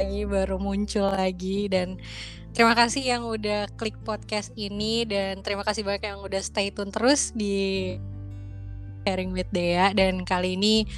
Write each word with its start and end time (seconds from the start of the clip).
lagi 0.00 0.24
baru 0.24 0.56
muncul 0.56 1.12
lagi 1.12 1.68
dan 1.68 2.00
terima 2.56 2.72
kasih 2.72 3.04
yang 3.04 3.22
udah 3.28 3.68
klik 3.76 4.00
podcast 4.00 4.48
ini 4.56 5.04
dan 5.04 5.44
terima 5.44 5.60
kasih 5.60 5.84
banyak 5.84 6.08
yang 6.08 6.24
udah 6.24 6.40
stay 6.40 6.72
tune 6.72 6.88
terus 6.88 7.36
di 7.36 8.00
sharing 9.04 9.36
with 9.36 9.52
Dea. 9.52 9.92
Dan 9.92 10.24
kali 10.24 10.56
ini 10.56 10.88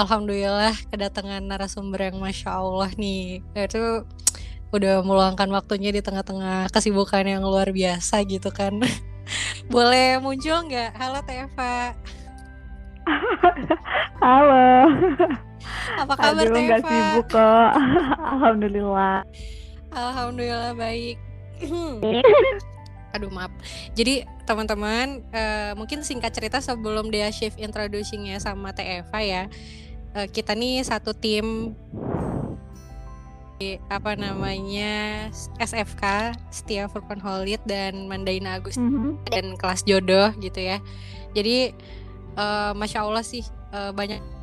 alhamdulillah 0.00 0.72
kedatangan 0.88 1.44
narasumber 1.44 2.08
yang 2.08 2.16
masya 2.16 2.56
Allah 2.56 2.88
nih. 2.96 3.44
Itu 3.52 4.08
udah 4.72 5.04
meluangkan 5.04 5.52
waktunya 5.52 5.92
di 5.92 6.00
tengah-tengah 6.00 6.72
kesibukan 6.72 7.28
yang 7.28 7.44
luar 7.44 7.68
biasa 7.76 8.24
gitu 8.24 8.48
kan. 8.48 8.80
Boleh 9.74 10.16
muncul 10.16 10.64
nggak? 10.64 10.96
Halo 10.96 11.20
Teva. 11.28 11.92
Halo 14.24 15.44
apa 15.96 16.14
kabar 16.16 16.44
Aduh, 16.46 16.56
Teva 16.56 16.68
gak 16.68 16.82
sibuk 16.88 17.26
kok. 17.30 17.72
Alhamdulillah. 18.34 19.16
Alhamdulillah 19.90 20.72
baik. 20.78 21.16
Aduh 23.14 23.30
maaf. 23.30 23.50
Jadi 23.98 24.22
teman-teman 24.46 25.22
uh, 25.34 25.72
mungkin 25.74 26.06
singkat 26.06 26.30
cerita 26.30 26.62
sebelum 26.62 27.10
dia 27.10 27.26
shift 27.34 27.58
introducingnya 27.58 28.38
sama 28.38 28.70
Teva 28.70 29.18
ya. 29.20 29.50
Uh, 30.14 30.26
kita 30.30 30.54
nih 30.54 30.82
satu 30.82 31.14
tim 31.14 31.74
apa 33.92 34.16
namanya 34.16 35.28
SFK 35.60 36.32
Setia 36.48 36.88
Furqan 36.88 37.20
Holid 37.20 37.60
dan 37.68 38.08
Mandaina 38.08 38.56
Agus 38.56 38.80
mm 38.80 38.88
-hmm. 38.88 39.12
dan 39.28 39.44
kelas 39.60 39.84
jodoh 39.84 40.32
gitu 40.40 40.64
ya. 40.64 40.80
Jadi 41.36 41.76
uh, 42.40 42.72
masya 42.72 43.04
Allah 43.04 43.20
sih 43.20 43.44
uh, 43.76 43.92
banyak 43.92 44.39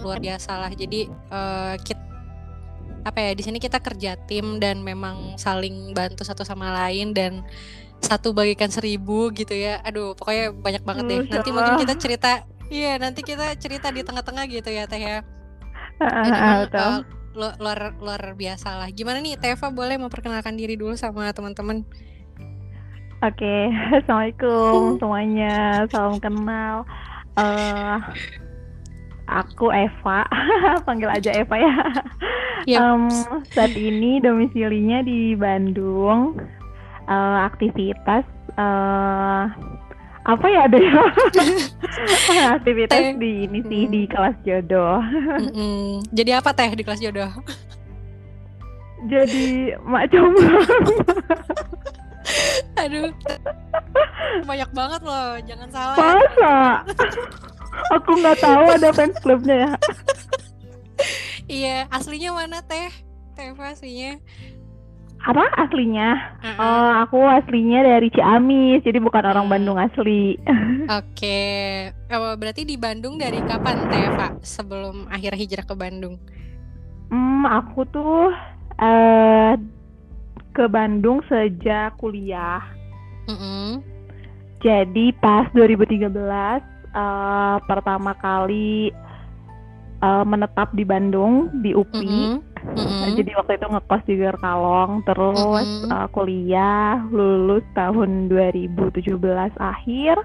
luar 0.00 0.18
biasa 0.22 0.56
lah 0.56 0.72
jadi 0.72 1.10
uh, 1.28 1.76
kita 1.82 2.00
apa 3.02 3.18
ya 3.18 3.30
di 3.34 3.42
sini 3.42 3.58
kita 3.58 3.82
kerja 3.82 4.14
tim 4.30 4.62
dan 4.62 4.80
memang 4.86 5.34
saling 5.34 5.90
bantu 5.90 6.22
satu 6.22 6.46
sama 6.46 6.70
lain 6.70 7.10
dan 7.10 7.42
satu 8.02 8.34
bagikan 8.34 8.70
seribu 8.70 9.30
gitu 9.34 9.54
ya. 9.54 9.82
Aduh 9.82 10.14
pokoknya 10.14 10.54
banyak 10.54 10.82
banget 10.82 11.04
deh. 11.06 11.20
Nanti 11.26 11.50
mungkin 11.54 11.82
kita 11.82 11.94
cerita 11.98 12.30
iya 12.70 12.98
nanti 12.98 13.26
kita 13.26 13.54
cerita 13.58 13.90
di 13.90 14.06
tengah-tengah 14.06 14.44
gitu 14.50 14.70
ya 14.70 14.86
teh 14.86 15.02
ya. 15.02 15.26
Uh, 16.02 17.02
luar 17.32 17.96
luar 17.96 18.36
biasa 18.36 18.76
lah 18.76 18.88
gimana 18.92 19.22
nih 19.22 19.40
Teva 19.40 19.72
boleh 19.72 19.96
memperkenalkan 19.96 20.52
diri 20.58 20.74
dulu 20.74 20.98
sama 20.98 21.30
teman-teman? 21.30 21.86
Oke, 23.22 23.38
okay. 23.38 23.62
assalamualaikum 24.02 24.98
semuanya, 24.98 25.86
salam 25.94 26.18
kenal. 26.18 26.82
Uh, 27.38 28.02
aku 29.28 29.70
Eva, 29.70 30.26
panggil 30.86 31.10
aja 31.10 31.30
Eva 31.34 31.56
ya. 31.58 31.76
Yep. 32.66 32.78
Um, 32.78 33.10
saat 33.50 33.74
ini 33.74 34.22
domisilinya 34.22 35.02
di 35.02 35.34
Bandung. 35.34 36.38
Uh, 37.02 37.50
aktivitas 37.50 38.22
uh, 38.54 39.50
apa 40.22 40.46
ya 40.46 40.70
ada 40.70 40.78
ya? 40.86 41.02
aktivitas 42.54 43.18
di 43.18 43.50
ini 43.50 43.58
sih 43.66 43.90
di 43.90 44.06
kelas 44.06 44.38
jodoh. 44.46 45.02
Mm-mm. 45.42 46.06
Jadi 46.14 46.30
apa 46.30 46.54
teh 46.54 46.70
di 46.70 46.86
kelas 46.86 47.02
jodoh? 47.02 47.26
Jadi 49.10 49.74
macam 49.82 50.30
Aduh. 52.86 53.10
Banyak 54.48 54.70
banget 54.72 55.00
loh, 55.04 55.38
jangan 55.44 55.68
salah. 55.70 55.96
Masa? 55.96 56.56
Aku 57.96 58.10
nggak 58.20 58.38
tahu 58.40 58.64
ada 58.68 58.88
fans 58.92 59.16
clubnya 59.20 59.56
ya. 59.68 59.72
iya, 61.48 61.76
aslinya 61.88 62.36
mana 62.36 62.60
teh? 62.64 62.92
Teh 63.36 63.52
aslinya? 63.56 64.20
Apa 65.22 65.46
aslinya? 65.54 66.18
Uh 66.42 66.46
-uh. 66.50 66.58
Oh, 66.58 66.90
aku 67.06 67.18
aslinya 67.22 67.86
dari 67.86 68.10
Ciamis, 68.10 68.82
jadi 68.82 68.98
bukan 68.98 69.22
orang 69.22 69.46
hmm. 69.46 69.54
Bandung 69.54 69.78
asli. 69.78 70.34
Oke, 70.90 70.90
okay. 70.90 72.18
oh, 72.18 72.34
berarti 72.34 72.66
di 72.66 72.74
Bandung 72.74 73.22
dari 73.22 73.38
kapan 73.46 73.86
Teh 73.86 74.10
Sebelum 74.42 75.06
akhir 75.06 75.38
hijrah 75.38 75.62
ke 75.62 75.78
Bandung? 75.78 76.18
Hmm, 77.12 77.46
aku 77.46 77.86
tuh 77.94 78.34
uh, 78.82 79.54
ke 80.52 80.64
Bandung 80.66 81.22
sejak 81.30 81.94
kuliah. 82.02 82.81
Mm 83.28 83.36
-hmm. 83.36 83.68
Jadi 84.62 85.06
pas 85.18 85.50
2013 85.50 86.06
uh, 86.06 86.58
eh, 86.94 87.56
pertama 87.66 88.14
kali 88.14 88.94
uh, 90.02 90.22
menetap 90.22 90.70
di 90.74 90.86
Bandung 90.86 91.50
di 91.62 91.74
UPI. 91.74 92.38
Mm 92.38 92.38
-hmm. 92.38 92.50
Mm 92.62 92.78
-hmm. 92.78 93.10
Jadi 93.18 93.30
waktu 93.34 93.52
itu 93.58 93.66
ngekos 93.66 94.02
di 94.06 94.14
Gerkalong, 94.22 95.02
terus 95.02 95.38
mm 95.38 95.50
-hmm. 95.50 95.90
uh, 95.90 96.06
kuliah 96.14 97.02
lulus 97.10 97.66
tahun 97.74 98.30
2017 98.30 99.18
akhir. 99.58 100.16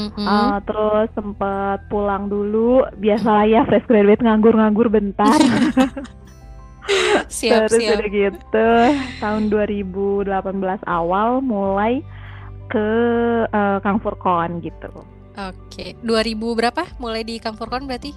Mm 0.00 0.08
-hmm. 0.08 0.24
uh, 0.24 0.56
terus 0.64 1.08
sempet 1.12 1.84
pulang 1.92 2.32
dulu, 2.32 2.88
biasalah 2.96 3.44
ya 3.44 3.60
fresh 3.68 3.84
graduate 3.84 4.24
nganggur-nganggur 4.24 4.88
bentar. 4.88 5.36
siap, 7.30 7.68
Terus 7.68 7.78
siap. 7.78 7.94
udah 7.98 8.08
gitu 8.10 8.70
tahun 9.22 9.42
2018 9.50 10.82
awal 10.86 11.42
mulai 11.42 12.02
ke 12.72 12.88
uh, 13.52 13.78
Kang 13.84 14.00
Furkon 14.00 14.64
gitu. 14.64 14.88
Oke, 15.36 15.96
okay. 16.00 16.04
2000 16.04 16.58
berapa 16.58 16.82
mulai 16.96 17.22
di 17.24 17.36
Kang 17.36 17.56
Furkon 17.56 17.84
berarti? 17.84 18.16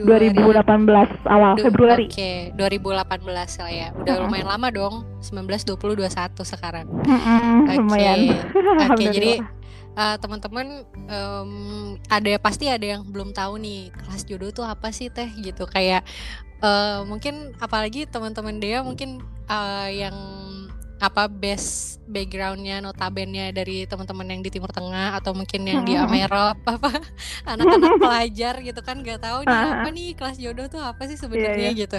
2018 0.00 1.26
awal 1.26 1.58
du 1.58 1.66
Februari. 1.66 2.06
Oke, 2.08 2.54
okay. 2.54 2.56
2018 2.56 3.60
lah 3.60 3.70
ya. 3.70 3.88
Udah 3.92 4.14
uh 4.16 4.20
lumayan 4.24 4.48
lama 4.48 4.68
dong. 4.70 4.94
19 5.20 5.44
20 5.66 5.98
21 6.06 6.46
sekarang. 6.46 6.86
-hmm, 6.86 7.66
okay. 7.66 7.76
Lumayan. 7.76 8.18
Oke, 8.54 8.86
okay, 8.94 9.06
jadi 9.10 9.32
uh, 9.98 10.16
teman-teman 10.20 10.86
um, 11.10 11.52
ada 12.06 12.32
pasti 12.38 12.70
ada 12.70 12.86
yang 12.86 13.02
belum 13.08 13.34
tahu 13.34 13.58
nih 13.58 13.90
kelas 13.90 14.22
jodoh 14.28 14.50
tuh 14.54 14.66
apa 14.66 14.94
sih 14.94 15.10
teh 15.10 15.26
gitu 15.42 15.66
kayak 15.66 16.06
uh, 16.62 17.02
mungkin 17.04 17.54
apalagi 17.58 18.06
teman-teman 18.06 18.62
dia 18.62 18.84
mungkin 18.84 19.20
uh, 19.50 19.88
yang 19.90 20.14
apa 21.00 21.32
base 21.32 21.96
backgroundnya 22.04 22.84
notabennya 22.84 23.48
dari 23.56 23.88
teman-teman 23.88 24.36
yang 24.36 24.40
di 24.44 24.52
Timur 24.52 24.68
Tengah 24.68 25.16
atau 25.16 25.32
mungkin 25.32 25.64
yang 25.64 25.80
di 25.88 25.96
Amerop 25.96 26.60
apa 26.76 26.92
anak-anak 27.48 27.96
pelajar 27.96 28.54
gitu 28.60 28.80
kan 28.84 29.00
nggak 29.00 29.24
tahu 29.24 29.48
nih 29.48 29.56
apa 29.56 29.88
nih 29.88 30.08
kelas 30.12 30.36
jodoh 30.36 30.68
tuh 30.68 30.84
apa 30.84 31.08
sih 31.08 31.16
sebenarnya 31.16 31.72
yeah, 31.72 31.74
yeah. 31.74 31.82
gitu. 31.88 31.98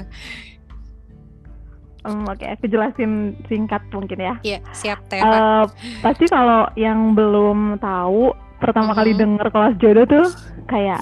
Um, 2.01 2.25
Oke, 2.25 2.41
okay, 2.41 2.57
aku 2.57 2.65
jelasin 2.65 3.37
singkat 3.45 3.85
mungkin 3.93 4.17
ya. 4.17 4.33
Iya, 4.41 4.57
yeah, 4.57 4.61
siap 4.73 5.05
teh. 5.05 5.21
Uh, 5.21 5.69
pasti 6.01 6.25
kalau 6.25 6.65
yang 6.73 7.13
belum 7.13 7.77
tahu 7.77 8.33
pertama 8.57 8.89
mm 8.89 8.93
-hmm. 8.93 8.97
kali 8.97 9.11
denger 9.13 9.47
kelas 9.53 9.73
jodoh 9.77 10.05
tuh 10.09 10.27
kayak 10.65 11.01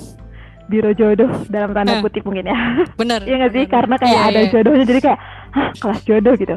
biro 0.67 0.91
jodoh 0.91 1.31
dalam 1.47 1.71
tanda 1.71 1.97
eh. 1.97 2.03
kutip 2.03 2.23
mungkin 2.27 2.51
ya. 2.51 2.57
Bener. 2.99 3.23
Iya 3.23 3.35
nggak 3.39 3.53
sih? 3.55 3.63
Karena 3.71 3.95
kayak 3.95 4.11
yeah, 4.11 4.29
ada 4.29 4.39
yeah. 4.43 4.51
jodohnya 4.51 4.85
jadi 4.85 4.99
kayak 5.07 5.19
Hah, 5.55 5.69
kelas 5.77 6.01
jodoh 6.05 6.35
gitu. 6.37 6.55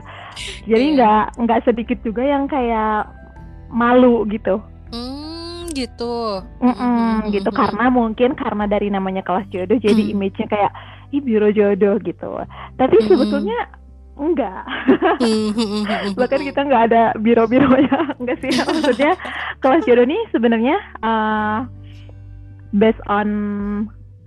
Jadi 0.69 0.85
iya. 0.85 0.95
nggak 0.97 1.25
yeah. 1.33 1.41
nggak 1.45 1.61
sedikit 1.65 1.99
juga 2.05 2.23
yang 2.25 2.45
kayak 2.49 3.09
malu 3.73 4.25
gitu. 4.29 4.61
Hmm, 4.93 5.73
gitu. 5.73 6.45
Mm 6.61 6.75
-mm, 6.77 7.13
gitu 7.33 7.49
karena 7.49 7.89
mungkin 7.89 8.37
karena 8.37 8.65
dari 8.69 8.93
namanya 8.93 9.25
kelas 9.25 9.49
jodoh 9.49 9.81
jadi 9.81 10.03
mm. 10.09 10.13
image-nya 10.13 10.47
kayak 10.53 10.73
ih 11.13 11.25
biro 11.25 11.49
jodoh 11.49 11.97
gitu. 12.05 12.31
Tapi 12.77 12.97
mm. 13.01 13.07
sebetulnya 13.09 13.59
enggak. 14.17 14.65
Bahkan 16.21 16.41
kita 16.45 16.61
nggak 16.69 16.83
ada 16.93 17.03
biro-bironya, 17.17 17.99
enggak 18.21 18.39
sih. 18.45 18.53
Maksudnya 18.53 19.17
kelas 19.65 19.83
jodoh 19.89 20.05
nih 20.05 20.21
sebenarnya 20.31 20.77
uh, 21.01 21.65
based 22.77 23.01
on 23.09 23.29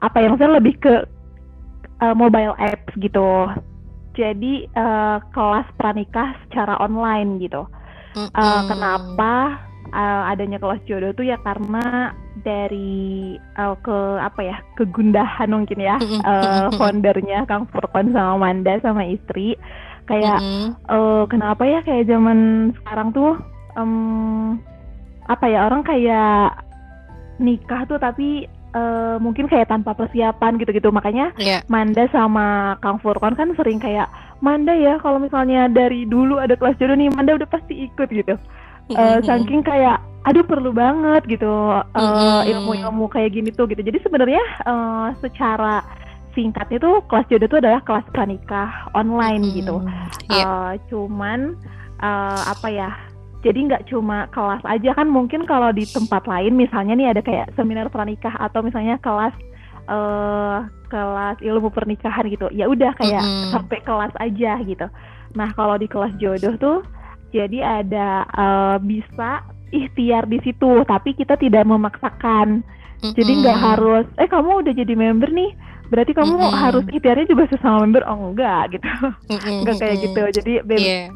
apa 0.01 0.17
yang 0.21 0.35
saya 0.37 0.57
lebih 0.57 0.75
ke 0.81 1.05
uh, 2.01 2.15
mobile 2.17 2.57
apps 2.57 2.91
gitu. 2.97 3.49
Jadi 4.15 4.67
uh, 4.73 5.19
kelas 5.35 5.67
pranikah 5.75 6.35
secara 6.47 6.79
online 6.79 7.43
gitu. 7.43 7.67
Mm 8.15 8.31
uh, 8.31 8.61
kenapa 8.71 9.59
uh, 9.91 10.31
adanya 10.31 10.55
kelas 10.55 10.79
jodoh 10.87 11.11
tuh 11.11 11.27
ya 11.27 11.35
karena 11.43 12.15
dari 12.47 13.35
uh, 13.59 13.75
ke 13.83 13.97
apa 14.23 14.39
ya 14.39 14.57
kegundahan 14.79 15.51
mungkin 15.51 15.83
ya 15.83 15.99
uh, 16.23 16.71
foundernya 16.79 17.43
Kang 17.43 17.67
Furkon 17.67 18.15
sama 18.15 18.39
Manda 18.39 18.79
sama 18.79 19.03
istri. 19.03 19.59
Kayak 20.07 20.39
mm 20.39 20.87
uh, 20.87 21.23
kenapa 21.27 21.67
ya 21.67 21.79
kayak 21.83 22.07
zaman 22.07 22.71
sekarang 22.81 23.11
tuh 23.11 23.35
um, 23.75 24.55
apa 25.27 25.45
ya 25.49 25.67
orang 25.67 25.81
kayak 25.83 26.55
nikah 27.41 27.83
tuh 27.89 27.99
tapi 27.99 28.47
uh, 28.75 29.15
mungkin 29.23 29.47
kayak 29.47 29.71
tanpa 29.71 29.95
persiapan 29.95 30.59
gitu-gitu 30.59 30.91
makanya 30.91 31.31
yeah. 31.39 31.63
Manda 31.71 32.05
sama 32.11 32.75
Kang 32.83 32.99
Furkon 32.99 33.33
kan 33.33 33.55
sering 33.55 33.79
kayak 33.79 34.11
Manda 34.43 34.75
ya 34.75 34.99
kalau 34.99 35.17
misalnya 35.17 35.71
dari 35.71 36.03
dulu 36.03 36.37
ada 36.37 36.59
kelas 36.59 36.75
jodoh 36.77 36.99
nih 36.99 37.09
Manda 37.15 37.39
udah 37.39 37.47
pasti 37.47 37.87
ikut 37.87 38.07
gitu 38.11 38.35
uh, 38.93 39.19
saking 39.23 39.63
kayak 39.63 40.03
aduh 40.25 40.43
perlu 40.43 40.73
banget 40.75 41.39
gitu 41.39 41.47
uh, 41.79 42.41
ilmu-ilmu 42.43 43.07
kayak 43.07 43.33
gini 43.33 43.49
tuh 43.53 43.69
gitu 43.69 43.79
jadi 43.79 44.01
sebenarnya 44.03 44.43
uh, 44.67 45.13
secara 45.23 45.85
singkatnya 46.35 46.77
tuh 46.83 46.95
kelas 47.07 47.25
jodoh 47.31 47.47
itu 47.47 47.57
adalah 47.63 47.81
kelas 47.81 48.05
pranikah 48.11 48.91
online 48.91 49.41
gitu. 49.55 49.79
Yeah. 50.27 50.35
Iya. 50.35 50.45
Uh, 50.45 50.71
cuman 50.91 51.39
uh, 52.03 52.41
apa 52.51 52.67
ya? 52.67 52.91
Jadi 53.45 53.69
nggak 53.69 53.93
cuma 53.93 54.25
kelas 54.33 54.65
aja 54.65 54.97
kan 54.97 55.05
mungkin 55.05 55.45
kalau 55.45 55.69
di 55.69 55.85
tempat 55.85 56.25
lain 56.25 56.57
misalnya 56.57 56.97
nih 56.97 57.13
ada 57.13 57.21
kayak 57.21 57.53
seminar 57.53 57.93
pranikah 57.93 58.33
atau 58.41 58.65
misalnya 58.65 58.97
kelas 59.05 59.37
uh, 59.85 60.65
kelas 60.89 61.37
ilmu 61.45 61.69
pernikahan 61.69 62.25
gitu. 62.25 62.49
Ya 62.49 62.65
udah 62.65 62.97
kayak 62.97 63.21
mm-hmm. 63.21 63.53
sampai 63.53 63.79
kelas 63.85 64.13
aja 64.17 64.57
gitu. 64.65 64.87
Nah 65.37 65.53
kalau 65.53 65.77
di 65.77 65.85
kelas 65.85 66.17
jodoh 66.17 66.57
tuh 66.57 66.79
jadi 67.29 67.85
ada 67.85 68.25
uh, 68.33 68.77
bisa 68.81 69.45
ikhtiar 69.69 70.25
di 70.25 70.41
situ, 70.41 70.81
tapi 70.89 71.13
kita 71.13 71.37
tidak 71.37 71.69
memaksakan. 71.69 72.65
Mm-hmm. 72.65 73.13
Jadi 73.13 73.31
nggak 73.45 73.59
harus, 73.59 74.05
eh 74.17 74.25
kamu 74.25 74.65
udah 74.65 74.73
jadi 74.73 74.93
member 74.97 75.29
nih, 75.29 75.51
berarti 75.89 76.11
kamu 76.17 76.33
mm 76.33 76.41
-hmm. 76.41 76.57
harus 76.57 76.85
ikhtiarnya 76.89 77.25
juga 77.29 77.43
sesama 77.49 77.85
member 77.85 78.03
oh 78.09 78.33
enggak 78.33 78.77
gitu 78.77 78.89
mm 78.89 79.37
-hmm. 79.37 79.57
enggak 79.61 79.75
kayak 79.77 79.97
gitu 80.01 80.21
jadi 80.41 80.53
bebas 80.65 80.85
yeah. 80.85 81.09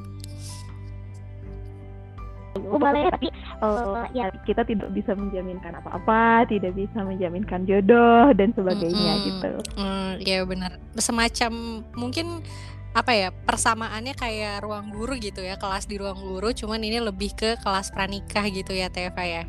Boleh 2.77 3.04
tapi 3.10 3.27
uh, 3.63 4.06
ya 4.13 4.30
kita 4.45 4.62
tidak 4.68 4.89
bisa 4.94 5.18
menjaminkan 5.18 5.74
apa-apa 5.81 6.45
tidak 6.45 6.77
bisa 6.77 7.01
menjaminkan 7.01 7.66
jodoh 7.66 8.30
dan 8.38 8.54
sebagainya 8.54 9.13
mm 9.16 9.19
-hmm. 9.19 9.27
gitu 9.31 9.51
mm, 9.80 10.12
ya 10.21 10.38
benar 10.45 10.71
semacam 11.00 11.81
mungkin 11.98 12.45
apa 12.94 13.13
ya 13.13 13.30
persamaannya 13.31 14.18
kayak 14.18 14.66
ruang 14.66 14.89
guru 14.94 15.18
gitu 15.18 15.42
ya 15.45 15.57
kelas 15.57 15.86
di 15.86 16.01
ruang 16.01 16.19
guru 16.19 16.54
cuman 16.54 16.81
ini 16.81 16.98
lebih 17.01 17.33
ke 17.38 17.57
kelas 17.62 17.94
pranikah 17.94 18.45
gitu 18.50 18.74
ya 18.74 18.89
Teva 18.89 19.24
ya 19.24 19.44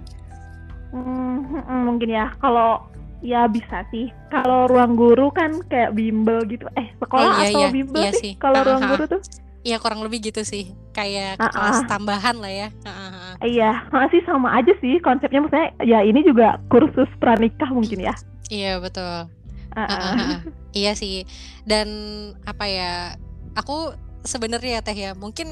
hmm, 0.92 1.88
mungkin 1.88 2.08
ya 2.12 2.36
kalau 2.36 2.90
Ya 3.20 3.44
bisa 3.44 3.84
sih. 3.92 4.08
Kalau 4.32 4.64
ruang 4.64 4.96
guru 4.96 5.28
kan 5.28 5.60
kayak 5.68 5.92
bimbel 5.92 6.40
gitu. 6.48 6.64
Eh 6.72 6.88
sekolah 6.96 7.28
oh, 7.28 7.40
iya, 7.44 7.52
atau 7.52 7.60
iya. 7.60 7.68
bimbel 7.68 8.00
iya 8.00 8.12
sih? 8.16 8.32
sih. 8.32 8.32
Kalau 8.40 8.64
ruang 8.64 8.82
guru 8.96 9.04
tuh? 9.16 9.20
Iya 9.60 9.76
kurang 9.76 10.00
lebih 10.00 10.32
gitu 10.32 10.40
sih. 10.40 10.72
Kayak 10.96 11.36
uh 11.36 11.44
-uh. 11.44 11.52
kelas 11.52 11.78
tambahan 11.84 12.36
lah 12.40 12.52
ya. 12.52 12.68
Uh 12.84 12.88
-uh. 12.88 13.30
Iya 13.44 13.70
masih 13.92 14.24
sama 14.24 14.56
aja 14.56 14.72
sih 14.80 14.96
konsepnya. 15.04 15.44
Maksudnya 15.44 15.68
ya 15.84 16.00
ini 16.00 16.24
juga 16.24 16.56
kursus 16.72 17.08
pranikah 17.20 17.68
mungkin 17.68 18.00
ya. 18.00 18.14
Iya 18.48 18.80
betul. 18.80 19.28
Uh 19.76 19.80
-uh. 19.80 19.90
Uh 19.90 20.12
-uh. 20.16 20.38
iya 20.72 20.96
sih. 20.96 21.28
Dan 21.68 21.88
apa 22.48 22.64
ya? 22.64 23.20
Aku 23.52 23.92
sebenarnya 24.20 24.80
ya 24.80 24.82
teh 24.84 24.96
ya 24.96 25.10
mungkin 25.16 25.48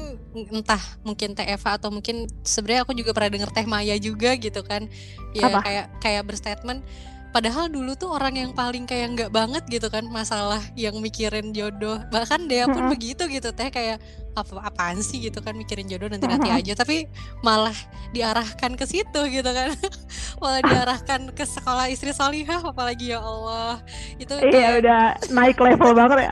entah 0.53 0.81
mungkin 1.01 1.33
teh 1.33 1.45
Eva 1.45 1.81
atau 1.81 1.89
mungkin 1.89 2.29
sebenarnya 2.45 2.85
aku 2.85 2.93
juga 2.93 3.17
pernah 3.17 3.33
denger 3.33 3.49
teh 3.49 3.65
Maya 3.65 3.97
juga 3.97 4.37
gitu 4.37 4.61
kan 4.61 4.85
ya 5.33 5.49
Apa? 5.49 5.59
kayak 5.65 5.85
kayak 5.97 6.23
berstatement 6.29 6.85
padahal 7.29 7.69
dulu 7.69 7.93
tuh 7.93 8.09
orang 8.09 8.33
yang 8.37 8.51
paling 8.57 8.89
kayak 8.89 9.13
nggak 9.13 9.31
banget 9.31 9.63
gitu 9.69 9.87
kan 9.87 10.05
masalah 10.09 10.61
yang 10.73 10.97
mikirin 10.97 11.53
jodoh. 11.53 12.01
Bahkan 12.09 12.49
dia 12.49 12.65
pun 12.65 12.89
begitu 12.89 13.29
gitu 13.29 13.53
teh 13.53 13.69
kayak 13.69 14.01
apa 14.33 14.61
apaan 14.65 15.01
sih? 15.03 15.19
gitu 15.19 15.43
kan 15.43 15.53
mikirin 15.53 15.85
jodoh 15.85 16.09
nanti 16.09 16.25
nanti 16.25 16.49
aja. 16.49 16.73
Tapi 16.73 17.05
malah 17.45 17.75
diarahkan 18.11 18.73
ke 18.73 18.85
situ 18.89 19.21
gitu 19.29 19.49
kan. 19.49 19.73
Malah 20.41 20.63
diarahkan 20.63 21.35
ke 21.35 21.43
sekolah 21.43 21.91
istri 21.91 22.15
solihah 22.15 22.63
apalagi 22.63 23.11
ya 23.11 23.19
Allah. 23.19 23.83
Itu 24.15 24.39
iya 24.39 24.47
kayak, 24.47 24.71
udah 24.79 25.01
naik 25.35 25.59
level 25.59 25.91
banget 25.91 26.31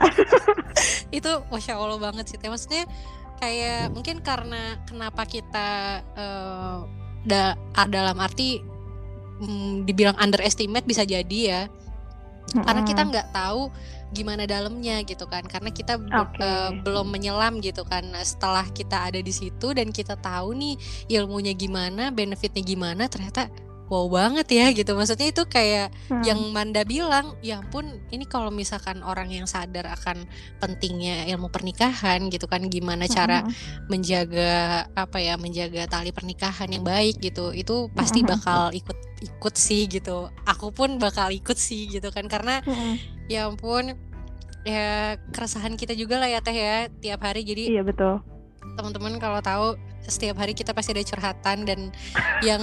Itu 1.20 1.44
masya 1.52 1.76
Allah 1.76 2.00
banget 2.00 2.24
sih 2.32 2.40
teh. 2.40 2.48
Maksudnya 2.48 2.88
kayak 3.36 3.92
mungkin 3.92 4.24
karena 4.24 4.80
kenapa 4.88 5.28
kita 5.28 6.00
uh, 6.16 6.88
da, 7.28 7.54
dalam 7.92 8.16
arti 8.16 8.77
hmm, 9.38 9.86
dibilang 9.88 10.16
underestimate 10.18 10.86
bisa 10.86 11.02
jadi 11.06 11.40
ya 11.40 11.62
hmm 11.66 11.88
karena 12.48 12.80
kita 12.80 13.02
nggak 13.04 13.28
tahu 13.28 13.68
gimana 14.08 14.48
dalamnya 14.48 15.04
gitu 15.04 15.28
kan 15.28 15.44
karena 15.44 15.68
kita 15.68 16.00
okay. 16.00 16.40
uh, 16.40 16.72
belum 16.80 17.12
menyelam 17.12 17.60
gitu 17.60 17.84
kan 17.84 18.08
nah, 18.08 18.24
setelah 18.24 18.64
kita 18.72 19.12
ada 19.12 19.20
di 19.20 19.28
situ 19.28 19.76
dan 19.76 19.92
kita 19.92 20.16
tahu 20.16 20.56
nih 20.56 20.80
ilmunya 21.12 21.52
gimana 21.52 22.08
benefitnya 22.08 22.64
gimana 22.64 23.04
ternyata 23.04 23.52
wow 23.88 24.04
banget 24.08 24.48
ya 24.52 24.66
gitu 24.72 24.92
maksudnya 24.96 25.28
itu 25.32 25.44
kayak 25.48 25.92
hmm. 26.12 26.24
yang 26.24 26.40
Manda 26.52 26.84
bilang 26.84 27.36
ya 27.40 27.60
ampun 27.60 28.00
ini 28.12 28.28
kalau 28.28 28.52
misalkan 28.52 29.00
orang 29.00 29.32
yang 29.32 29.48
sadar 29.48 29.88
akan 29.88 30.28
pentingnya 30.60 31.28
ilmu 31.32 31.48
pernikahan 31.48 32.28
gitu 32.28 32.44
kan 32.48 32.64
gimana 32.68 33.08
cara 33.08 33.44
hmm. 33.44 33.88
menjaga 33.88 34.88
apa 34.92 35.18
ya 35.20 35.36
menjaga 35.40 35.88
tali 35.88 36.12
pernikahan 36.12 36.68
yang 36.68 36.84
baik 36.84 37.20
gitu 37.20 37.52
itu 37.56 37.88
pasti 37.96 38.20
bakal 38.24 38.72
ikut 38.76 39.07
ikut 39.20 39.54
sih 39.58 39.86
gitu. 39.90 40.30
Aku 40.46 40.70
pun 40.70 40.96
bakal 40.96 41.30
ikut 41.34 41.58
sih 41.58 41.90
gitu 41.90 42.08
kan 42.14 42.26
karena 42.30 42.62
hmm. 42.62 43.26
ya 43.26 43.50
ampun 43.50 43.94
ya 44.66 45.16
keresahan 45.32 45.78
kita 45.78 45.94
juga 45.94 46.20
lah 46.20 46.28
ya 46.28 46.40
teh 46.42 46.54
ya 46.54 46.86
tiap 47.00 47.24
hari. 47.24 47.42
Jadi 47.42 47.72
iya 47.72 47.82
betul. 47.82 48.20
teman-teman 48.76 49.18
kalau 49.18 49.40
tahu 49.42 49.66
setiap 50.08 50.40
hari 50.40 50.54
kita 50.56 50.72
pasti 50.72 50.94
ada 50.94 51.04
curhatan 51.04 51.66
dan 51.68 51.80
yang 52.48 52.62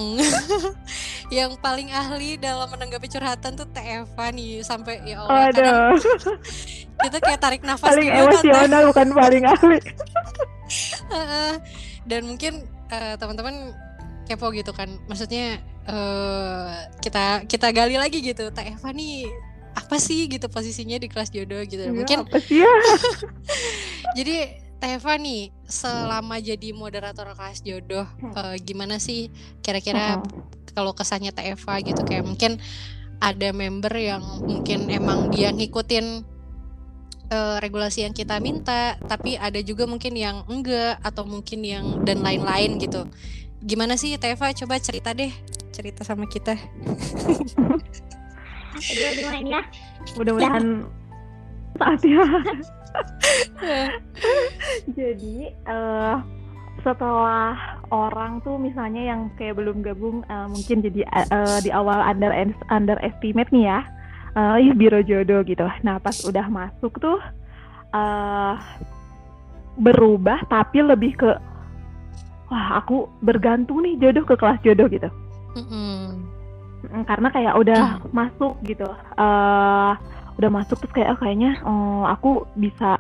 yang 1.38 1.52
paling 1.60 1.92
ahli 1.94 2.40
dalam 2.42 2.68
menanggapi 2.72 3.06
curhatan 3.10 3.54
tuh 3.60 3.68
Teh 3.70 4.02
Eva 4.02 4.26
nih. 4.32 4.64
Sampai 4.66 5.04
ya 5.06 5.24
Allah 5.24 5.52
Aduh. 5.52 6.00
kita 7.06 7.18
kayak 7.20 7.40
tarik 7.44 7.62
nafas 7.62 7.92
paling 7.92 8.08
juga 8.08 8.22
emosional 8.32 8.82
kan, 8.82 8.88
bukan 8.90 9.08
paling 9.12 9.44
ahli. 9.44 9.80
Dan 12.08 12.22
mungkin 12.26 12.64
uh, 12.90 13.14
teman-teman 13.20 13.76
kepo 14.26 14.50
gitu 14.56 14.72
kan. 14.72 14.90
Maksudnya 15.06 15.62
uh, 15.90 16.90
kita 17.02 17.46
kita 17.50 17.68
gali 17.74 17.96
lagi 17.98 18.22
gitu. 18.22 18.50
Teh 18.52 18.76
Eva 18.76 18.90
nih 18.94 19.30
apa 19.76 19.96
sih? 20.00 20.26
gitu 20.30 20.48
posisinya 20.48 20.98
di 20.98 21.08
kelas 21.10 21.30
jodoh 21.34 21.62
gitu. 21.66 21.84
Ya, 21.86 21.94
mungkin 21.94 22.26
apa 22.26 22.38
sih 22.42 22.62
ya? 22.62 22.72
jadi 24.18 24.62
Teva 24.76 25.14
nih 25.18 25.50
selama 25.66 26.38
jadi 26.38 26.70
moderator 26.76 27.32
kelas 27.34 27.64
jodoh 27.66 28.06
uh, 28.36 28.56
gimana 28.62 29.02
sih 29.02 29.32
kira-kira 29.66 30.22
kalau 30.76 30.92
kesannya 30.92 31.32
Teva 31.32 31.82
gitu. 31.82 32.02
Kayak 32.04 32.26
mungkin 32.28 32.62
ada 33.24 33.50
member 33.56 33.94
yang 33.96 34.24
mungkin 34.44 34.92
emang 34.92 35.32
dia 35.32 35.50
ngikutin 35.50 36.36
uh, 37.32 37.58
regulasi 37.64 38.06
yang 38.06 38.14
kita 38.14 38.38
minta 38.44 39.00
tapi 39.08 39.40
ada 39.40 39.58
juga 39.64 39.88
mungkin 39.88 40.14
yang 40.14 40.44
enggak 40.46 41.00
atau 41.02 41.24
mungkin 41.26 41.64
yang 41.64 41.86
dan 42.04 42.22
lain-lain 42.22 42.78
gitu 42.78 43.08
gimana 43.64 43.96
sih 43.96 44.18
Teva? 44.20 44.52
Coba 44.52 44.82
cerita 44.82 45.16
deh. 45.16 45.32
Cerita 45.72 46.04
sama 46.04 46.28
kita. 46.28 46.56
Ya? 49.44 49.62
Mudah-mudahan 50.20 50.84
saatnya. 51.80 52.24
Jadi 55.00 55.52
uh, 55.68 56.20
setelah 56.84 57.80
orang 57.92 58.40
tuh 58.44 58.60
misalnya 58.60 59.16
yang 59.16 59.32
kayak 59.40 59.58
belum 59.58 59.84
gabung 59.84 60.24
uh, 60.30 60.48
mungkin 60.48 60.86
jadi 60.86 61.02
uh, 61.34 61.60
di 61.66 61.74
awal 61.74 61.98
under 61.98 62.32
underestimate 62.70 63.50
nih 63.50 63.66
ya, 63.68 63.80
uh, 64.38 64.56
biro 64.76 65.02
jodoh 65.02 65.42
gitu. 65.44 65.66
Nah 65.82 65.98
pas 65.98 66.16
udah 66.24 66.46
masuk 66.48 66.94
tuh 67.02 67.20
uh, 67.96 68.56
berubah 69.76 70.40
tapi 70.48 70.84
lebih 70.84 71.20
ke 71.20 71.32
wah 72.50 72.80
aku 72.80 73.10
bergantung 73.26 73.82
nih 73.82 73.98
jodoh 73.98 74.26
ke 74.26 74.36
kelas 74.38 74.60
jodoh 74.62 74.88
gitu. 74.90 75.10
Mm 75.56 75.66
-hmm. 75.66 77.04
Karena 77.10 77.28
kayak 77.34 77.54
udah 77.58 77.82
mm. 78.02 78.12
masuk 78.14 78.54
gitu. 78.64 78.88
Uh, 79.18 79.98
udah 80.36 80.50
masuk 80.52 80.78
terus 80.84 80.94
kayak 80.94 81.16
oh, 81.16 81.20
kayaknya 81.20 81.52
oh, 81.64 82.04
aku 82.08 82.44
bisa 82.60 83.00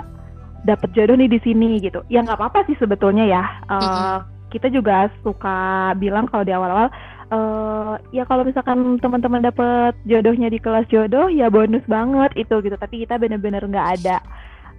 dapat 0.66 0.90
jodoh 0.98 1.16
nih 1.20 1.30
di 1.30 1.40
sini 1.44 1.78
gitu. 1.84 2.02
Ya 2.10 2.24
nggak 2.25 2.40
apa-apa 2.40 2.66
sih 2.66 2.75
sebetulnya 2.80 3.28
ya. 3.28 3.44
Uh, 3.70 3.78
mm-hmm. 3.78 4.18
Kita 4.50 4.68
juga 4.72 5.12
suka 5.22 5.92
bilang 6.00 6.32
kalau 6.32 6.48
di 6.48 6.56
awal-awal 6.56 6.88
uh, 7.30 8.00
ya 8.16 8.24
kalau 8.25 8.48
misalkan 8.48 8.98
teman-teman 9.04 9.44
dapat 9.44 9.94
jodohnya 10.08 10.48
di 10.48 10.58
kelas 10.58 10.88
jodoh 10.88 11.28
ya 11.30 11.52
bonus 11.52 11.84
banget 11.86 12.34
itu 12.40 12.56
gitu. 12.64 12.75
Tapi 12.80 13.06
kita 13.06 13.20
bener-bener 13.22 13.62
nggak 13.62 13.88
ada 14.02 14.18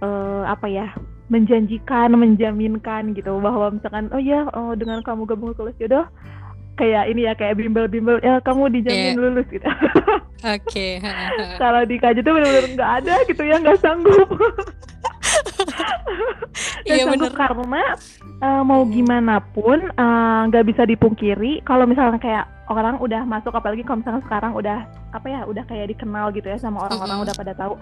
uh, 0.01 0.43
apa 0.49 0.67
ya 0.67 0.91
menjanjikan, 1.27 2.15
menjaminkan 2.15 3.11
gitu 3.11 3.35
bahwa 3.43 3.75
misalkan 3.75 4.07
oh 4.15 4.21
ya 4.21 4.47
oh, 4.55 4.71
dengan 4.73 5.03
kamu 5.03 5.27
gabung 5.27 5.51
ke 5.51 5.59
kelas 5.59 5.77
jodoh 5.79 6.05
kayak 6.77 7.09
ini 7.09 7.25
ya 7.25 7.33
kayak 7.33 7.57
bimbel-bimbel 7.57 8.21
ya 8.21 8.37
kamu 8.45 8.69
dijamin 8.69 9.17
yeah. 9.17 9.19
lulus 9.19 9.47
gitu. 9.49 9.65
Oke. 9.65 9.75
Okay. 10.77 11.01
Kalau 11.57 11.81
di 11.89 11.97
KJ 11.97 12.21
tuh 12.21 12.33
benar-benar 12.37 12.69
nggak 12.77 12.91
ada 13.01 13.15
gitu 13.25 13.41
ya 13.41 13.57
nggak 13.57 13.81
sanggup. 13.81 14.29
Iya 16.87 17.03
sanggup 17.05 17.33
bener. 17.33 17.37
karena 17.37 17.83
uh, 18.41 18.63
mau 18.65 18.81
gimana 18.87 19.43
pun 19.43 19.77
eh, 19.77 20.41
nggak 20.49 20.63
uh, 20.63 20.67
bisa 20.67 20.87
dipungkiri 20.87 21.61
kalau 21.67 21.85
misalnya 21.85 22.17
kayak 22.17 22.45
orang 22.71 22.97
udah 22.97 23.27
masuk 23.27 23.53
apalagi 23.53 23.83
kalau 23.83 24.01
misalnya 24.01 24.23
sekarang 24.25 24.55
udah 24.55 24.87
apa 25.13 25.27
ya 25.27 25.41
udah 25.45 25.63
kayak 25.67 25.93
dikenal 25.93 26.31
gitu 26.33 26.47
ya 26.47 26.57
sama 26.57 26.87
orang-orang 26.87 27.17
mm 27.17 27.21
-hmm. 27.21 27.27
udah 27.27 27.35
pada 27.35 27.53
tahu 27.53 27.73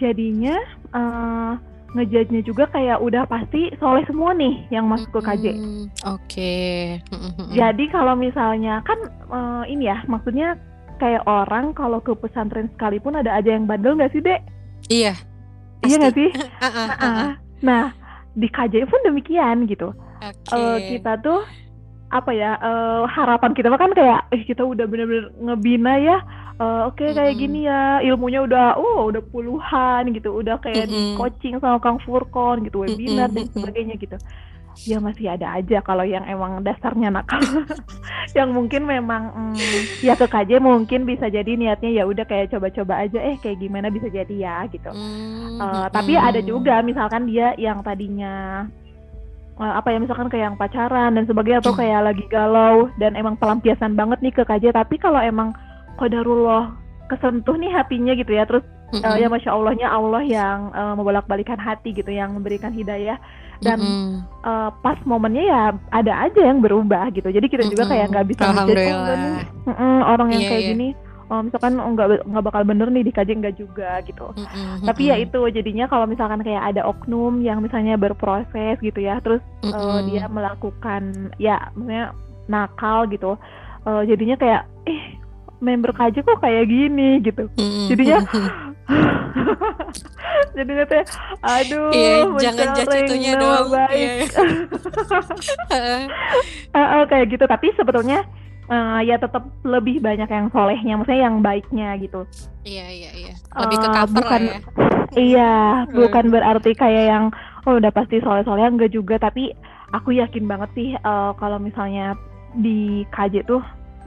jadinya 0.00 0.56
uh, 0.94 1.52
ngejudge-nya 1.94 2.42
juga 2.42 2.66
kayak 2.74 2.98
udah 2.98 3.24
pasti 3.30 3.70
soleh 3.78 4.02
semua 4.10 4.34
nih 4.34 4.66
yang 4.74 4.90
masuk 4.90 5.08
ke 5.14 5.20
KJ. 5.22 5.44
Mm, 5.54 5.86
Oke. 6.10 6.20
Okay. 6.26 6.82
Jadi 7.54 7.84
kalau 7.94 8.18
misalnya 8.18 8.82
kan 8.82 8.98
uh, 9.30 9.64
ini 9.70 9.86
ya 9.86 10.02
maksudnya 10.10 10.58
kayak 10.98 11.22
orang 11.26 11.74
kalau 11.74 12.02
ke 12.02 12.14
pesantren 12.18 12.70
sekalipun 12.74 13.14
ada 13.14 13.34
aja 13.34 13.54
yang 13.54 13.70
bandel 13.70 13.94
nggak 13.94 14.10
sih 14.10 14.22
dek? 14.22 14.42
Iya. 14.90 15.14
Iya 15.86 15.94
nggak 16.02 16.16
sih? 16.18 16.30
Nah, 17.64 17.96
di 18.36 18.44
KJ 18.44 18.84
pun 18.92 19.00
demikian 19.08 19.64
gitu. 19.64 19.96
Okay. 20.20 20.52
Uh, 20.52 20.76
kita 20.84 21.16
tuh 21.24 21.40
apa 22.12 22.30
ya 22.30 22.60
uh, 22.60 23.08
harapan 23.08 23.56
kita 23.56 23.72
kan 23.74 23.90
kayak 23.96 24.28
eh 24.30 24.44
kita 24.44 24.62
udah 24.62 24.84
bener-bener 24.86 25.32
ngebina 25.40 25.96
ya 25.98 26.20
uh, 26.58 26.90
oke 26.90 26.98
okay, 26.98 27.10
kayak 27.14 27.34
gini 27.38 27.66
ya 27.66 27.98
ilmunya 28.04 28.44
udah 28.44 28.78
oh 28.78 29.10
udah 29.10 29.22
puluhan 29.30 30.14
gitu 30.14 30.42
udah 30.42 30.58
kayak 30.62 30.86
mm 30.86 30.90
-hmm. 30.90 31.14
di 31.14 31.18
coaching 31.18 31.56
sama 31.58 31.78
Kang 31.82 31.98
Furkon 32.02 32.66
gitu 32.66 32.84
webinar 32.86 33.30
mm 33.30 33.34
-hmm. 33.34 33.46
dan 33.50 33.54
sebagainya 33.54 33.94
gitu. 33.98 34.18
Ya 34.90 34.98
masih 34.98 35.30
ada 35.30 35.54
aja 35.54 35.78
kalau 35.86 36.02
yang 36.02 36.26
emang 36.26 36.58
dasarnya 36.66 37.06
nakal 37.06 37.38
yang 38.38 38.50
mungkin 38.50 38.90
memang 38.90 39.54
mm, 39.54 40.02
ya 40.02 40.18
ke 40.18 40.26
KJ 40.26 40.58
mungkin 40.58 41.06
bisa 41.06 41.30
jadi 41.30 41.54
niatnya 41.54 41.94
ya 41.94 42.02
udah 42.02 42.26
kayak 42.26 42.50
coba-coba 42.50 43.06
aja 43.06 43.22
eh 43.22 43.38
kayak 43.38 43.62
gimana 43.62 43.86
bisa 43.86 44.10
jadi 44.10 44.34
ya? 44.34 44.66
gitu. 44.66 44.90
Mm, 44.90 45.62
uh, 45.62 45.86
tapi 45.94 46.18
ada 46.18 46.42
juga 46.42 46.82
misalkan 46.82 47.30
dia 47.30 47.54
yang 47.54 47.86
tadinya 47.86 48.66
uh, 49.62 49.78
apa 49.78 49.94
ya 49.94 49.98
misalkan 50.02 50.26
kayak 50.26 50.50
yang 50.52 50.58
pacaran 50.58 51.14
dan 51.14 51.24
sebagainya 51.26 51.62
atau 51.62 51.74
kayak 51.78 52.10
lagi 52.10 52.24
galau 52.26 52.90
dan 52.98 53.14
emang 53.14 53.38
pelampiasan 53.38 53.94
banget 53.94 54.18
nih 54.26 54.34
ke 54.34 54.42
KJ 54.42 54.74
tapi 54.74 54.98
kalau 54.98 55.22
emang 55.22 55.54
kodarullah 55.96 56.74
kesentuh 57.08 57.56
nih 57.60 57.70
hatinya 57.72 58.12
gitu 58.16 58.32
ya 58.32 58.48
terus 58.48 58.64
mm-hmm. 58.92 59.04
uh, 59.04 59.16
ya 59.20 59.28
masya 59.28 59.50
Allahnya 59.52 59.88
Allah 59.92 60.22
yang 60.24 60.58
uh, 60.72 60.94
membolak-balikan 60.96 61.60
hati 61.60 61.92
gitu 61.92 62.08
yang 62.08 62.32
memberikan 62.32 62.72
hidayah 62.72 63.20
dan 63.60 63.78
mm-hmm. 63.80 64.24
uh, 64.42 64.70
pas 64.82 64.96
momennya 65.04 65.44
ya 65.44 65.62
ada 65.92 66.12
aja 66.28 66.40
yang 66.40 66.64
berubah 66.64 67.12
gitu 67.12 67.28
jadi 67.28 67.46
kita 67.46 67.64
juga 67.68 67.84
kayak 67.88 68.10
nggak 68.12 68.26
bisa 68.32 68.44
jadi 68.66 68.86
oh, 69.68 70.02
orang 70.08 70.28
yang 70.34 70.42
yeah, 70.42 70.50
kayak 70.50 70.62
yeah. 70.64 70.72
gini 70.74 70.88
oh, 71.28 71.40
misalkan 71.44 71.72
nggak 71.76 72.08
nggak 72.24 72.44
bakal 72.44 72.62
bener 72.64 72.88
nih 72.90 73.04
dikaji 73.04 73.32
nggak 73.36 73.56
juga 73.56 73.90
gitu 74.04 74.26
mm-hmm. 74.34 74.84
tapi 74.88 75.02
ya 75.12 75.16
itu 75.20 75.40
jadinya 75.52 75.86
kalau 75.86 76.08
misalkan 76.08 76.40
kayak 76.40 76.74
ada 76.74 76.88
oknum 76.88 77.44
yang 77.44 77.60
misalnya 77.60 78.00
berproses 78.00 78.80
gitu 78.80 79.00
ya 79.00 79.20
terus 79.20 79.44
mm-hmm. 79.60 79.76
uh, 79.76 80.00
dia 80.08 80.24
melakukan 80.28 81.32
ya 81.36 81.68
maksudnya 81.76 82.16
nakal 82.48 83.08
gitu 83.08 83.36
uh, 83.88 84.02
jadinya 84.04 84.36
kayak 84.36 84.62
eh 84.84 85.23
member 85.62 85.92
KJ 85.94 86.24
kok 86.24 86.40
kayak 86.42 86.70
gini 86.70 87.20
gitu. 87.22 87.46
Mm-hmm. 87.54 87.86
jadinya 87.90 88.18
jadinya 90.56 90.84
teh 90.84 91.04
aduh 91.40 91.88
iya, 91.92 92.28
jangan 92.40 92.94
itunya 92.94 93.32
dong. 93.38 93.70
baik. 93.72 94.28
Yeah. 94.28 96.06
uh, 96.74 96.78
uh, 96.78 97.02
kayak 97.08 97.26
gitu. 97.32 97.44
Tapi 97.48 97.72
sebetulnya 97.76 98.24
uh, 98.68 99.00
ya 99.04 99.16
tetap 99.20 99.44
lebih 99.64 100.00
banyak 100.00 100.28
yang 100.28 100.46
solehnya 100.52 100.94
maksudnya 100.96 101.22
yang 101.28 101.36
baiknya 101.40 101.88
gitu. 102.00 102.28
Iya 102.64 102.86
iya 102.88 103.10
iya. 103.12 103.34
Lebih 103.56 103.78
ke 103.80 103.88
cover 103.88 104.16
bukan, 104.20 104.42
ya. 104.42 104.58
iya 105.16 105.52
hmm. 105.84 105.96
bukan 105.96 106.24
berarti 106.32 106.70
kayak 106.76 107.04
yang 107.08 107.24
oh 107.64 107.80
udah 107.80 107.92
pasti 107.92 108.20
soleh 108.20 108.44
soleh 108.44 108.64
enggak 108.64 108.92
juga. 108.92 109.20
Tapi 109.20 109.52
aku 109.92 110.16
yakin 110.16 110.44
banget 110.48 110.70
sih 110.76 110.88
uh, 111.04 111.32
kalau 111.36 111.60
misalnya 111.60 112.16
di 112.54 113.02
KJ 113.10 113.50
tuh 113.50 113.62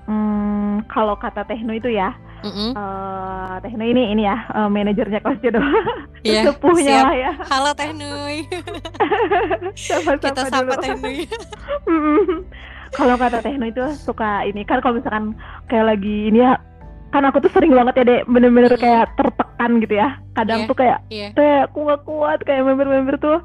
um, 0.08 0.82
kalau 0.88 1.16
kata 1.20 1.44
Tehno 1.46 1.76
itu 1.76 1.92
ya 1.94 2.16
Mm-hmm. 2.38 2.70
Uh, 2.78 3.58
Teh 3.66 3.74
Nui 3.74 3.98
ini 3.98 4.14
ini 4.14 4.24
ya 4.30 4.46
uh, 4.54 4.70
manajernya 4.70 5.26
kelas 5.26 5.42
jodoh 5.42 5.66
yeah, 6.22 6.46
sepuhnya 6.48 7.10
lah 7.10 7.16
ya. 7.18 7.32
Halo 7.50 7.74
Teh 7.74 7.90
Nui. 7.98 8.46
Kita 10.22 10.46
sapa 10.46 10.78
Teh 10.78 10.94
Nui. 11.02 11.26
kalau 12.98 13.16
kata 13.18 13.42
Teh 13.42 13.58
Nui 13.58 13.74
itu 13.74 13.82
suka 13.98 14.46
ini 14.46 14.62
kan 14.70 14.86
kalau 14.86 15.02
misalkan 15.02 15.34
kayak 15.66 15.98
lagi 15.98 16.30
ini 16.30 16.46
ya 16.46 16.62
kan 17.10 17.24
aku 17.24 17.40
tuh 17.40 17.52
sering 17.56 17.72
banget 17.72 18.04
ya 18.04 18.04
deh 18.04 18.22
bener-bener 18.28 18.76
mm. 18.76 18.84
kayak 18.84 19.08
tertekan 19.16 19.80
gitu 19.80 19.96
ya 19.96 20.20
kadang 20.36 20.60
yeah, 20.64 20.70
tuh 20.70 20.76
kayak 20.76 21.00
yeah. 21.08 21.32
teh 21.32 21.64
aku 21.64 21.88
gak 21.88 22.04
kuat 22.04 22.40
kayak 22.44 22.68
member-member 22.68 23.16
tuh 23.16 23.40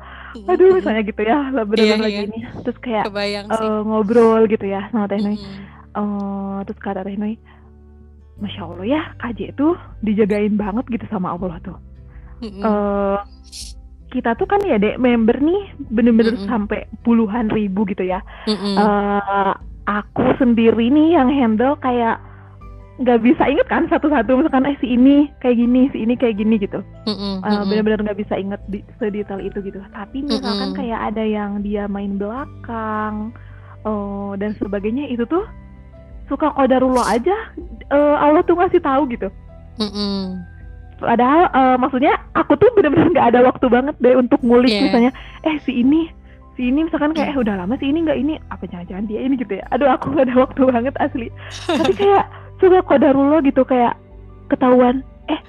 aduh 0.51 0.75
misalnya 0.75 1.07
gitu 1.07 1.23
ya 1.23 1.39
lah 1.55 1.63
bener-bener 1.63 1.95
yeah, 1.95 2.03
lagi 2.03 2.19
yeah. 2.19 2.27
ini 2.27 2.39
terus 2.67 2.79
kayak 2.83 3.07
uh, 3.55 3.87
ngobrol 3.87 4.43
gitu 4.51 4.67
ya 4.67 4.91
sama 4.91 5.07
Teh 5.07 5.23
Nui 5.23 5.39
mm. 5.39 5.72
Uh, 5.97 6.59
terus 6.67 6.81
kata 6.81 7.05
Teh 7.07 7.17
masya 8.41 8.63
allah 8.67 8.87
ya 8.87 9.03
KJ 9.23 9.55
itu 9.55 9.69
dijagain 10.03 10.59
banget 10.59 10.85
gitu 10.91 11.07
sama 11.13 11.37
Allah 11.37 11.63
tuh. 11.63 11.79
Mm-hmm. 12.43 12.63
Uh, 12.65 13.19
kita 14.11 14.35
tuh 14.35 14.51
kan 14.51 14.61
ya 14.67 14.77
dek 14.77 14.99
member 14.99 15.39
nih 15.39 15.73
bener-bener 15.89 16.35
mm-hmm. 16.35 16.51
sampai 16.51 16.91
puluhan 17.07 17.49
ribu 17.55 17.87
gitu 17.87 18.03
ya. 18.03 18.19
Mm-hmm. 18.51 18.75
Uh, 18.77 19.55
aku 19.87 20.27
sendiri 20.43 20.91
nih 20.91 21.15
yang 21.15 21.31
handle 21.31 21.79
kayak 21.79 22.19
nggak 23.01 23.25
bisa 23.25 23.49
inget 23.49 23.67
kan 23.67 23.89
satu-satu 23.89 24.37
misalkan 24.37 24.69
eh 24.69 24.77
si 24.79 24.95
ini 24.95 25.27
kayak 25.41 25.59
gini 25.59 25.89
si 25.91 26.05
ini 26.05 26.15
kayak 26.15 26.37
gini 26.37 26.61
gitu 26.61 26.85
mm-hmm. 27.09 27.41
uh, 27.41 27.65
benar-benar 27.65 28.05
nggak 28.05 28.21
bisa 28.21 28.37
inget 28.37 28.61
di, 28.69 28.85
sedetail 29.01 29.41
itu 29.41 29.59
gitu 29.65 29.81
tapi 29.97 30.23
misalkan 30.23 30.71
mm-hmm. 30.71 30.79
kayak 30.79 31.01
ada 31.11 31.25
yang 31.25 31.65
dia 31.65 31.89
main 31.89 32.21
belakang 32.21 33.33
uh, 33.89 34.37
dan 34.37 34.53
sebagainya 34.61 35.09
itu 35.09 35.25
tuh 35.25 35.43
suka 36.31 36.55
kodarullah 36.55 37.07
aja 37.11 37.35
uh, 37.91 38.17
Allah 38.19 38.43
tuh 38.47 38.57
ngasih 38.59 38.81
tahu 38.83 39.09
gitu. 39.11 39.29
Mm-mm. 39.81 40.43
Padahal 41.03 41.51
uh, 41.51 41.77
maksudnya 41.83 42.15
aku 42.39 42.55
tuh 42.55 42.71
bener-bener 42.79 43.11
nggak 43.11 43.29
ada 43.35 43.41
waktu 43.43 43.67
banget 43.67 43.95
deh 43.99 44.15
untuk 44.15 44.39
ngulik 44.47 44.71
yeah. 44.71 44.85
misalnya 44.87 45.11
eh 45.43 45.59
si 45.67 45.83
ini 45.83 46.07
si 46.55 46.71
ini 46.71 46.87
misalkan 46.87 47.11
kayak 47.17 47.35
eh 47.35 47.39
udah 47.43 47.59
lama 47.59 47.75
si 47.81 47.91
ini 47.91 48.07
nggak 48.07 48.19
ini 48.23 48.39
apa 48.53 48.65
jangan-jangan 48.71 49.11
dia 49.11 49.21
ini 49.25 49.35
gitu 49.35 49.59
ya. 49.59 49.65
Aduh 49.75 49.91
aku 49.91 50.15
gak 50.15 50.31
ada 50.31 50.37
waktu 50.47 50.61
banget 50.69 50.95
asli. 51.03 51.29
Tapi 51.81 51.93
kayak 51.99 52.25
suka 52.63 52.79
kodarullah 52.87 53.43
gitu 53.43 53.67
kayak 53.67 53.99
ketahuan 54.47 55.03
eh 55.27 55.41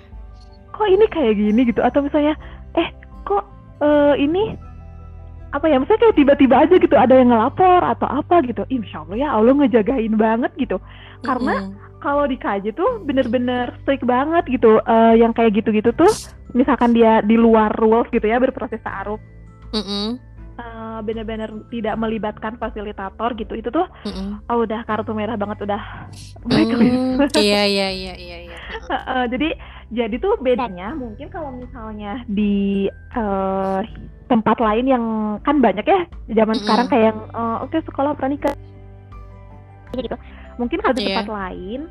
kok 0.73 0.87
ini 0.89 1.05
kayak 1.11 1.37
gini 1.37 1.61
gitu 1.69 1.85
atau 1.85 2.01
misalnya 2.01 2.33
eh 2.73 2.89
kok 3.27 3.45
uh, 3.83 4.17
ini 4.17 4.57
apa 5.53 5.69
ya 5.69 5.77
misalnya 5.77 6.09
kayak 6.09 6.17
tiba-tiba 6.17 6.55
aja 6.65 6.75
gitu 6.81 6.95
ada 6.97 7.13
yang 7.13 7.29
ngelapor 7.29 7.81
atau 7.85 8.09
apa 8.09 8.41
gitu 8.49 8.65
insya 8.73 9.05
Allah 9.05 9.17
ya 9.21 9.29
Allah 9.37 9.53
ngejagain 9.61 10.13
banget 10.17 10.51
gitu 10.57 10.81
karena 11.21 11.53
mm 11.61 11.65
-hmm. 11.69 12.01
kalau 12.01 12.25
di 12.25 12.41
KJ 12.41 12.73
tuh 12.73 13.05
bener-bener 13.05 13.69
strict 13.85 14.01
banget 14.01 14.49
gitu 14.49 14.81
uh, 14.81 15.13
yang 15.13 15.29
kayak 15.29 15.53
gitu-gitu 15.61 15.93
tuh 15.93 16.09
misalkan 16.57 16.97
dia 16.97 17.21
di 17.21 17.37
luar 17.37 17.69
rules 17.77 18.09
gitu 18.09 18.25
ya 18.25 18.41
berproses 18.41 18.81
taaruf 18.81 19.21
mm 19.77 19.83
-hmm. 19.85 20.07
uh, 20.57 20.99
bener-bener 21.05 21.53
tidak 21.69 22.01
melibatkan 22.01 22.57
fasilitator 22.57 23.37
gitu 23.37 23.53
itu 23.53 23.69
tuh 23.69 23.85
mm 24.09 24.09
-hmm. 24.09 24.29
oh 24.49 24.65
udah 24.65 24.81
kartu 24.89 25.13
merah 25.13 25.37
banget 25.37 25.69
udah 25.69 26.09
mm, 26.49 27.29
iya 27.37 27.69
iya 27.69 27.87
iya 27.93 28.13
iya, 28.17 28.37
iya. 28.49 28.57
uh, 28.89 29.25
jadi 29.33 29.53
jadi 29.93 30.17
tuh 30.17 30.33
bedanya 30.41 30.97
mungkin 30.97 31.29
kalau 31.29 31.53
misalnya 31.53 32.25
di 32.25 32.89
uh, 33.13 33.85
tempat 34.27 34.57
lain 34.59 34.85
yang 34.87 35.05
kan 35.43 35.59
banyak 35.59 35.85
ya 35.85 36.07
zaman 36.31 36.55
mm-hmm. 36.55 36.63
sekarang 36.63 36.87
kayak 36.87 37.05
yang 37.13 37.19
uh, 37.35 37.57
oke 37.63 37.71
okay, 37.71 37.81
sekolah 37.83 38.13
pranikah 38.15 38.53
gitu 39.93 40.17
mungkin 40.57 40.81
kalau 40.81 40.95
di 40.97 41.05
yeah. 41.05 41.21
tempat 41.21 41.29
lain 41.29 41.81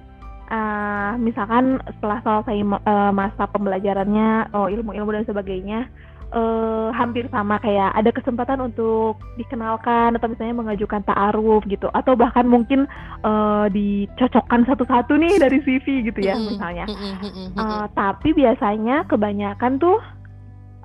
uh, 0.51 1.13
misalkan 1.19 1.79
setelah 1.99 2.19
selesai 2.23 2.59
uh, 2.63 3.13
masa 3.15 3.45
pembelajarannya 3.51 4.53
oh 4.55 4.67
ilmu-ilmu 4.67 5.11
dan 5.15 5.25
sebagainya 5.27 5.87
uh, 6.35 6.89
hampir 6.97 7.29
sama 7.31 7.61
kayak 7.63 7.93
ada 7.95 8.11
kesempatan 8.11 8.59
untuk 8.65 9.21
dikenalkan 9.39 10.17
atau 10.17 10.29
misalnya 10.29 10.57
mengajukan 10.57 11.05
ta'aruf 11.07 11.63
gitu 11.69 11.87
atau 11.93 12.17
bahkan 12.19 12.49
mungkin 12.49 12.89
uh, 13.23 13.69
dicocokkan 13.71 14.67
satu-satu 14.67 15.15
nih 15.21 15.39
dari 15.39 15.59
CV 15.63 16.11
gitu 16.11 16.21
ya 16.21 16.35
-hmm. 16.35 16.49
misalnya 16.57 16.85
uh, 17.57 17.87
tapi 17.93 18.35
biasanya 18.35 19.07
kebanyakan 19.07 19.79
tuh 19.79 20.01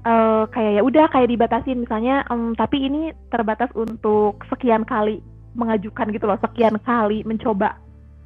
uh, 0.08 0.44
kayak 0.50 0.80
ya 0.80 0.82
udah 0.82 1.06
kayak 1.12 1.30
dibatasin 1.30 1.84
misalnya 1.84 2.24
um, 2.32 2.56
tapi 2.56 2.88
ini 2.88 3.12
terbatas 3.28 3.68
untuk 3.76 4.40
sekian 4.48 4.88
kali 4.88 5.20
mengajukan 5.60 6.08
gitu 6.16 6.26
loh 6.30 6.40
sekian 6.40 6.80
kali 6.88 7.28
mencoba 7.28 7.76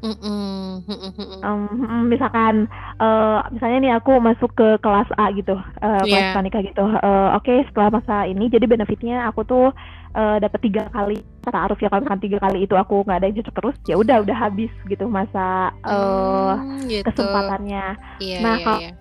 Mm 0.01 0.17
-mm. 0.17 1.45
Um, 1.45 2.09
misalkan 2.09 2.65
uh, 2.97 3.45
misalnya 3.53 3.77
nih 3.85 3.93
aku 4.01 4.17
masuk 4.17 4.50
ke 4.57 4.81
kelas 4.81 5.05
A 5.21 5.29
gitu 5.29 5.53
uh, 5.53 5.61
yeah. 5.77 6.01
kelas 6.09 6.27
panika 6.33 6.57
gitu 6.65 6.81
uh, 6.81 7.38
oke 7.38 7.45
okay, 7.45 7.61
setelah 7.69 8.01
masa 8.01 8.25
ini 8.25 8.50
jadi 8.50 8.65
benefitnya 8.65 9.29
aku 9.29 9.45
tuh 9.45 9.69
uh, 10.17 10.38
dapat 10.41 10.57
tiga 10.65 10.89
kali 10.89 11.21
taaruf 11.45 11.77
ya 11.77 11.93
kalau 11.93 12.01
misalkan 12.01 12.25
tiga 12.25 12.41
kali 12.41 12.65
itu 12.65 12.73
aku 12.73 13.05
nggak 13.05 13.17
ada 13.21 13.25
yang 13.29 13.38
cocok 13.45 13.55
terus 13.61 13.75
ya 13.85 13.95
udah 14.01 14.17
udah 14.25 14.38
habis 14.41 14.73
gitu 14.89 15.05
masa 15.05 15.69
uh, 15.85 16.57
mm, 16.57 16.89
gitu. 16.89 17.05
kesempatannya 17.05 17.85
yeah, 18.17 18.41
nah 18.41 18.57
yeah, 18.57 18.65
kalau 18.65 18.81
yeah 18.81 19.00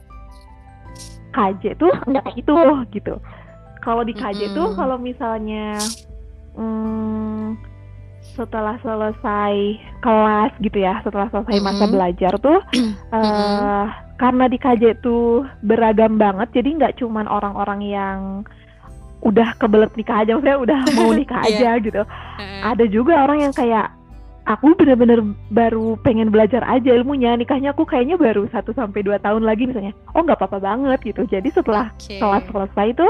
KJ 1.30 1.78
tuh 1.78 1.92
nggak 2.10 2.22
kayak 2.26 2.36
gitu 2.38 2.54
gitu 2.94 3.14
kalau 3.80 4.02
di 4.04 4.12
KJ 4.12 4.40
mm 4.40 4.48
-hmm. 4.52 4.58
tuh 4.58 4.68
kalau 4.76 4.96
misalnya 5.00 5.80
hmm, 6.54 7.56
setelah 8.36 8.76
selesai 8.84 9.54
kelas 10.04 10.52
gitu 10.60 10.78
ya 10.78 11.00
setelah 11.02 11.28
selesai 11.32 11.56
mm 11.56 11.60
-hmm. 11.60 11.76
masa 11.76 11.84
belajar 11.88 12.32
tuh 12.38 12.60
uh, 12.60 13.16
mm 13.16 13.24
-hmm. 13.24 13.84
karena 14.20 14.44
di 14.46 14.58
KJ 14.60 14.84
tuh 15.00 15.48
beragam 15.64 16.20
banget 16.20 16.60
jadi 16.60 16.68
nggak 16.76 16.94
cuman 17.00 17.26
orang-orang 17.26 17.80
yang 17.82 18.18
udah 19.20 19.52
kebelet 19.60 19.92
nikah 20.00 20.24
aja 20.24 20.32
maksudnya 20.36 20.58
udah 20.60 20.78
mau 20.96 21.12
nikah 21.20 21.44
yeah. 21.44 21.76
aja 21.76 21.84
gitu 21.84 22.02
uh. 22.04 22.60
ada 22.64 22.84
juga 22.88 23.20
orang 23.20 23.48
yang 23.48 23.52
kayak 23.52 23.92
aku 24.50 24.74
bener-bener 24.74 25.22
baru 25.54 25.94
pengen 26.02 26.34
belajar 26.34 26.66
aja 26.66 26.90
ilmunya. 26.90 27.38
Nikahnya 27.38 27.70
aku 27.70 27.86
kayaknya 27.86 28.18
baru 28.18 28.50
satu 28.50 28.74
sampai 28.74 29.06
dua 29.06 29.22
tahun 29.22 29.46
lagi 29.46 29.70
misalnya. 29.70 29.94
Oh 30.18 30.26
nggak 30.26 30.42
apa-apa 30.42 30.58
banget 30.58 30.98
gitu. 31.06 31.22
Jadi 31.30 31.54
setelah 31.54 31.94
okay. 31.94 32.18
kelas 32.18 32.44
selesai 32.50 32.86
itu 32.90 33.06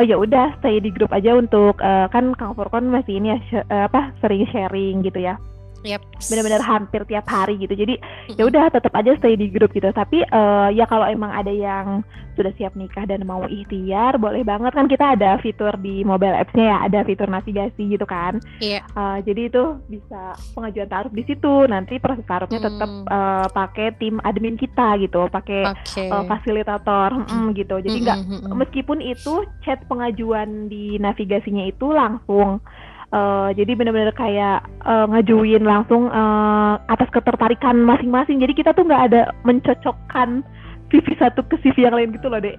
oh 0.00 0.04
ya 0.06 0.16
udah 0.16 0.56
stay 0.58 0.80
di 0.80 0.88
grup 0.88 1.12
aja 1.12 1.36
untuk 1.36 1.76
uh, 1.84 2.08
kan 2.08 2.32
Kang 2.40 2.56
Furkon 2.56 2.88
masih 2.88 3.20
ini 3.20 3.36
ya 3.36 3.38
uh, 3.68 3.84
apa 3.84 4.16
sering 4.24 4.48
sharing 4.48 5.04
gitu 5.04 5.20
ya 5.20 5.36
Yep. 5.82 6.00
Benar-benar 6.28 6.62
hampir 6.62 7.02
tiap 7.08 7.26
hari 7.28 7.56
gitu. 7.56 7.72
Jadi 7.72 7.96
ya 8.36 8.44
udah 8.44 8.68
tetap 8.68 8.92
aja 8.92 9.16
stay 9.16 9.36
di 9.36 9.48
grup 9.48 9.72
gitu. 9.72 9.88
Tapi 9.88 10.24
uh, 10.28 10.68
ya 10.72 10.84
kalau 10.84 11.08
emang 11.08 11.32
ada 11.32 11.50
yang 11.50 12.04
sudah 12.38 12.56
siap 12.56 12.72
nikah 12.72 13.04
dan 13.04 13.26
mau 13.28 13.44
ikhtiar, 13.44 14.16
boleh 14.16 14.40
banget 14.46 14.72
kan 14.72 14.86
kita 14.88 15.12
ada 15.18 15.36
fitur 15.44 15.76
di 15.76 16.06
mobile 16.06 16.32
apps-nya 16.32 16.72
ya, 16.72 16.78
ada 16.88 16.98
fitur 17.04 17.28
navigasi 17.28 17.96
gitu 17.96 18.06
kan. 18.08 18.40
Iya. 18.64 18.80
Yeah. 18.80 18.84
Uh, 18.96 19.18
jadi 19.24 19.52
itu 19.52 19.64
bisa 19.92 20.36
pengajuan 20.56 20.88
taruh 20.88 21.12
di 21.12 21.24
situ. 21.28 21.54
Nanti 21.68 22.00
proses 22.00 22.24
taruhnya 22.24 22.60
tetap 22.60 22.90
uh, 23.08 23.16
eh, 23.20 23.46
pakai 23.52 23.88
tim 24.00 24.16
admin 24.24 24.56
kita 24.56 24.96
gitu, 25.00 25.28
pakai 25.28 25.68
okay. 25.68 26.08
uh, 26.08 26.24
fasilitator 26.24 27.24
mm, 27.28 27.56
gitu. 27.56 27.76
Jadi 27.82 27.96
nggak 28.04 28.18
mm 28.24 28.26
-hmm. 28.28 28.56
meskipun 28.56 28.98
itu 29.04 29.44
chat 29.64 29.84
pengajuan 29.84 30.72
di 30.72 30.96
navigasinya 30.96 31.66
itu 31.68 31.92
langsung 31.92 32.62
Uh, 33.10 33.50
jadi 33.58 33.74
benar-benar 33.74 34.14
kayak 34.14 34.62
uh, 34.86 35.02
ngajuin 35.10 35.66
langsung 35.66 36.06
uh, 36.06 36.78
atas 36.86 37.10
ketertarikan 37.10 37.82
masing-masing. 37.82 38.38
Jadi 38.38 38.54
kita 38.54 38.70
tuh 38.70 38.86
nggak 38.86 39.10
ada 39.10 39.34
mencocokkan 39.42 40.46
CV 40.94 41.06
satu 41.18 41.42
ke 41.50 41.58
CV 41.58 41.90
yang 41.90 41.98
lain 41.98 42.14
gitu 42.14 42.30
loh, 42.30 42.38
Dek. 42.38 42.54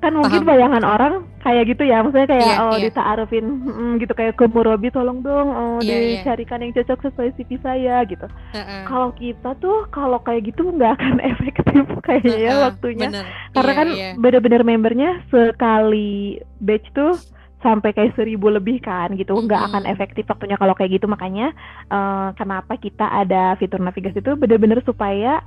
kan 0.00 0.16
mungkin 0.16 0.42
Paham. 0.42 0.50
bayangan 0.56 0.84
orang 0.84 1.14
kayak 1.44 1.76
gitu 1.76 1.84
ya 1.84 2.00
maksudnya 2.00 2.28
kayak 2.32 2.48
yeah, 2.56 2.64
oh 2.64 2.72
yeah. 2.72 2.88
ditaarufin 2.88 3.44
mm, 3.68 3.92
gitu 4.00 4.12
kayak 4.16 4.32
ke 4.32 4.48
Murabi 4.48 4.88
tolong 4.88 5.20
dong 5.20 5.48
oh 5.52 5.78
yeah, 5.84 6.24
dicarikan 6.24 6.64
yeah. 6.64 6.64
yang 6.64 6.72
cocok 6.80 6.98
sesuai 7.04 7.28
CV 7.36 7.50
saya 7.60 8.00
gitu 8.08 8.24
uh 8.24 8.56
-uh. 8.56 8.82
kalau 8.88 9.12
kita 9.12 9.52
tuh 9.60 9.84
kalau 9.92 10.16
kayak 10.24 10.48
gitu 10.48 10.72
nggak 10.72 10.96
akan 10.96 11.20
efektif 11.36 11.84
kayaknya 12.00 12.32
uh 12.32 12.40
-uh, 12.40 12.48
ya 12.48 12.52
waktunya 12.64 13.08
bener. 13.12 13.24
karena 13.52 13.70
yeah, 13.70 13.78
kan 13.78 13.88
yeah. 13.92 14.12
bener-bener 14.16 14.62
membernya 14.64 15.10
sekali 15.28 16.40
batch 16.64 16.88
tuh 16.96 17.20
sampai 17.60 17.92
kayak 17.92 18.16
seribu 18.16 18.48
lebih 18.48 18.80
kan 18.80 19.12
gitu. 19.16 19.36
Nggak 19.36 19.60
mm 19.60 19.66
-hmm. 19.68 19.76
akan 19.76 19.82
efektif 19.88 20.24
waktunya 20.28 20.56
kalau 20.56 20.74
kayak 20.76 21.00
gitu. 21.00 21.06
Makanya 21.06 21.52
uh, 21.92 22.32
kenapa 22.36 22.76
kita 22.80 23.06
ada 23.06 23.56
fitur 23.60 23.80
navigasi 23.80 24.20
itu 24.20 24.32
benar-benar 24.36 24.80
supaya 24.84 25.44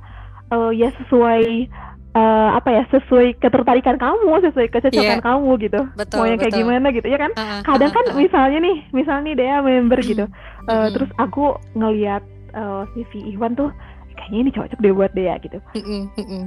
uh, 0.54 0.70
ya 0.70 0.90
sesuai 1.02 1.68
uh, 2.14 2.48
apa 2.56 2.68
ya 2.70 2.82
sesuai 2.94 3.42
ketertarikan 3.42 3.98
kamu 3.98 4.30
sesuai 4.50 4.66
kecocokan 4.70 5.20
yeah. 5.20 5.22
kamu 5.22 5.50
gitu. 5.60 5.80
Betul, 5.98 6.18
mau 6.22 6.26
yang 6.30 6.40
kayak 6.40 6.54
gimana 6.54 6.86
gitu. 6.94 7.06
Ya 7.10 7.18
kan? 7.18 7.30
Uh, 7.34 7.42
uh, 7.42 7.60
kadang 7.66 7.92
kan 7.92 8.04
uh, 8.08 8.12
uh. 8.14 8.16
misalnya 8.16 8.58
nih 8.62 8.76
misalnya 8.94 9.32
dia 9.34 9.54
member 9.60 9.98
gitu. 10.00 10.24
Uh, 10.70 10.88
terus 10.94 11.10
aku 11.20 11.58
ngelihat 11.76 12.22
uh, 12.56 12.86
CV 12.94 13.34
Iwan 13.34 13.58
tuh 13.58 13.70
kayaknya 14.24 14.40
ini 14.40 14.50
cocok 14.56 14.78
deh 14.80 14.94
buat 14.96 15.12
dia 15.12 15.36
gitu. 15.44 15.60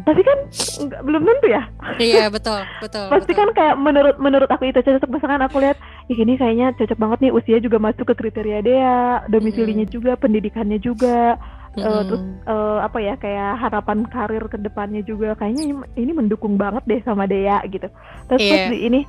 Tapi 0.02 0.22
kan 0.26 0.38
enggak, 0.82 1.02
belum 1.06 1.22
tentu 1.22 1.48
ya. 1.54 1.64
Iya 2.02 2.26
betul 2.34 2.66
betul. 2.82 3.06
Pasti 3.14 3.32
betul. 3.32 3.40
kan 3.46 3.50
kayak 3.54 3.76
menurut 3.78 4.18
menurut 4.18 4.50
aku 4.50 4.66
itu 4.66 4.82
cocok. 4.82 5.06
Misalkan 5.14 5.46
aku 5.46 5.62
lihat, 5.62 5.78
ih 6.10 6.18
ini 6.18 6.34
kayaknya 6.42 6.74
cocok 6.74 6.98
banget 6.98 7.20
nih 7.30 7.32
usia 7.38 7.58
juga 7.62 7.78
masuk 7.78 8.10
ke 8.10 8.16
kriteria 8.18 8.60
dia, 8.66 9.22
domisilinya 9.30 9.86
mm. 9.86 9.94
juga, 9.94 10.18
pendidikannya 10.18 10.82
juga. 10.82 11.38
Mm. 11.78 11.86
Uh, 11.86 12.02
terus 12.10 12.24
uh, 12.50 12.80
apa 12.82 12.98
ya 12.98 13.14
kayak 13.22 13.62
harapan 13.62 14.02
karir 14.10 14.42
ke 14.50 14.58
depannya 14.58 15.06
juga 15.06 15.38
kayaknya 15.38 15.86
ini 15.94 16.10
mendukung 16.10 16.58
banget 16.58 16.82
deh 16.90 17.02
sama 17.06 17.30
Dea 17.30 17.62
gitu. 17.70 17.86
Terus 18.26 18.42
yeah. 18.42 18.50
pas 18.50 18.74
di 18.74 18.78
ini 18.82 19.00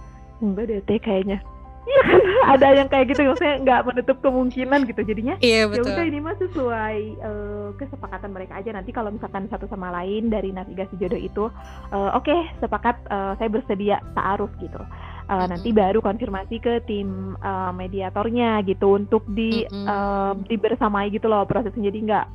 enggak 0.44 0.64
deh 0.68 0.80
teh 0.84 1.00
kayaknya 1.00 1.40
Iya 1.88 2.02
kan 2.12 2.22
ada 2.52 2.68
yang 2.76 2.88
kayak 2.92 3.06
gitu 3.12 3.20
maksudnya 3.24 3.56
nggak 3.64 3.80
menutup 3.88 4.16
kemungkinan 4.20 4.80
gitu 4.84 5.00
jadinya 5.08 5.34
iya, 5.40 5.64
ya 5.64 5.72
betul. 5.72 5.88
udah 5.88 6.04
ini 6.04 6.18
mah 6.20 6.36
sesuai 6.36 6.98
uh, 7.24 7.68
kesepakatan 7.80 8.30
mereka 8.36 8.60
aja 8.60 8.70
nanti 8.76 8.92
kalau 8.92 9.08
misalkan 9.08 9.48
satu 9.48 9.64
sama 9.72 9.88
lain 9.92 10.28
dari 10.28 10.52
navigasi 10.52 11.00
jodoh 11.00 11.16
itu 11.16 11.44
uh, 11.92 12.12
oke 12.12 12.28
okay, 12.28 12.40
sepakat 12.60 12.96
uh, 13.08 13.32
saya 13.40 13.48
bersedia 13.48 13.96
taaruf 14.12 14.52
gitu 14.60 14.76
uh, 14.76 14.84
mm-hmm. 15.32 15.48
nanti 15.48 15.70
baru 15.72 16.04
konfirmasi 16.04 16.56
ke 16.60 16.84
tim 16.84 17.40
uh, 17.40 17.72
mediatornya 17.72 18.60
gitu 18.68 19.00
untuk 19.00 19.24
di 19.32 19.64
mm-hmm. 19.64 19.86
uh, 19.88 20.32
dibersamai 20.44 21.08
gitu 21.08 21.28
loh 21.32 21.48
prosesnya 21.48 21.88
jadi 21.88 21.98
nggak 22.04 22.26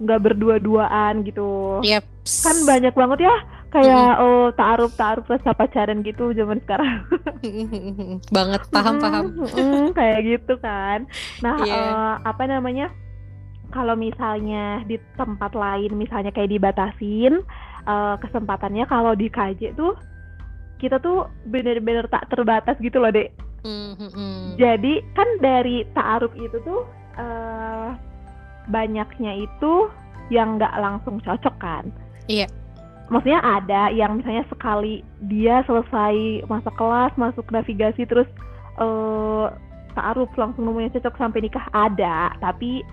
nggak 0.00 0.20
berdua-duaan 0.24 1.24
gitu 1.28 1.80
yep. 1.84 2.04
kan 2.24 2.56
banyak 2.64 2.96
banget 2.96 3.28
ya 3.28 3.36
kayak 3.70 4.18
oh 4.18 4.50
taaruf 4.58 4.92
taaruf 4.98 5.26
rasa 5.30 5.54
pacaran 5.54 6.02
gitu 6.02 6.34
zaman 6.34 6.58
sekarang 6.66 7.06
banget 8.36 8.62
paham 8.74 8.96
paham 8.98 9.26
kayak 9.94 10.20
gitu 10.26 10.58
kan 10.58 11.06
nah 11.38 11.56
yeah. 11.62 11.70
Iya. 11.70 11.78
uh, 11.78 12.14
apa 12.26 12.44
namanya 12.50 12.86
kalau 13.70 13.94
misalnya 13.94 14.82
di 14.90 14.98
tempat 15.14 15.54
lain 15.54 15.94
misalnya 15.94 16.34
kayak 16.34 16.50
dibatasin 16.50 17.46
uh, 17.86 18.18
kesempatannya 18.18 18.84
kalau 18.90 19.14
di 19.14 19.30
KJ 19.30 19.78
tuh 19.78 19.94
kita 20.82 20.98
tuh 20.98 21.30
bener-bener 21.46 22.10
tak 22.10 22.26
terbatas 22.26 22.74
gitu 22.82 22.98
loh 22.98 23.14
dek 23.14 23.30
mm-hmm. 23.62 24.58
jadi 24.58 24.94
kan 25.14 25.28
dari 25.38 25.86
taaruf 25.94 26.34
itu 26.34 26.58
tuh 26.66 26.82
uh, 27.22 27.94
banyaknya 28.66 29.46
itu 29.46 29.86
yang 30.34 30.58
nggak 30.58 30.74
langsung 30.82 31.22
cocok 31.22 31.56
kan 31.62 31.86
iya 32.26 32.50
maksudnya 33.10 33.42
ada 33.42 33.90
yang 33.90 34.22
misalnya 34.22 34.46
sekali 34.46 35.02
dia 35.26 35.66
selesai 35.66 36.46
masa 36.46 36.70
kelas 36.78 37.12
masuk 37.18 37.44
navigasi 37.50 38.06
terus 38.06 38.30
uh, 38.78 39.50
taaruf 39.98 40.30
langsung 40.38 40.64
nemunya 40.64 40.94
cocok 40.94 41.18
sampai 41.18 41.42
nikah 41.42 41.66
ada 41.74 42.30
tapi 42.38 42.86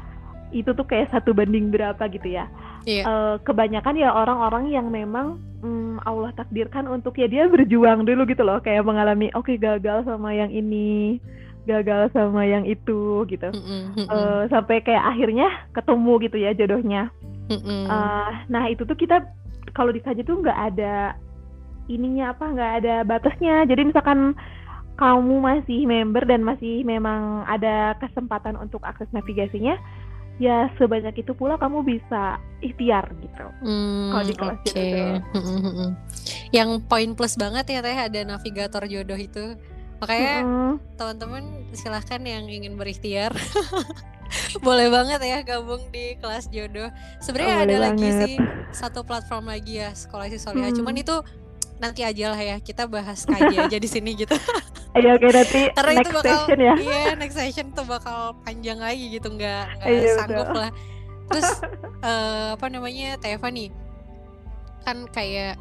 itu 0.50 0.74
tuh 0.74 0.84
kayak 0.90 1.14
satu 1.14 1.38
banding 1.38 1.70
berapa 1.70 2.02
gitu 2.10 2.34
ya 2.34 2.50
yeah. 2.84 3.04
Iya. 3.04 3.04
uh, 3.04 3.36
kebanyakan 3.44 4.00
ya 4.00 4.10
orang-orang 4.10 4.72
yang 4.72 4.88
memang 4.90 5.44
um, 5.62 6.00
Allah 6.08 6.32
takdirkan 6.34 6.88
untuk 6.88 7.20
ya 7.20 7.28
dia 7.30 7.46
berjuang 7.52 8.08
dulu 8.08 8.24
gitu 8.26 8.42
loh 8.48 8.64
kayak 8.64 8.88
mengalami 8.88 9.28
oke 9.36 9.46
okay, 9.46 9.60
gagal 9.60 10.08
sama 10.08 10.32
yang 10.32 10.50
ini 10.50 11.20
gagal 11.68 12.10
sama 12.16 12.48
yang 12.48 12.64
itu 12.64 13.28
gitu 13.28 13.52
mm 13.52 13.62
-mm, 13.62 14.08
Uh, 14.08 14.48
sampai 14.48 14.80
kayak 14.80 15.04
akhirnya 15.04 15.52
ketemu 15.76 16.14
gitu 16.24 16.38
ya 16.40 16.52
jodohnya 16.56 17.12
mm 17.52 17.60
-mm. 17.60 17.84
Uh, 17.92 18.32
nah 18.48 18.72
itu 18.72 18.88
tuh 18.88 18.96
kita 18.96 19.20
kalau 19.76 19.92
di 19.92 20.00
KJ 20.04 20.24
tuh 20.24 20.40
nggak 20.44 20.60
ada 20.74 21.16
ininya 21.88 22.36
apa 22.36 22.46
nggak 22.52 22.72
ada 22.84 22.96
batasnya. 23.08 23.64
Jadi 23.68 23.92
misalkan 23.92 24.36
kamu 24.98 25.36
masih 25.40 25.86
member 25.86 26.26
dan 26.26 26.42
masih 26.42 26.82
memang 26.82 27.46
ada 27.46 27.94
kesempatan 28.02 28.58
untuk 28.58 28.82
akses 28.82 29.08
navigasinya 29.14 29.78
ya 30.38 30.70
sebanyak 30.78 31.18
itu 31.18 31.34
pula 31.34 31.58
kamu 31.58 31.82
bisa 31.82 32.38
ikhtiar 32.62 33.10
gitu. 33.22 33.46
Hmm, 33.66 34.14
kalau 34.14 34.26
di 34.26 34.36
kelas 34.38 34.60
okay. 34.62 34.70
itu 34.70 35.02
yang 36.54 36.70
poin 36.86 37.18
plus 37.18 37.36
banget 37.36 37.66
ya 37.74 37.80
teh 37.82 37.98
ada 37.98 38.20
navigator 38.26 38.86
jodoh 38.86 39.18
itu 39.18 39.58
makanya 39.98 40.36
mm-hmm. 40.46 40.74
teman-teman 40.96 41.44
silahkan 41.74 42.22
yang 42.22 42.46
ingin 42.46 42.78
berikhtiar 42.78 43.34
boleh 44.66 44.88
banget 44.92 45.20
ya 45.24 45.40
gabung 45.44 45.82
di 45.90 46.20
kelas 46.20 46.52
jodoh. 46.52 46.92
Sebenarnya 47.24 47.56
oh, 47.56 47.64
ada 47.64 47.76
lagi 47.90 48.08
sih 48.24 48.36
satu 48.76 49.04
platform 49.08 49.50
lagi 49.52 49.80
ya 49.80 49.96
sekolah 49.96 50.28
si 50.28 50.38
Solia. 50.40 50.70
Hmm. 50.70 50.76
Cuman 50.76 50.96
itu 51.00 51.16
nanti 51.78 52.02
aja 52.02 52.34
lah 52.34 52.42
ya 52.42 52.58
kita 52.58 52.90
bahas 52.90 53.24
kaji 53.24 53.56
aja 53.70 53.78
di 53.78 53.90
sini 53.90 54.18
gitu. 54.18 54.36
Iya 54.98 55.16
oke 55.16 55.28
nanti 55.30 55.62
Karena 55.78 55.92
next 55.94 56.04
itu 56.04 56.12
bakal, 56.18 56.40
session 56.44 56.60
ya. 56.60 56.74
Iya 56.76 57.12
next 57.16 57.36
session 57.38 57.68
tuh 57.72 57.86
bakal 57.86 58.20
panjang 58.44 58.80
lagi 58.82 59.06
gitu 59.14 59.28
nggak 59.32 59.66
nggak 59.82 59.90
iya, 59.94 60.14
sanggup 60.18 60.48
betul. 60.50 60.60
lah. 60.60 60.72
Terus 61.28 61.50
uh, 62.04 62.48
apa 62.56 62.66
namanya 62.72 63.20
Teva 63.20 63.48
nih 63.52 63.70
kan 64.88 65.04
kayak 65.12 65.60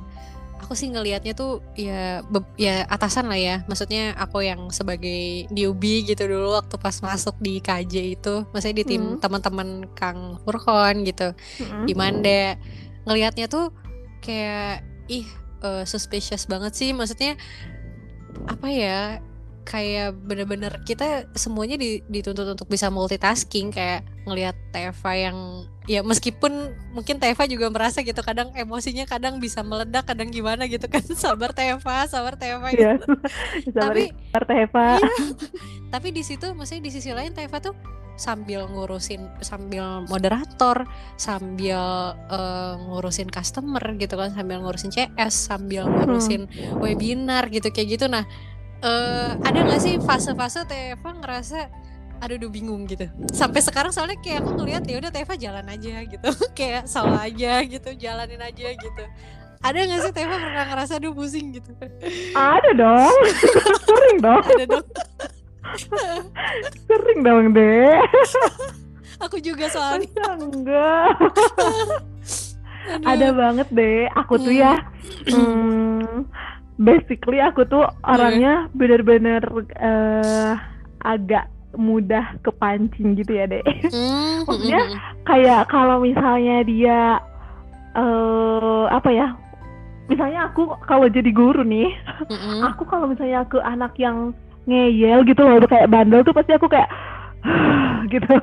aku 0.62 0.72
sih 0.72 0.88
ngelihatnya 0.90 1.36
tuh 1.36 1.62
ya 1.76 2.24
ya 2.56 2.84
atasan 2.88 3.28
lah 3.28 3.38
ya. 3.38 3.56
Maksudnya 3.68 4.16
aku 4.16 4.42
yang 4.42 4.72
sebagai 4.72 5.46
newbie 5.52 6.02
gitu 6.02 6.26
dulu 6.26 6.56
waktu 6.56 6.76
pas 6.80 6.96
masuk 7.00 7.36
di 7.38 7.60
KJ 7.60 7.94
itu. 8.18 8.34
Maksudnya 8.50 8.76
di 8.82 8.86
tim 8.86 9.02
hmm. 9.16 9.20
teman-teman 9.22 9.88
Kang 9.94 10.40
Furkon 10.42 11.04
gitu. 11.06 11.32
Hmm. 11.62 11.84
di 11.84 11.92
Manda 11.94 12.56
ngelihatnya 13.06 13.46
tuh 13.46 13.70
kayak 14.24 14.82
ih 15.06 15.26
uh, 15.62 15.84
suspicious 15.86 16.48
banget 16.48 16.72
sih. 16.74 16.90
Maksudnya 16.96 17.38
apa 18.48 18.68
ya 18.68 19.20
kayak 19.66 20.14
bener-bener 20.22 20.70
kita 20.86 21.26
semuanya 21.34 21.74
dituntut 22.06 22.54
untuk 22.54 22.70
bisa 22.70 22.86
multitasking 22.86 23.74
kayak 23.74 24.06
ngelihat 24.22 24.54
Teva 24.70 25.12
yang 25.18 25.66
ya 25.90 26.06
meskipun 26.06 26.70
mungkin 26.94 27.18
Teva 27.18 27.50
juga 27.50 27.66
merasa 27.66 28.06
gitu 28.06 28.22
kadang 28.22 28.54
emosinya 28.54 29.10
kadang 29.10 29.42
bisa 29.42 29.66
meledak 29.66 30.06
kadang 30.06 30.30
gimana 30.30 30.70
gitu 30.70 30.86
kan 30.86 31.02
sabar 31.18 31.50
Teva 31.50 32.06
sabar 32.06 32.38
Teva 32.38 32.70
gitu. 32.70 32.86
Yeah. 33.66 33.74
tapi 33.74 34.14
sabar 34.30 34.44
Teva 34.46 34.86
iya, 35.02 35.10
tapi 35.94 36.08
di 36.14 36.22
situ 36.22 36.46
maksudnya 36.54 36.86
di 36.86 36.90
sisi 36.94 37.10
lain 37.10 37.34
Teva 37.34 37.58
tuh 37.58 37.74
sambil 38.16 38.64
ngurusin 38.70 39.28
sambil 39.44 40.06
moderator 40.08 40.88
sambil 41.20 42.14
uh, 42.32 42.74
ngurusin 42.88 43.28
customer 43.28 43.82
gitu 43.98 44.14
kan 44.16 44.32
sambil 44.32 44.62
ngurusin 44.62 44.94
CS 44.94 45.52
sambil 45.52 45.84
ngurusin 45.84 46.48
hmm. 46.48 46.80
webinar 46.80 47.50
gitu 47.52 47.68
kayak 47.68 47.98
gitu 47.98 48.06
nah 48.08 48.24
uh, 48.82 49.30
ada 49.44 49.58
nggak 49.64 49.80
sih 49.80 49.94
fase-fase 50.02 50.64
Teva 50.68 51.10
ngerasa 51.16 51.68
aduh 52.16 52.40
udah 52.40 52.50
bingung 52.50 52.88
gitu. 52.88 53.04
Sampai 53.28 53.60
sekarang 53.60 53.92
soalnya 53.92 54.16
kayak 54.24 54.40
aku 54.40 54.56
ngeliat 54.56 54.82
ya 54.88 54.96
udah 54.96 55.12
Teva 55.12 55.36
jalan 55.36 55.66
aja 55.68 55.94
gitu. 56.08 56.28
Kayak 56.58 56.88
salah 56.88 57.28
aja 57.28 57.60
gitu 57.60 57.90
jalanin 57.92 58.40
aja 58.40 58.72
gitu. 58.72 59.04
Ada 59.60 59.78
gak 59.84 60.00
sih 60.00 60.12
Teva 60.16 60.36
pernah 60.40 60.64
ngerasa 60.64 60.96
aduh 60.96 61.12
pusing 61.12 61.60
gitu? 61.60 61.76
Ada 62.32 62.70
dong. 62.72 63.16
Sering 63.88 64.18
dong. 64.24 64.44
Ada 64.48 64.64
dong. 64.64 64.86
Sering 66.88 67.20
dong 67.20 67.44
deh 67.52 68.00
aku 69.20 69.40
juga 69.40 69.68
soalnya. 69.72 70.24
Enggak? 70.36 71.16
Ada 73.02 73.28
banget 73.34 73.68
deh 73.74 74.06
aku 74.14 74.38
tuh 74.38 74.54
ya 74.54 74.78
hmm, 75.26 76.22
basically 76.76 77.40
aku 77.40 77.64
tuh 77.64 77.88
orangnya 78.04 78.68
bener-bener 78.76 79.40
uh, 79.80 80.54
agak 81.04 81.48
mudah 81.76 82.40
kepancing 82.40 83.16
gitu 83.20 83.36
ya 83.36 83.44
deh 83.48 83.64
mm, 83.64 84.44
maksudnya 84.48 84.82
kayak 85.28 85.68
kalau 85.68 86.00
misalnya 86.00 86.64
dia 86.64 87.00
uh, 87.96 88.88
apa 88.88 89.10
ya 89.12 89.28
misalnya 90.08 90.48
aku 90.52 90.72
kalau 90.88 91.08
jadi 91.08 91.28
guru 91.32 91.64
nih 91.64 91.92
mm-hmm. 92.28 92.64
aku 92.64 92.88
kalau 92.88 93.10
misalnya 93.10 93.44
aku 93.44 93.60
anak 93.60 93.92
yang 94.00 94.32
ngeyel 94.66 95.22
gitu 95.22 95.40
loh 95.46 95.62
kayak 95.64 95.88
bandel 95.88 96.26
tuh 96.26 96.34
pasti 96.34 96.52
aku 96.52 96.66
kayak 96.66 96.90
gitu. 98.12 98.34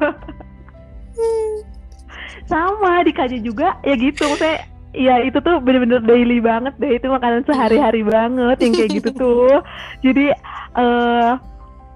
Sama 2.48 3.04
dikaji 3.08 3.40
juga 3.44 3.80
ya 3.84 3.96
gitu 3.96 4.28
maksudnya 4.28 4.73
ya 4.94 5.20
itu 5.26 5.38
tuh 5.42 5.60
bener-bener 5.60 6.00
daily 6.06 6.40
banget 6.40 6.74
deh. 6.78 6.98
Itu 6.98 7.10
makanan 7.10 7.44
sehari-hari 7.50 8.06
banget 8.06 8.58
yang 8.62 8.74
kayak 8.78 8.92
gitu 9.02 9.10
tuh. 9.14 9.60
Jadi 10.06 10.32
uh, 10.78 11.36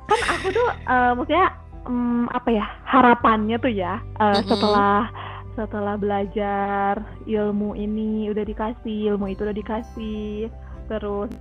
kan 0.08 0.20
aku 0.36 0.48
tuh 0.52 0.68
uh, 0.88 1.12
maksudnya 1.16 1.48
um, 1.88 2.28
apa 2.32 2.50
ya 2.52 2.66
harapannya 2.84 3.58
tuh 3.60 3.72
ya 3.72 4.00
uh, 4.20 4.40
setelah 4.44 5.12
setelah 5.58 5.98
belajar 5.98 7.02
ilmu 7.26 7.74
ini 7.74 8.30
udah 8.30 8.46
dikasih 8.46 9.16
ilmu 9.16 9.34
itu 9.34 9.42
udah 9.42 9.58
dikasih 9.58 10.54
terus 10.86 11.34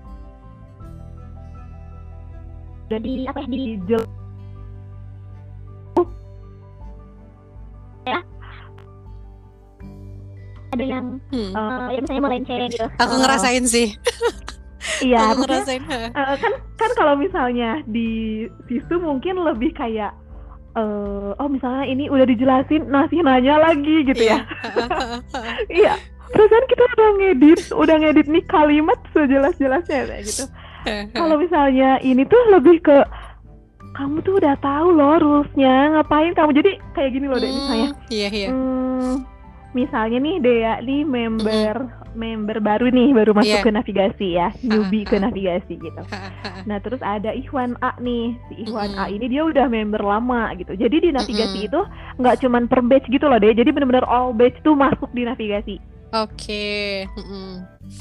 udah 2.89 3.01
di 3.03 3.27
apa 3.29 3.39
ya 3.45 3.49
di 3.51 3.59
ya 3.87 4.01
ada 10.77 10.85
yang 10.85 11.07
hmm. 11.33 11.51
uh, 11.57 11.89
ya 11.91 11.99
misalnya 12.05 12.23
melenceng 12.29 12.61
gitu 12.71 12.87
aku 13.01 13.15
ngerasain 13.19 13.65
uh, 13.65 13.71
sih. 13.71 13.89
iya 15.03 15.35
aku 15.35 15.49
ngerasain 15.49 15.83
uh, 15.89 16.35
kan 16.39 16.53
kan 16.79 16.91
kalau 16.95 17.15
misalnya 17.19 17.83
di 17.89 18.45
situ 18.69 18.95
mungkin 19.01 19.41
lebih 19.43 19.75
kayak 19.75 20.15
uh, 20.77 21.33
oh 21.41 21.49
misalnya 21.49 21.85
ini 21.89 22.07
udah 22.13 22.27
dijelasin 22.29 22.87
masih 22.93 23.25
nanya 23.25 23.59
lagi 23.59 24.05
gitu 24.05 24.23
ya. 24.23 24.45
Iya 25.73 25.97
terus 26.27 26.51
kan 26.51 26.65
kita 26.67 26.85
udah 26.91 27.11
ngedit 27.23 27.61
udah 27.71 27.97
ngedit 28.03 28.27
nih 28.27 28.45
kalimat 28.51 28.99
sejelas-jelasnya 29.15 30.11
kayak 30.11 30.25
gitu. 30.27 30.45
Kalau 31.15 31.35
misalnya 31.39 31.99
ini 32.03 32.23
tuh 32.27 32.43
lebih 32.51 32.83
ke 32.83 32.99
kamu 33.97 34.21
tuh 34.23 34.37
udah 34.37 34.55
tahu 34.61 34.93
loh 34.93 35.17
rulesnya 35.19 35.97
ngapain 35.97 36.37
kamu? 36.37 36.51
Jadi 36.53 36.71
kayak 36.93 37.11
gini 37.17 37.27
loh 37.31 37.39
deh 37.41 37.51
misalnya. 37.51 37.91
Iya 38.13 38.29
iya. 38.29 38.49
Hmm, 38.53 39.15
misalnya 39.77 40.17
nih 40.17 40.37
Dea 40.41 40.75
nih 40.81 41.05
member 41.05 41.75
mm-hmm. 41.85 42.17
member 42.17 42.57
baru 42.65 42.89
nih 42.89 43.13
baru 43.13 43.37
masuk 43.37 43.61
yeah. 43.61 43.65
ke 43.69 43.71
navigasi 43.71 44.29
ya 44.33 44.49
newbie 44.65 45.05
ke 45.05 45.21
navigasi 45.21 45.77
gitu 45.77 46.03
nah 46.69 46.81
terus 46.81 47.05
ada 47.05 47.37
Ikhwan 47.37 47.77
A 47.85 47.93
nih 48.01 48.33
si 48.49 48.65
Ikhwan 48.65 48.97
mm-hmm. 48.97 49.05
A 49.05 49.13
ini 49.13 49.27
dia 49.29 49.43
udah 49.45 49.69
member 49.69 50.01
lama 50.01 50.49
gitu 50.57 50.73
jadi 50.73 50.97
di 50.97 51.11
navigasi 51.13 51.69
mm-hmm. 51.69 51.69
itu 51.69 51.81
nggak 52.17 52.37
cuman 52.41 52.65
per 52.65 52.81
batch 52.81 53.07
gitu 53.13 53.29
loh 53.29 53.37
deh 53.37 53.53
jadi 53.53 53.69
benar-benar 53.69 54.09
all 54.09 54.33
batch 54.33 54.57
tuh 54.65 54.73
masuk 54.73 55.13
di 55.13 55.29
navigasi 55.29 55.77
oke 56.17 56.33
okay. 56.33 57.05
mm-hmm. 57.13 57.49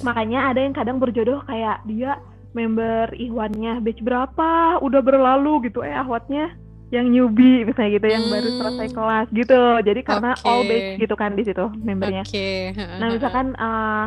makanya 0.08 0.56
ada 0.56 0.64
yang 0.64 0.72
kadang 0.72 0.98
berjodoh 1.04 1.44
kayak 1.44 1.84
dia 1.84 2.16
member 2.56 3.12
Ikhwannya 3.12 3.84
batch 3.84 4.00
berapa 4.00 4.80
udah 4.80 5.02
berlalu 5.04 5.68
gitu 5.68 5.84
eh 5.84 5.92
ahwatnya 5.92 6.56
yang 6.94 7.10
newbie 7.10 7.66
misalnya 7.66 7.98
gitu, 7.98 8.06
hmm. 8.06 8.16
yang 8.16 8.26
baru 8.30 8.50
selesai 8.62 8.88
hmm. 8.88 8.96
kelas 8.96 9.28
gitu. 9.34 9.62
Jadi 9.82 10.02
karena 10.06 10.32
okay. 10.38 10.46
all 10.46 10.62
batch 10.68 10.90
gitu 11.02 11.16
kan 11.18 11.32
di 11.34 11.44
situ 11.46 11.66
membernya. 11.82 12.24
Okay. 12.28 12.78
nah 12.78 13.08
misalkan 13.10 13.58
uh, 13.58 14.06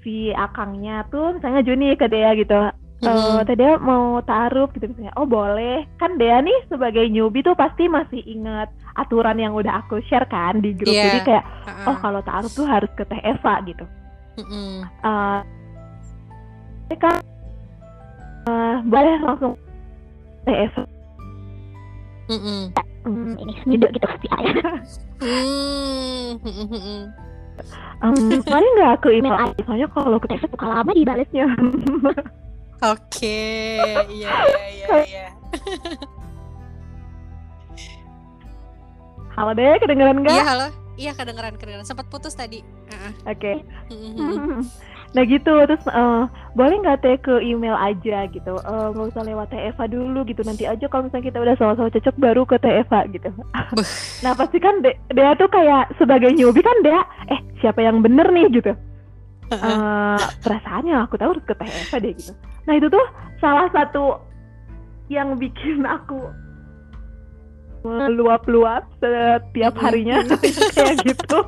si 0.00 0.32
akangnya 0.32 1.04
tuh 1.12 1.36
misalnya 1.36 1.60
Juni 1.64 1.92
ke 1.96 2.08
Dea 2.08 2.32
gitu. 2.36 2.72
Uh, 3.04 3.44
hmm. 3.44 3.84
Mau 3.84 4.24
taruh 4.24 4.72
gitu 4.72 4.88
misalnya. 4.88 5.12
Oh 5.20 5.28
boleh. 5.28 5.84
Kan 6.00 6.16
Dea 6.16 6.40
nih 6.40 6.64
sebagai 6.72 7.04
newbie 7.12 7.44
tuh 7.44 7.52
pasti 7.52 7.84
masih 7.84 8.24
inget 8.24 8.72
aturan 8.96 9.36
yang 9.36 9.52
udah 9.52 9.84
aku 9.84 10.00
share 10.08 10.24
kan 10.24 10.64
di 10.64 10.72
grup. 10.72 10.94
Yeah. 10.94 11.12
Jadi 11.12 11.20
kayak 11.28 11.44
uh-uh. 11.44 11.88
oh 11.92 11.96
kalau 12.00 12.20
taruh 12.24 12.48
tuh 12.48 12.64
harus 12.64 12.88
ke 12.96 13.04
Teh 13.04 13.20
Eva 13.20 13.54
gitu. 13.68 13.84
Mm-hmm. 14.34 14.72
Uh, 15.04 15.40
kan 16.94 17.18
uh, 18.46 18.76
boleh 18.86 19.18
langsung 19.20 19.52
Teh 20.46 20.56
Eva 20.70 20.93
Mm 22.24 22.40
-mm. 22.40 22.60
Hmm, 23.04 23.36
ini 23.36 23.76
duduk 23.76 23.90
gitu 24.00 24.06
ayah. 24.40 24.80
Hmm. 25.20 26.40
um, 28.00 28.16
kemarin 28.42 28.70
nggak 28.80 28.92
aku 28.98 29.08
email 29.12 29.36
aja 29.36 29.60
soalnya 29.62 29.88
kalau 29.92 30.16
ke 30.16 30.26
text 30.32 30.48
suka 30.48 30.66
lama 30.66 30.90
dibalasnya. 30.96 31.46
Oke, 32.84 33.80
iya 34.08 34.34
iya 34.48 34.64
iya 34.72 34.96
iya. 35.04 35.26
Halo 39.36 39.52
deh, 39.52 39.76
kedengeran 39.84 40.24
nggak? 40.24 40.32
Iya 40.32 40.44
halo, 40.48 40.66
iya 40.96 41.12
kedengeran 41.12 41.54
kedengeran. 41.60 41.84
Sempat 41.84 42.08
putus 42.08 42.32
tadi. 42.32 42.64
Uh 42.88 42.92
-uh. 42.96 43.12
Oke. 43.28 43.60
Okay. 43.60 44.76
Nah 45.14 45.22
gitu, 45.30 45.54
terus 45.70 45.84
uh, 45.94 46.26
boleh 46.58 46.82
nggak 46.82 47.06
teh 47.06 47.16
ke 47.22 47.38
email 47.38 47.78
aja 47.78 48.26
gitu, 48.34 48.54
eh, 48.58 48.86
nggak 48.90 49.06
uh, 49.06 49.10
usah 49.14 49.22
lewat 49.22 49.54
TFA 49.54 49.86
dulu 49.86 50.26
gitu, 50.26 50.42
nanti 50.42 50.66
aja 50.66 50.90
kalau 50.90 51.06
misalnya 51.06 51.30
kita 51.30 51.38
udah 51.38 51.54
sama-sama 51.54 51.88
cocok 51.94 52.16
baru 52.18 52.42
ke 52.42 52.58
TFA 52.58 53.00
gitu. 53.14 53.30
nah 54.26 54.32
pasti 54.34 54.58
kan 54.58 54.82
de 54.82 54.90
dia 55.14 55.38
tuh 55.38 55.46
kayak 55.46 55.94
sebagai 56.02 56.34
newbie 56.34 56.66
kan 56.66 56.78
dia, 56.82 57.00
eh 57.30 57.38
siapa 57.62 57.78
yang 57.78 58.02
bener 58.02 58.26
nih 58.34 58.50
gitu. 58.58 58.74
Uh, 59.54 60.18
perasaannya 60.42 60.98
aku 61.06 61.14
tahu 61.14 61.38
harus 61.38 61.46
ke 61.46 61.54
TFA 61.54 61.96
deh 62.02 62.12
gitu. 62.18 62.32
Nah 62.66 62.74
itu 62.74 62.90
tuh 62.90 63.06
salah 63.38 63.70
satu 63.70 64.18
yang 65.06 65.38
bikin 65.38 65.86
aku 65.86 66.26
meluap-luap 67.84 68.88
setiap 68.98 69.74
harinya 69.78 70.24
kayak 70.74 70.96
gitu. 71.06 71.38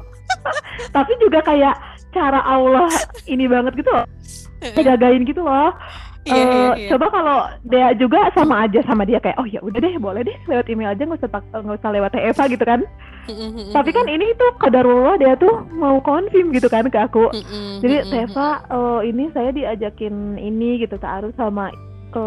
Tapi 0.93 1.13
juga 1.19 1.41
kayak 1.43 1.75
cara 2.17 2.41
Allah 2.41 2.89
ini 3.29 3.45
banget 3.45 3.77
gitu 3.77 3.93
loh 3.93 4.09
jagain 4.81 5.23
gitu 5.29 5.45
loh 5.45 5.77
Yeah, 6.27 6.35
uh, 6.35 6.43
yeah, 6.43 6.75
yeah. 6.75 6.91
Coba 6.91 7.07
kalau 7.15 7.39
dia 7.71 7.87
juga 7.95 8.27
sama 8.35 8.67
aja 8.67 8.83
sama 8.83 9.07
dia 9.07 9.23
kayak 9.23 9.39
oh 9.39 9.47
ya 9.47 9.63
udah 9.63 9.79
deh 9.79 9.95
boleh 9.95 10.27
deh 10.27 10.35
lewat 10.51 10.67
email 10.67 10.91
aja 10.91 11.07
nggak 11.07 11.23
usah 11.23 11.31
nggak 11.63 11.79
usah 11.79 11.91
lewat 11.95 12.13
Eva 12.19 12.45
gitu 12.51 12.65
kan. 12.67 12.81
Tapi 13.71 13.91
kan 13.95 14.07
ini 14.11 14.35
tuh 14.35 14.51
kadarullah 14.59 15.15
dia 15.23 15.39
tuh 15.39 15.63
mau 15.71 16.03
konfirm 16.03 16.51
gitu 16.51 16.67
kan 16.67 16.91
ke 16.91 16.99
aku. 16.99 17.31
Jadi 17.79 18.11
Eva 18.11 18.59
uh, 18.67 19.07
ini 19.07 19.31
saya 19.31 19.55
diajakin 19.55 20.35
ini 20.35 20.83
gitu 20.83 20.99
taruh 20.99 21.31
sama 21.39 21.71
ke 22.17 22.27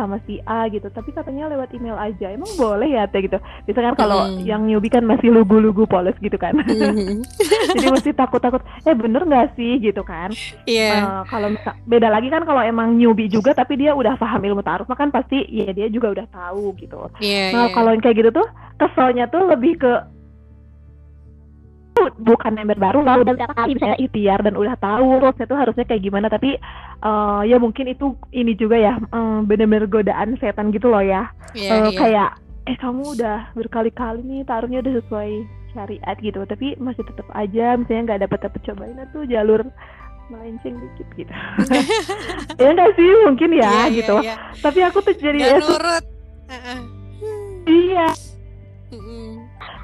sama 0.00 0.16
si 0.24 0.40
A 0.48 0.64
gitu 0.72 0.88
tapi 0.88 1.12
katanya 1.12 1.52
lewat 1.52 1.76
email 1.76 2.00
aja 2.00 2.32
emang 2.32 2.48
boleh 2.56 2.96
ya 2.96 3.04
teh 3.04 3.20
gitu 3.20 3.36
misalkan 3.68 3.92
kalau 3.92 4.32
mm. 4.32 4.48
yang 4.48 4.64
newbie 4.64 4.88
kan 4.88 5.04
masih 5.04 5.28
lugu-lugu 5.28 5.84
polos 5.84 6.16
gitu 6.24 6.40
kan 6.40 6.56
mm. 6.56 7.20
jadi 7.76 7.92
mesti 7.92 8.16
takut-takut 8.16 8.64
eh 8.88 8.96
bener 8.96 9.28
nggak 9.28 9.60
sih 9.60 9.76
gitu 9.76 10.00
kan 10.00 10.32
yeah. 10.64 11.20
uh, 11.20 11.22
kalau 11.28 11.52
beda 11.84 12.08
lagi 12.08 12.32
kan 12.32 12.48
kalau 12.48 12.64
emang 12.64 12.96
newbie 12.96 13.28
juga 13.28 13.52
tapi 13.52 13.76
dia 13.76 13.92
udah 13.92 14.16
paham 14.16 14.40
ilmu 14.40 14.64
taruh 14.64 14.88
kan 14.88 15.12
pasti 15.12 15.44
ya 15.52 15.76
dia 15.76 15.92
juga 15.92 16.16
udah 16.16 16.26
tahu 16.32 16.72
gitu 16.80 17.12
yeah, 17.20 17.52
nah 17.52 17.68
yeah. 17.68 17.74
kalau 17.76 17.92
kayak 18.00 18.16
gitu 18.24 18.30
tuh 18.32 18.48
keselnya 18.80 19.28
tuh 19.28 19.44
lebih 19.44 19.76
ke 19.76 19.92
bukan 22.20 22.52
member 22.52 22.78
baru 22.78 23.00
lah 23.00 23.18
udah 23.24 23.34
berapa 23.34 23.54
kali? 23.56 23.76
misalnya 23.76 23.98
ikhtiar 23.98 24.40
dan 24.44 24.54
udah 24.54 24.76
tahu 24.76 25.18
rulesnya 25.18 25.46
tuh 25.48 25.58
harusnya 25.58 25.84
kayak 25.88 26.04
gimana 26.04 26.28
tapi 26.28 26.60
uh, 27.00 27.42
ya 27.42 27.56
mungkin 27.56 27.88
itu 27.88 28.14
ini 28.30 28.52
juga 28.54 28.76
ya 28.76 29.00
um, 29.10 29.48
bener-bener 29.48 29.88
godaan 29.88 30.36
setan 30.38 30.70
gitu 30.70 30.92
loh 30.92 31.02
ya. 31.02 31.32
Yeah, 31.56 31.88
uh, 31.88 31.90
yeah. 31.90 31.98
kayak 31.98 32.30
eh 32.68 32.76
kamu 32.76 33.16
udah 33.16 33.50
berkali-kali 33.56 34.20
nih 34.22 34.40
taruhnya 34.44 34.84
udah 34.84 34.94
sesuai 35.02 35.30
syariat 35.72 36.16
gitu. 36.20 36.40
Tapi 36.44 36.76
masih 36.76 37.02
tetap 37.02 37.26
aja 37.32 37.74
misalnya 37.80 38.02
nggak 38.14 38.20
dapet 38.28 38.38
dapet 38.44 38.60
cobain 38.68 39.00
tuh 39.10 39.24
jalur 39.26 39.60
melenceng 40.30 40.78
dikit 40.78 41.08
gitu. 41.18 41.32
Ya 42.60 42.76
enggak 42.76 42.92
sih 42.94 43.08
mungkin 43.24 43.50
ya 43.56 43.64
yeah, 43.64 43.74
iya, 43.88 43.96
gitu. 44.04 44.16
yeah, 44.20 44.36
yeah. 44.36 44.60
tapi 44.60 44.78
aku 44.84 44.98
tuh 45.02 45.14
jadi 45.16 45.38
Gak 45.40 45.58
nurut. 45.64 46.04
Uh 46.50 46.54
-uh. 46.54 46.80
iya 47.66 48.06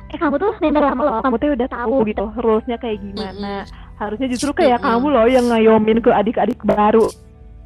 eh 0.06 0.18
kamu 0.18 0.38
tuh 0.38 0.52
member 0.62 0.82
lama 0.82 1.02
loh 1.02 1.14
kamu 1.22 1.36
tuh 1.42 1.48
udah 1.58 1.68
tahu 1.70 1.96
gitu 2.06 2.24
rulesnya 2.38 2.76
kayak 2.78 3.02
gimana. 3.02 3.66
Harusnya 3.96 4.28
justru 4.30 4.50
kayak 4.54 4.84
kamu 4.84 5.06
loh 5.10 5.26
yang 5.26 5.46
ngayomin 5.50 5.98
ke 5.98 6.10
adik-adik 6.12 6.60
baru. 6.62 7.10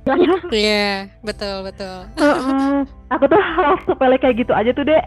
Iya, 0.08 0.40
yeah, 0.48 0.96
betul. 1.28 1.68
Betul. 1.68 2.00
aku 3.12 3.24
tuh 3.28 3.42
hal 3.56 3.76
sepele 3.84 4.16
kayak 4.16 4.36
gitu 4.40 4.52
aja 4.56 4.70
tuh 4.72 4.88
deh 4.88 5.02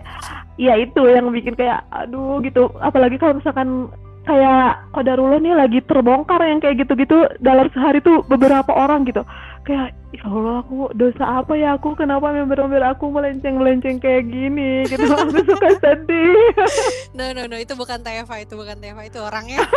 ya 0.61 0.77
itu 0.77 1.01
yang 1.09 1.33
bikin 1.33 1.57
kayak 1.57 1.81
aduh 1.89 2.37
gitu. 2.45 2.69
Apalagi 2.77 3.17
kalau 3.17 3.41
misalkan 3.41 3.89
kayak 4.23 4.79
kodarullah 4.95 5.39
nih 5.41 5.55
lagi 5.57 5.79
terbongkar 5.83 6.39
yang 6.45 6.63
kayak 6.63 6.85
gitu-gitu 6.85 7.27
dalam 7.43 7.67
sehari 7.75 7.99
tuh 7.99 8.23
beberapa 8.23 8.71
orang 8.71 9.03
gitu 9.03 9.25
kayak 9.63 9.95
ya 10.13 10.23
Allah 10.27 10.61
aku 10.61 10.91
dosa 10.93 11.41
apa 11.41 11.55
ya? 11.55 11.79
Aku 11.79 11.95
kenapa 11.95 12.29
member-member 12.29 12.83
aku 12.83 13.09
melenceng-melenceng 13.09 13.97
kayak 13.97 14.29
gini? 14.29 14.83
Gitu 14.85 15.07
aku 15.15 15.41
suka 15.41 15.69
sedih. 15.79 16.37
No 17.17 17.29
no 17.29 17.45
no 17.45 17.57
itu 17.61 17.77
bukan 17.77 18.01
Teva 18.01 18.35
itu 18.41 18.53
bukan 18.57 18.77
Teva 18.77 19.01
itu 19.07 19.19
orangnya. 19.23 19.63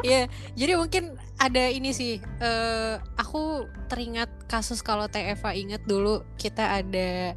Ya 0.00 0.24
yeah, 0.24 0.24
jadi 0.56 0.80
mungkin 0.80 1.20
ada 1.36 1.68
ini 1.68 1.92
sih 1.92 2.24
uh, 2.40 2.96
aku 3.20 3.68
teringat 3.92 4.32
kasus 4.48 4.80
kalau 4.80 5.12
Teva 5.12 5.52
inget 5.52 5.84
dulu 5.84 6.24
kita 6.40 6.80
ada 6.80 7.36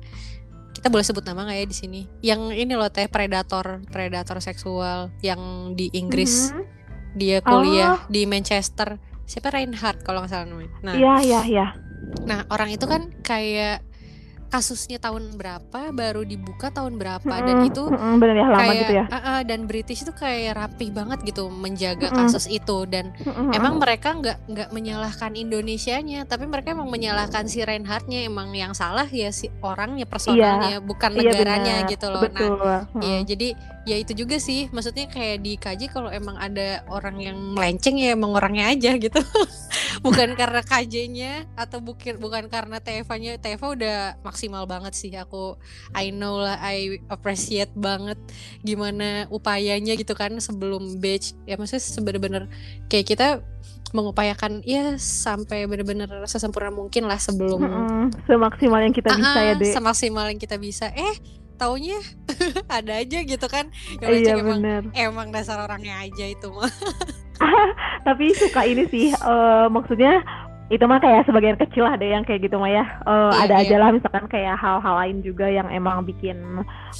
kita 0.71 0.87
boleh 0.87 1.03
sebut 1.03 1.27
nama 1.27 1.43
nggak 1.43 1.59
ya 1.59 1.67
di 1.67 1.75
sini? 1.75 2.01
Yang 2.23 2.41
ini 2.55 2.73
loh 2.79 2.87
teh 2.87 3.11
predator 3.11 3.83
predator 3.91 4.39
seksual 4.39 5.11
yang 5.19 5.73
di 5.75 5.91
Inggris. 5.91 6.51
Mm 6.51 6.55
-hmm. 6.55 6.65
dia 7.13 7.37
kuliah 7.45 8.01
oh. 8.01 8.09
di 8.09 8.25
Manchester 8.25 8.97
siapa 9.25 9.51
Reinhardt 9.53 10.03
kalau 10.03 10.23
nggak 10.23 10.31
salah 10.31 10.47
namanya 10.47 10.71
nah 10.83 10.93
iya 10.95 11.15
iya 11.23 11.41
iya 11.47 11.67
nah 12.27 12.43
orang 12.51 12.69
itu 12.71 12.85
kan 12.85 13.09
kayak 13.23 13.81
kasusnya 14.53 15.01
tahun 15.01 15.33
berapa 15.33 15.89
baru 15.89 16.21
dibuka 16.21 16.69
tahun 16.69 17.01
berapa 17.01 17.25
hmm, 17.25 17.45
dan 17.49 17.57
itu 17.65 17.89
hmm, 17.89 18.21
bener 18.21 18.37
ya, 18.37 18.47
lama 18.53 18.61
kayak 18.61 18.81
gitu 18.85 18.93
ya. 18.93 19.05
uh, 19.09 19.17
uh, 19.17 19.39
dan 19.41 19.65
British 19.65 20.05
itu 20.05 20.13
kayak 20.13 20.53
rapih 20.53 20.93
banget 20.93 21.25
gitu 21.25 21.49
menjaga 21.49 22.13
hmm. 22.13 22.17
kasus 22.21 22.45
itu 22.45 22.85
dan 22.85 23.17
hmm, 23.17 23.49
emang 23.49 23.81
mereka 23.81 24.13
nggak 24.13 24.37
nggak 24.45 24.69
menyalahkan 24.69 25.33
Indonesianya 25.33 26.29
tapi 26.29 26.45
mereka 26.45 26.77
emang 26.77 26.93
menyalahkan 26.93 27.49
si 27.49 27.65
Reinhardtnya 27.65 28.29
emang 28.29 28.53
yang 28.53 28.77
salah 28.77 29.09
ya 29.09 29.33
si 29.33 29.49
orangnya 29.65 30.05
personalnya 30.05 30.77
iya, 30.77 30.85
bukan 30.85 31.17
iya, 31.17 31.33
negaranya 31.33 31.75
iya 31.81 31.89
gitu 31.89 32.05
loh 32.13 32.21
nah, 32.21 32.29
Betul. 32.29 32.53
nah 32.61 32.81
hmm. 32.93 33.01
ya 33.01 33.17
jadi 33.25 33.47
ya 33.83 33.99
itu 33.99 34.15
juga 34.15 34.39
sih. 34.39 34.71
Maksudnya 34.71 35.11
kayak 35.11 35.43
dikaji 35.43 35.85
kalau 35.91 36.09
emang 36.09 36.39
ada 36.39 36.83
orang 36.87 37.19
yang 37.19 37.37
melenceng 37.55 37.99
ya 37.99 38.15
emang 38.15 38.31
orangnya 38.35 38.71
aja 38.71 38.95
gitu. 38.95 39.19
Bukan 40.05 40.35
karena 40.35 40.59
KJ-nya 40.65 41.47
atau 41.55 41.79
bukan 41.79 42.19
bukan 42.19 42.51
karena 42.51 42.81
Teva-nya 42.83 43.39
Teva 43.39 43.71
udah 43.71 43.97
maksimal 44.25 44.67
banget 44.67 44.97
sih. 44.97 45.13
Aku 45.15 45.55
I 45.95 46.11
know 46.11 46.43
lah 46.43 46.59
I 46.59 46.99
appreciate 47.07 47.71
banget 47.71 48.19
gimana 48.65 49.29
upayanya 49.31 49.95
gitu 49.95 50.11
kan 50.17 50.35
sebelum 50.43 50.99
batch. 50.99 51.37
Ya 51.47 51.55
maksudnya 51.55 51.83
sebenar-benar 51.83 52.43
kayak 52.91 53.15
kita 53.15 53.27
mengupayakan 53.93 54.65
ya 54.65 54.97
sampai 54.97 55.69
benar-benar 55.69 56.09
sesempurna 56.25 56.73
mungkin 56.73 57.05
lah 57.05 57.21
sebelum 57.21 57.61
mm 57.61 57.69
-hmm. 57.69 58.03
semaksimal 58.25 58.81
yang 58.81 58.91
kita 58.91 59.13
uh 59.13 59.15
-uh, 59.15 59.21
bisa 59.21 59.39
ya 59.39 59.53
deh 59.53 59.71
semaksimal 59.71 60.25
yang 60.33 60.41
kita 60.41 60.57
bisa. 60.57 60.89
Eh 60.97 61.42
taunya 61.63 61.99
ada 62.83 62.99
aja 62.99 63.19
gitu 63.23 63.47
kan 63.47 63.71
yang 64.03 64.11
iya, 64.19 64.35
emang 64.35 64.59
emang 64.91 65.27
dasar 65.31 65.63
orangnya 65.63 65.95
aja 66.03 66.27
itu 66.27 66.51
mah 66.51 66.67
tapi 68.07 68.35
suka 68.35 68.67
ini 68.67 68.83
sih 68.91 69.07
uh, 69.23 69.71
maksudnya 69.71 70.19
itu 70.71 70.83
mah 70.89 70.97
kayak 70.97 71.27
sebagian 71.27 71.59
kecil 71.59 71.85
ada 71.85 72.01
yang 72.01 72.23
kayak 72.25 72.47
gitu 72.49 72.57
mah 72.57 72.71
ya 72.71 72.83
uh, 73.05 73.31
iya, 73.35 73.45
ada 73.45 73.55
iya. 73.61 73.63
aja 73.67 73.75
lah 73.79 73.89
misalkan 73.93 74.25
kayak 74.31 74.55
hal-hal 74.57 74.95
lain 75.05 75.17
juga 75.21 75.45
yang 75.47 75.67
emang 75.69 76.03
bikin 76.07 76.39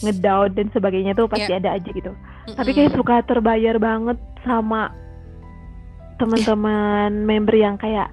ngedown 0.04 0.52
dan 0.54 0.68
sebagainya 0.72 1.16
tuh 1.16 1.26
pasti 1.28 1.52
iya. 1.52 1.60
ada 1.60 1.70
aja 1.80 1.90
gitu 1.90 2.12
mm-hmm. 2.12 2.56
tapi 2.60 2.72
kayak 2.76 2.92
suka 2.94 3.24
terbayar 3.26 3.76
banget 3.80 4.20
sama 4.46 4.92
teman-teman 6.22 7.26
member 7.26 7.56
yang 7.58 7.76
kayak 7.80 8.12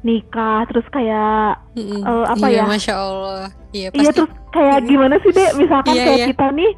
nikah 0.00 0.64
terus 0.72 0.86
kayak 0.88 1.60
mm-hmm. 1.76 2.00
uh, 2.04 2.24
apa 2.32 2.46
iya, 2.48 2.64
ya 2.64 2.64
masya 2.64 2.94
allah 2.96 3.44
iya, 3.70 3.80
iya 3.80 3.88
pasti. 3.92 4.00
iya 4.00 4.10
terus 4.16 4.32
kayak 4.50 4.78
gimana 4.88 5.14
sih 5.20 5.30
deh 5.32 5.50
misalkan 5.60 5.94
yeah, 5.96 6.04
kayak 6.08 6.20
yeah. 6.24 6.28
kita 6.32 6.46
nih 6.56 6.72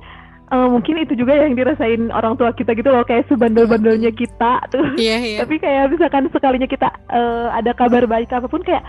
uh, 0.53 0.69
mungkin 0.69 0.95
itu 1.01 1.13
juga 1.15 1.33
yang 1.39 1.55
dirasain 1.55 2.03
orang 2.11 2.35
tua 2.35 2.51
kita 2.53 2.75
gitu 2.75 2.91
loh 2.91 3.07
kayak 3.07 3.25
sebandel-bandelnya 3.31 4.11
kita 4.11 4.53
tuh 4.69 4.85
yeah, 4.99 5.23
yeah. 5.23 5.41
tapi 5.41 5.63
kayak 5.63 5.95
misalkan 5.95 6.27
sekalinya 6.35 6.67
kita 6.67 6.91
uh, 7.09 7.55
ada 7.55 7.71
kabar 7.73 8.05
baik 8.05 8.29
apa 8.35 8.51
pun 8.51 8.61
kayak 8.67 8.83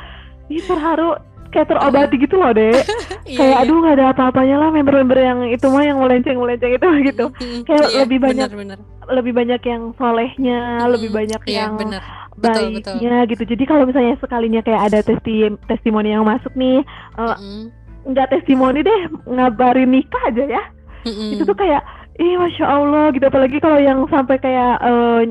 ini 0.50 0.60
terharu 0.65 1.15
kayak 1.54 1.69
terobati 1.69 2.15
gitu 2.17 2.36
loh 2.41 2.50
deh 2.52 2.74
yeah, 3.30 3.38
kayak 3.38 3.54
yeah. 3.54 3.62
aduh 3.62 3.78
nggak 3.80 3.96
ada 4.02 4.06
apa-apanya 4.17 4.56
lah 4.58 4.69
member-member 4.74 5.17
yang 5.22 5.39
itu 5.46 5.65
mah 5.69 5.86
yang 5.86 6.02
melenceng 6.02 6.38
melenceng 6.41 6.74
itu 6.74 6.88
gitu 7.13 7.26
kayak 7.69 7.86
yeah, 7.86 8.02
lebih 8.02 8.17
banyak 8.17 8.50
bener, 8.50 8.60
bener. 8.76 8.80
lebih 9.13 9.34
banyak 9.38 9.62
yang 9.62 9.93
solehnya 9.96 10.60
hmm, 10.82 10.89
lebih 10.98 11.10
banyak 11.13 11.41
yeah, 11.46 11.69
yang 11.69 11.78
bener 11.78 12.02
betul, 12.38 12.82
baiknya 12.82 13.15
betul. 13.24 13.32
gitu. 13.32 13.43
Jadi 13.56 13.63
kalau 13.69 13.84
misalnya 13.86 14.15
sekalinya 14.19 14.62
kayak 14.65 14.82
ada 14.91 15.00
testi 15.06 15.52
testimoni 15.69 16.13
yang 16.13 16.26
masuk 16.26 16.54
nih 16.54 16.82
uh, 17.17 17.36
mm. 17.38 17.63
nggak 18.10 18.30
testimoni 18.34 18.84
deh 18.84 19.02
ngabarin 19.30 19.89
nikah 19.89 20.24
aja 20.30 20.43
ya. 20.60 20.63
Mm 21.04 21.36
itu 21.36 21.43
tuh 21.43 21.58
kayak 21.58 21.84
ih 22.17 22.36
masya 22.39 22.65
allah 22.65 23.12
gitu. 23.12 23.26
Apalagi 23.28 23.58
kalau 23.60 23.80
yang 23.80 24.06
sampai 24.08 24.38
kayak 24.39 24.80
uh, 24.82 25.22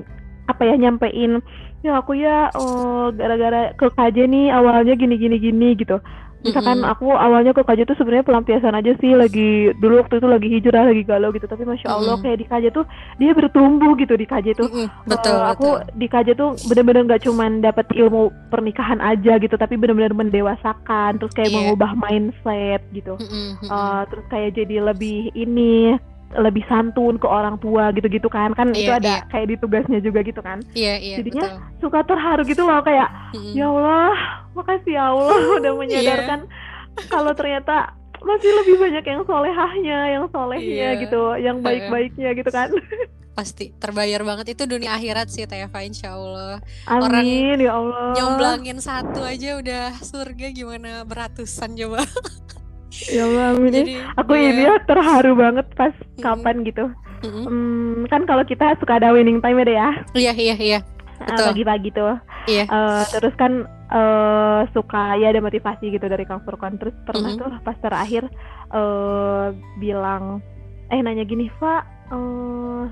apa 0.51 0.63
ya 0.67 0.75
nyampein 0.77 1.39
ya 1.83 1.99
aku 1.99 2.15
ya 2.15 2.47
uh, 2.55 3.11
gara-gara 3.11 3.75
ke 3.75 3.91
KJ 3.91 4.31
nih 4.31 4.55
awalnya 4.55 4.95
gini 4.95 5.19
gini 5.19 5.37
gini 5.43 5.75
gitu 5.75 5.99
misalkan 6.43 6.83
mm-hmm. 6.83 6.93
aku 6.93 7.09
awalnya 7.15 7.55
ke 7.55 7.63
KJ 7.63 7.87
tuh 7.87 7.97
sebenarnya 7.99 8.27
pelampiasan 8.27 8.75
aja 8.75 8.93
sih 8.99 9.15
lagi 9.15 9.71
dulu 9.79 10.03
waktu 10.03 10.19
itu 10.19 10.29
lagi 10.29 10.49
hijrah 10.51 10.85
lagi 10.91 11.03
galau 11.07 11.31
gitu 11.31 11.47
tapi 11.47 11.63
masya 11.63 11.89
allah 11.91 12.19
mm-hmm. 12.19 12.25
kayak 12.27 12.39
di 12.43 12.47
KJ 12.51 12.65
tuh 12.75 12.85
dia 13.19 13.33
bertumbuh 13.33 13.93
gitu 13.99 14.15
di 14.19 14.27
KJ 14.27 14.47
tuh 14.59 14.69
mm-hmm. 14.69 15.09
betul, 15.09 15.39
uh, 15.39 15.55
aku 15.55 15.69
betul. 15.79 15.99
di 15.99 16.07
KJ 16.11 16.29
tuh 16.35 16.51
bener-bener 16.67 17.03
nggak 17.07 17.23
cuman 17.27 17.51
dapat 17.63 17.87
ilmu 17.95 18.23
pernikahan 18.51 18.99
aja 18.99 19.39
gitu 19.39 19.55
tapi 19.55 19.75
bener-bener 19.79 20.13
mendewasakan 20.13 21.23
terus 21.23 21.33
kayak 21.33 21.51
yeah. 21.51 21.57
mengubah 21.63 21.91
mindset 21.95 22.83
gitu 22.91 23.15
mm-hmm. 23.17 23.71
uh, 23.71 24.03
terus 24.11 24.27
kayak 24.29 24.59
jadi 24.59 24.83
lebih 24.93 25.31
ini 25.39 25.97
lebih 26.39 26.65
santun 26.69 27.21
ke 27.21 27.29
orang 27.29 27.61
tua 27.61 27.93
gitu-gitu 27.93 28.29
kan 28.33 28.57
kan 28.57 28.73
yeah, 28.73 28.81
itu 28.81 28.93
ada 28.93 29.13
yeah. 29.21 29.21
kayak 29.29 29.47
di 29.53 29.57
tugasnya 29.61 29.99
juga 30.01 30.21
gitu 30.25 30.41
kan 30.41 30.65
yeah, 30.73 30.97
yeah, 30.97 31.21
jadinya 31.21 31.61
betul. 31.61 31.89
suka 31.89 32.01
terharu 32.09 32.43
gitu 32.49 32.63
loh 32.65 32.81
kayak 32.81 33.09
mm-hmm. 33.37 33.53
ya 33.53 33.67
Allah 33.69 34.17
makasih 34.57 34.93
ya 34.97 35.05
Allah 35.13 35.39
udah 35.61 35.73
menyadarkan 35.77 36.41
yeah. 36.49 37.07
kalau 37.13 37.33
ternyata 37.37 37.93
masih 38.23 38.51
lebih 38.63 38.77
banyak 38.79 39.05
yang 39.05 39.23
solehahnya 39.27 39.99
yang 40.15 40.25
solehnya 40.31 40.89
yeah. 40.95 41.01
gitu 41.03 41.23
yang 41.43 41.59
baik-baiknya 41.61 42.31
gitu 42.39 42.51
kan 42.55 42.71
pasti 43.37 43.73
terbayar 43.81 44.21
banget 44.23 44.53
itu 44.53 44.69
dunia 44.69 44.93
akhirat 44.93 45.33
sih 45.33 45.49
Teva 45.49 45.81
insya 45.81 46.15
Allah 46.15 46.61
Amin, 46.85 47.01
orang 47.01 47.25
ya 47.59 47.73
Allah 47.73 48.13
nyomblangin 48.13 48.79
satu 48.79 49.25
aja 49.25 49.57
udah 49.57 49.97
surga 50.05 50.53
gimana 50.53 51.01
beratusan 51.09 51.73
coba 51.73 52.05
ya 53.09 53.23
Allah 53.25 53.57
Jadi, 53.57 53.97
aku 54.21 54.33
yeah. 54.37 54.49
ini 54.53 54.63
ya 54.69 54.75
terharu 54.85 55.33
banget 55.35 55.67
pas 55.73 55.93
mm 55.93 56.05
-hmm. 56.05 56.21
kapan 56.21 56.57
gitu 56.67 56.85
mm 57.25 57.31
-hmm. 57.31 57.45
hmm, 57.49 57.95
kan 58.13 58.23
kalau 58.29 58.45
kita 58.45 58.77
suka 58.79 59.01
ada 59.01 59.17
winning 59.17 59.41
time 59.41 59.61
ya 59.61 59.65
deh 59.65 59.77
ya 59.77 59.91
iya 60.13 60.33
iya 60.37 60.57
iya 60.61 60.81
pagi-pagi 61.23 61.95
tuh 61.95 62.19
iya. 62.51 62.67
uh, 62.67 63.07
terus 63.15 63.35
kan 63.39 63.65
uh, 63.95 64.67
suka 64.75 65.17
ya 65.23 65.31
ada 65.31 65.39
motivasi 65.39 65.95
gitu 65.95 66.07
dari 66.11 66.27
Kang 66.27 66.43
Furkon 66.43 66.77
terus 66.83 66.95
pernah 67.07 67.33
mm 67.33 67.39
-hmm. 67.39 67.43
tuh 67.47 67.63
pas 67.63 67.77
terakhir 67.79 68.27
uh, 68.75 69.55
bilang 69.79 70.43
eh 70.91 70.99
nanya 70.99 71.23
gini 71.23 71.49
Pak 71.57 72.13
uh, 72.13 72.85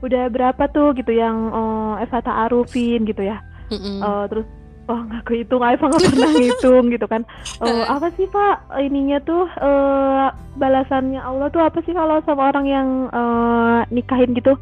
udah 0.00 0.24
berapa 0.32 0.64
tuh 0.72 0.96
gitu 0.96 1.12
yang 1.12 1.52
uh, 1.52 2.00
Eva 2.00 2.22
Arufin 2.48 3.04
gitu 3.04 3.26
ya 3.26 3.42
mm 3.68 3.76
-hmm. 3.76 3.96
uh, 4.00 4.24
terus 4.30 4.46
oh 4.90 5.00
nggak 5.06 5.22
kehitung 5.30 5.62
Aifa 5.62 5.86
nggak 5.86 6.02
pernah 6.10 6.32
ngitung 6.42 6.84
gitu 6.90 7.06
kan. 7.06 7.22
Oh, 7.62 7.82
apa 7.86 8.10
sih 8.18 8.26
pak 8.26 8.66
ininya 8.82 9.22
tuh 9.22 9.46
uh, 9.46 10.34
balasannya 10.58 11.22
Allah 11.22 11.46
tuh 11.54 11.62
apa 11.62 11.78
sih 11.86 11.94
kalau 11.94 12.18
sama 12.26 12.50
orang 12.50 12.66
yang 12.66 12.88
uh, 13.14 13.86
nikahin 13.94 14.34
gitu? 14.34 14.58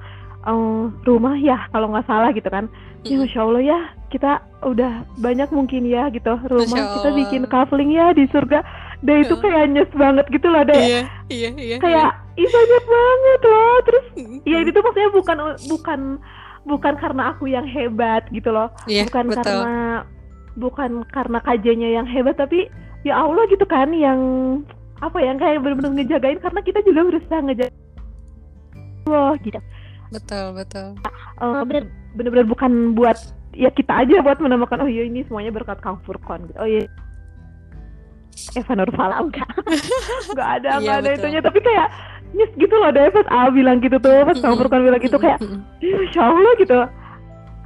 Uh, 0.49 0.89
rumah 1.05 1.35
ya 1.37 1.67
kalau 1.73 1.89
nggak 1.89 2.05
salah 2.05 2.31
gitu 2.37 2.47
kan. 2.53 2.69
Ya 3.07 3.15
masya 3.15 3.41
Allah 3.41 3.63
ya 3.65 3.79
kita 4.13 4.43
udah 4.61 5.07
banyak 5.17 5.49
mungkin 5.49 5.89
ya 5.89 6.13
gitu. 6.13 6.37
Rumah 6.37 7.01
kita 7.01 7.09
bikin 7.17 7.43
kafling 7.49 7.97
ya 7.97 8.13
di 8.13 8.29
surga. 8.29 8.61
Deh 8.99 9.23
itu 9.23 9.39
kayak 9.39 9.71
nyes 9.71 9.91
banget 9.95 10.27
gitu 10.35 10.51
loh 10.51 10.67
deh. 10.67 10.75
Iya, 10.75 11.03
iya, 11.31 11.51
iya, 11.55 11.77
kayak 11.79 12.11
iya. 12.35 12.49
banyak 12.51 12.85
banget 12.85 13.41
loh. 13.47 13.77
Terus 13.87 14.07
ya 14.43 14.59
itu 14.67 14.79
maksudnya 14.83 15.11
bukan 15.15 15.37
bukan 15.71 16.01
bukan 16.67 16.95
karena 17.01 17.23
aku 17.33 17.47
yang 17.47 17.65
hebat 17.65 18.27
gitu 18.35 18.51
loh. 18.51 18.69
Yeah, 18.91 19.07
bukan 19.07 19.33
betul. 19.33 19.41
karena 19.41 20.05
bukan 20.59 21.07
karena 21.15 21.39
kajiannya 21.41 21.91
yang 22.03 22.07
hebat 22.11 22.37
tapi 22.37 22.67
ya 23.07 23.15
Allah 23.15 23.47
gitu 23.49 23.63
kan 23.65 23.95
yang 23.95 24.21
apa 24.99 25.19
yang 25.23 25.39
kayak 25.39 25.63
benar-benar 25.63 25.95
ngejagain 25.95 26.43
karena 26.43 26.61
kita 26.67 26.83
juga 26.83 27.01
berusaha 27.07 27.41
ngejaga 27.47 27.75
Allah 29.07 29.35
gitu. 29.47 29.61
Betul 30.11 30.47
betul. 30.59 30.89
Uh, 31.39 31.63
benar-benar 32.19 32.47
bukan 32.51 32.99
buat 32.99 33.17
ya 33.55 33.71
kita 33.71 34.05
aja 34.05 34.21
buat 34.21 34.43
menamakan 34.43 34.85
oh 34.87 34.91
iya 34.91 35.07
ini 35.07 35.23
semuanya 35.25 35.55
berkat 35.55 35.79
Kang 35.81 36.03
Furkon. 36.03 36.51
Gitu. 36.51 36.59
oh 36.59 36.69
iya. 36.69 36.85
Eva 38.55 38.73
Nurfala 38.75 39.19
enggak. 39.19 39.51
Enggak 40.31 40.49
ada 40.63 40.79
enggak 40.79 40.83
iya, 40.83 41.03
ada 41.03 41.11
betul. 41.11 41.19
itunya. 41.19 41.41
Tapi 41.43 41.59
kayak 41.59 41.89
nyes 42.29 42.53
gitu 42.61 42.75
loh 42.77 42.91
deh 42.93 43.09
pas 43.09 43.27
A 43.33 43.49
bilang 43.49 43.79
gitu 43.81 43.97
tuh 43.99 44.19
pas 44.27 44.37
Kang 44.39 44.55
Furkon 44.59 44.85
bilang 44.85 45.01
gitu 45.01 45.17
kayak 45.17 45.41
Masya 45.81 46.23
Allah 46.23 46.53
gitu 46.61 46.79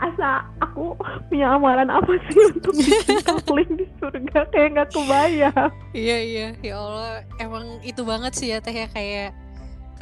asa 0.03 0.43
aku 0.59 0.99
punya 1.31 1.55
amalan 1.55 1.87
apa 1.87 2.19
sih 2.27 2.38
untuk 2.59 2.75
kapling 3.23 3.71
di 3.79 3.87
surga? 4.03 4.51
Kayak 4.51 4.69
nggak 4.75 4.88
kebayang. 4.91 5.71
Iya 5.95 6.19
iya. 6.19 6.49
Ya 6.61 6.75
Allah 6.79 7.23
emang 7.38 7.79
itu 7.87 8.03
banget 8.03 8.33
sih 8.35 8.51
ya 8.51 8.59
teh 8.59 8.75
ya. 8.75 8.91
Kayak 8.91 9.38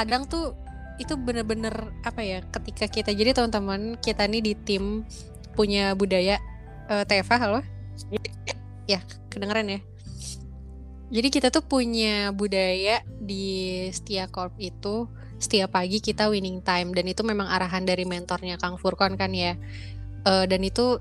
kadang 0.00 0.24
tuh 0.24 0.56
itu 1.00 1.16
bener-bener 1.16 1.72
apa 2.04 2.20
ya 2.20 2.44
ketika 2.52 2.84
kita 2.88 3.10
jadi 3.16 3.32
teman-teman 3.32 3.96
kita 4.04 4.28
nih 4.28 4.42
di 4.44 4.52
tim 4.52 5.04
punya 5.56 5.96
budaya 5.96 6.40
uh, 6.88 7.04
Teva 7.04 7.36
halo? 7.36 7.60
Ya 8.88 9.04
kedengeran 9.28 9.68
ya? 9.68 9.80
Jadi 11.10 11.28
kita 11.28 11.50
tuh 11.50 11.66
punya 11.66 12.30
budaya 12.30 13.02
di 13.18 13.82
Setia 13.90 14.30
Corp 14.30 14.54
itu 14.62 15.10
setiap 15.40 15.72
pagi 15.74 15.98
kita 15.98 16.28
winning 16.28 16.60
time. 16.60 16.92
Dan 16.92 17.08
itu 17.08 17.24
memang 17.24 17.48
arahan 17.48 17.88
dari 17.88 18.04
mentornya 18.04 18.60
Kang 18.60 18.76
Furkon 18.76 19.16
kan 19.16 19.32
ya. 19.32 19.56
Uh, 20.28 20.44
dan 20.44 20.60
itu 20.60 21.00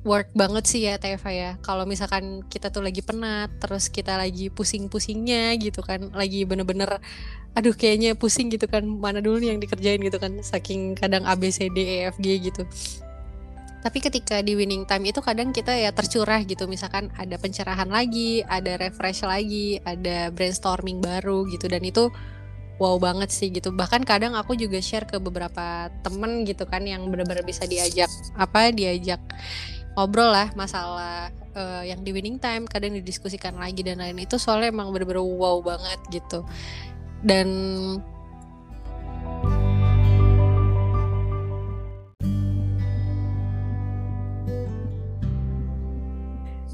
work 0.00 0.32
banget 0.32 0.64
sih 0.64 0.84
ya 0.84 1.00
Teva 1.00 1.28
ya. 1.32 1.50
Kalau 1.64 1.88
misalkan 1.88 2.44
kita 2.48 2.68
tuh 2.68 2.84
lagi 2.84 3.00
penat 3.00 3.52
terus 3.60 3.88
kita 3.88 4.20
lagi 4.20 4.52
pusing-pusingnya 4.52 5.56
gitu 5.56 5.80
kan. 5.80 6.12
Lagi 6.12 6.44
bener-bener 6.44 7.00
aduh 7.56 7.74
kayaknya 7.74 8.14
pusing 8.14 8.52
gitu 8.52 8.68
kan. 8.68 8.84
Mana 8.84 9.24
dulu 9.24 9.40
nih 9.40 9.56
yang 9.56 9.60
dikerjain 9.60 10.00
gitu 10.00 10.20
kan. 10.20 10.40
Saking 10.44 10.96
kadang 10.96 11.24
A 11.24 11.36
B 11.36 11.48
C 11.48 11.72
D 11.72 11.80
E 11.80 11.96
F 12.12 12.16
G 12.20 12.36
gitu. 12.36 12.68
Tapi 13.80 13.96
ketika 13.96 14.44
di 14.44 14.52
winning 14.60 14.84
time 14.84 15.08
itu 15.08 15.24
kadang 15.24 15.56
kita 15.56 15.72
ya 15.72 15.88
tercurah 15.92 16.44
gitu. 16.44 16.68
Misalkan 16.68 17.08
ada 17.16 17.40
pencerahan 17.40 17.88
lagi 17.88 18.44
ada 18.44 18.76
refresh 18.76 19.24
lagi 19.24 19.80
ada 19.88 20.28
brainstorming 20.28 21.00
baru 21.00 21.48
gitu. 21.48 21.64
Dan 21.64 21.80
itu 21.84 22.12
wow 22.80 22.96
banget 22.96 23.28
sih 23.28 23.52
gitu. 23.52 23.68
Bahkan 23.70 24.08
kadang 24.08 24.32
aku 24.32 24.56
juga 24.56 24.80
share 24.80 25.04
ke 25.04 25.20
beberapa 25.20 25.92
temen 26.00 26.48
gitu 26.48 26.64
kan 26.64 26.80
yang 26.88 27.04
benar-benar 27.12 27.44
bisa 27.44 27.68
diajak 27.68 28.08
apa 28.40 28.72
diajak 28.72 29.20
ngobrol 29.94 30.32
lah 30.32 30.48
masalah 30.56 31.28
uh, 31.52 31.84
yang 31.84 32.00
di 32.00 32.16
winning 32.16 32.40
time 32.40 32.64
kadang 32.64 32.96
didiskusikan 32.96 33.52
lagi 33.60 33.84
dan 33.84 34.00
lain 34.00 34.16
itu 34.24 34.40
soalnya 34.40 34.72
emang 34.72 34.88
bener-bener 34.96 35.20
wow 35.20 35.60
banget 35.60 36.00
gitu. 36.08 36.40
Dan 37.20 37.48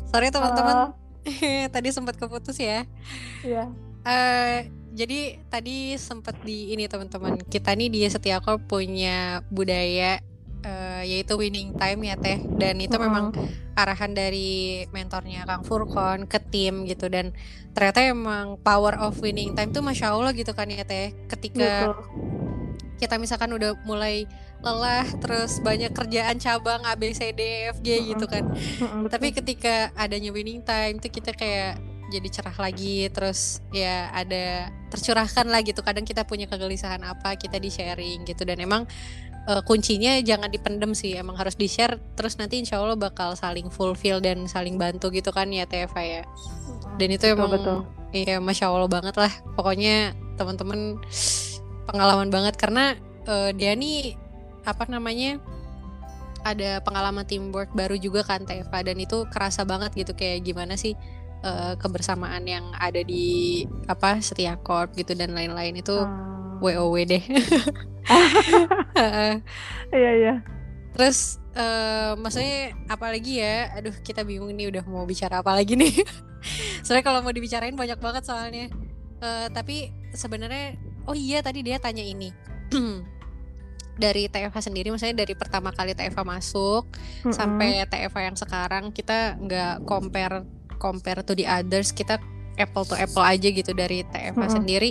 sorry 0.06 0.30
teman-teman. 0.30 0.94
Tadi 1.74 1.88
sempat 1.90 2.14
keputus 2.14 2.54
ya. 2.62 2.86
Iya. 3.42 3.74
Uh, 4.06 4.85
jadi 4.96 5.36
tadi 5.52 5.92
sempat 6.00 6.40
di 6.40 6.72
ini 6.72 6.88
teman-teman 6.88 7.36
kita 7.44 7.76
nih 7.76 7.92
di 7.92 8.00
Setiako 8.08 8.64
punya 8.64 9.44
budaya 9.52 10.24
uh, 10.64 11.04
yaitu 11.04 11.36
winning 11.36 11.76
time 11.76 12.00
ya 12.08 12.16
teh. 12.16 12.40
Dan 12.56 12.80
itu 12.80 12.96
memang 12.96 13.36
arahan 13.76 14.16
dari 14.16 14.88
mentornya 14.90 15.44
Kang 15.44 15.68
Furkon 15.68 16.24
ke 16.24 16.40
tim 16.40 16.88
gitu. 16.88 17.12
Dan 17.12 17.36
ternyata 17.76 18.00
emang 18.00 18.56
power 18.64 18.96
of 18.96 19.20
winning 19.20 19.52
time 19.52 19.68
tuh 19.76 19.84
masya 19.84 20.16
Allah 20.16 20.32
gitu 20.32 20.56
kan 20.56 20.72
ya 20.72 20.88
teh. 20.88 21.12
Ketika 21.28 21.92
Betul. 21.92 21.94
kita 22.96 23.20
misalkan 23.20 23.52
udah 23.52 23.76
mulai 23.84 24.24
lelah 24.64 25.04
terus 25.20 25.60
banyak 25.60 25.92
kerjaan 25.92 26.40
cabang 26.40 26.80
A 26.88 26.96
B 26.96 27.12
C 27.12 27.36
D 27.36 27.68
F 27.68 27.84
G 27.84 28.16
gitu 28.16 28.24
kan. 28.24 28.48
Tapi 29.12 29.36
ketika 29.36 29.92
adanya 29.92 30.32
winning 30.32 30.64
time 30.64 30.96
tuh 30.96 31.12
kita 31.12 31.36
kayak 31.36 31.76
jadi 32.06 32.28
cerah 32.30 32.56
lagi 32.56 33.10
terus 33.10 33.60
ya 33.74 34.10
ada 34.14 34.70
tercurahkan 34.90 35.46
lah 35.50 35.60
gitu. 35.62 35.82
Kadang 35.82 36.06
kita 36.06 36.22
punya 36.22 36.46
kegelisahan 36.46 37.02
apa 37.02 37.34
kita 37.34 37.58
di 37.58 37.70
sharing 37.70 38.22
gitu. 38.26 38.46
Dan 38.46 38.62
emang 38.62 38.86
uh, 39.50 39.62
kuncinya 39.66 40.18
jangan 40.22 40.50
dipendem 40.50 40.94
sih 40.94 41.18
emang 41.18 41.34
harus 41.34 41.58
di 41.58 41.66
share 41.66 41.98
terus 42.14 42.38
nanti 42.38 42.62
insya 42.62 42.78
Allah 42.78 42.98
bakal 42.98 43.34
saling 43.34 43.70
fulfill 43.70 44.22
dan 44.22 44.46
saling 44.46 44.78
bantu 44.78 45.10
gitu 45.10 45.30
kan 45.34 45.50
ya 45.50 45.66
Teva 45.66 46.02
ya. 46.02 46.22
Dan 46.96 47.12
itu 47.12 47.26
betul, 47.26 47.36
emang 47.36 47.50
betul. 47.52 47.78
iya 48.14 48.36
masya 48.38 48.70
Allah 48.70 48.90
banget 48.90 49.14
lah. 49.18 49.32
Pokoknya 49.58 50.14
teman-teman 50.38 51.02
pengalaman 51.90 52.28
banget. 52.30 52.54
Karena 52.54 52.94
uh, 53.26 53.50
dia 53.50 53.74
nih 53.74 54.14
apa 54.66 54.86
namanya 54.90 55.38
ada 56.46 56.78
pengalaman 56.78 57.26
teamwork 57.26 57.74
baru 57.74 57.98
juga 57.98 58.22
kan 58.22 58.46
Teva 58.46 58.78
dan 58.86 58.94
itu 59.02 59.26
kerasa 59.34 59.66
banget 59.66 59.90
gitu 59.98 60.14
kayak 60.14 60.46
gimana 60.46 60.78
sih 60.78 60.94
uh, 61.46 61.74
kebersamaan 61.78 62.42
yang 62.42 62.66
ada 62.74 63.00
di 63.06 63.62
apa 63.86 64.18
Setia 64.18 64.58
Corp 64.58 64.98
gitu 64.98 65.14
dan 65.14 65.32
lain-lain 65.32 65.78
itu 65.78 65.94
hmm. 65.94 66.58
WOW 66.58 66.94
deh. 67.06 67.22
Iya 69.90 70.10
iya. 70.14 70.34
Terus 70.94 71.42
uh, 71.58 72.14
maksudnya 72.16 72.72
apalagi 72.86 73.42
ya, 73.42 73.74
aduh 73.74 73.92
kita 74.00 74.22
bingung 74.22 74.54
nih 74.54 74.70
udah 74.70 74.84
mau 74.86 75.02
bicara 75.02 75.42
apa 75.42 75.52
lagi 75.58 75.74
nih. 75.74 76.06
soalnya 76.86 77.02
kalau 77.02 77.20
mau 77.20 77.34
dibicarain 77.34 77.74
banyak 77.74 77.98
banget 77.98 78.22
soalnya. 78.24 78.70
Uh, 79.18 79.50
tapi 79.50 79.90
sebenarnya 80.14 80.78
oh 81.04 81.18
iya 81.18 81.42
tadi 81.42 81.66
dia 81.66 81.82
tanya 81.82 82.02
ini. 82.02 82.30
dari 83.96 84.28
TFA 84.28 84.60
sendiri, 84.60 84.92
misalnya 84.92 85.24
dari 85.24 85.32
pertama 85.32 85.72
kali 85.72 85.96
TFA 85.96 86.20
masuk 86.20 86.84
mm 86.92 87.00
-hmm. 87.26 87.32
sampai 87.32 87.88
TFA 87.88 88.20
yang 88.28 88.36
sekarang 88.36 88.84
kita 88.92 89.40
nggak 89.40 89.88
compare 89.88 90.44
compare 90.76 91.24
to 91.26 91.32
the 91.34 91.48
others 91.48 91.90
kita 91.90 92.20
apple 92.56 92.84
to 92.88 92.96
apple 92.96 93.24
aja 93.24 93.48
gitu 93.52 93.72
dari 93.76 94.04
TFA 94.08 94.32
mm 94.32 94.36
-hmm. 94.36 94.56
sendiri. 94.56 94.90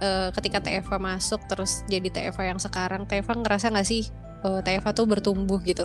Uh, 0.00 0.32
ketika 0.32 0.64
TFA 0.64 0.96
masuk 0.96 1.44
terus 1.44 1.84
jadi 1.84 2.08
TFA 2.08 2.56
yang 2.56 2.60
sekarang 2.60 3.04
TFA 3.04 3.36
ngerasa 3.36 3.68
nggak 3.68 3.84
sih 3.84 4.08
uh, 4.48 4.64
eh, 4.64 4.80
TFA 4.80 4.96
tuh 4.96 5.04
bertumbuh 5.04 5.60
gitu? 5.60 5.84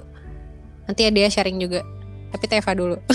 Nanti 0.87 1.03
ya 1.03 1.11
dia 1.11 1.27
sharing 1.27 1.59
juga 1.59 1.83
tapi 2.31 2.45
TFA 2.47 2.73
dulu. 2.75 2.95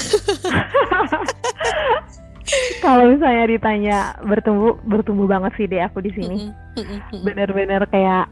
Kalau 2.85 3.05
misalnya 3.13 3.45
ditanya 3.47 3.99
bertumbuh 4.25 4.75
bertumbuh 4.83 5.29
banget 5.29 5.53
sih 5.55 5.67
deh 5.71 5.81
aku 5.85 6.03
di 6.03 6.11
sini? 6.17 6.51
Bener-bener 7.23 7.85
kayak 7.89 8.27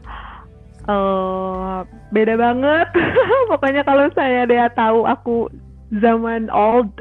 uh, 0.89 1.85
beda 2.11 2.35
banget. 2.35 2.87
Pokoknya 3.49 3.85
kalau 3.87 4.11
saya 4.11 4.43
dia 4.49 4.67
tahu 4.73 5.07
aku 5.07 5.47
zaman 5.89 6.53
old 6.53 6.93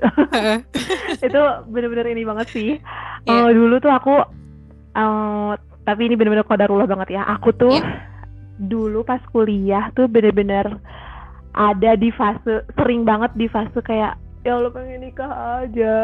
itu 1.27 1.42
bener-bener 1.68 2.07
ini 2.09 2.24
banget 2.24 2.46
sih 2.48 2.70
yeah. 3.29 3.44
uh, 3.44 3.51
dulu 3.53 3.77
tuh 3.81 3.92
aku 3.92 4.14
uh, 4.96 5.53
tapi 5.85 6.09
ini 6.09 6.16
bener-bener 6.16 6.48
kodarullah 6.48 6.88
banget 6.88 7.20
ya 7.20 7.22
aku 7.29 7.53
tuh 7.53 7.77
yeah. 7.77 8.01
dulu 8.57 9.05
pas 9.05 9.20
kuliah 9.29 9.92
tuh 9.92 10.09
bener-bener 10.09 10.81
ada 11.53 11.98
di 11.98 12.09
fase 12.14 12.64
sering 12.77 13.05
banget 13.05 13.33
di 13.37 13.46
fase 13.51 13.77
kayak 13.85 14.16
ya 14.46 14.57
Allah 14.57 14.72
pengen 14.72 15.05
nikah 15.05 15.33
aja. 15.61 15.96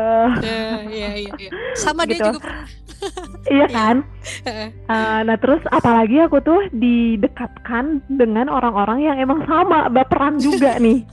Iya 0.43 0.69
iya 0.91 1.11
iya. 1.17 1.33
iya. 1.39 1.51
Sama 1.79 2.05
gitu. 2.05 2.21
dia 2.21 2.29
juga 2.29 2.41
pernah. 2.45 2.67
iya 3.55 3.67
kan. 3.71 3.97
uh, 4.93 5.21
nah 5.25 5.37
terus 5.39 5.63
apalagi 5.71 6.21
aku 6.21 6.43
tuh 6.45 6.61
didekatkan 6.75 8.05
dengan 8.11 8.53
orang-orang 8.53 9.07
yang 9.07 9.17
emang 9.17 9.47
sama 9.49 9.89
baperan 9.89 10.37
juga 10.37 10.77
nih. 10.77 11.07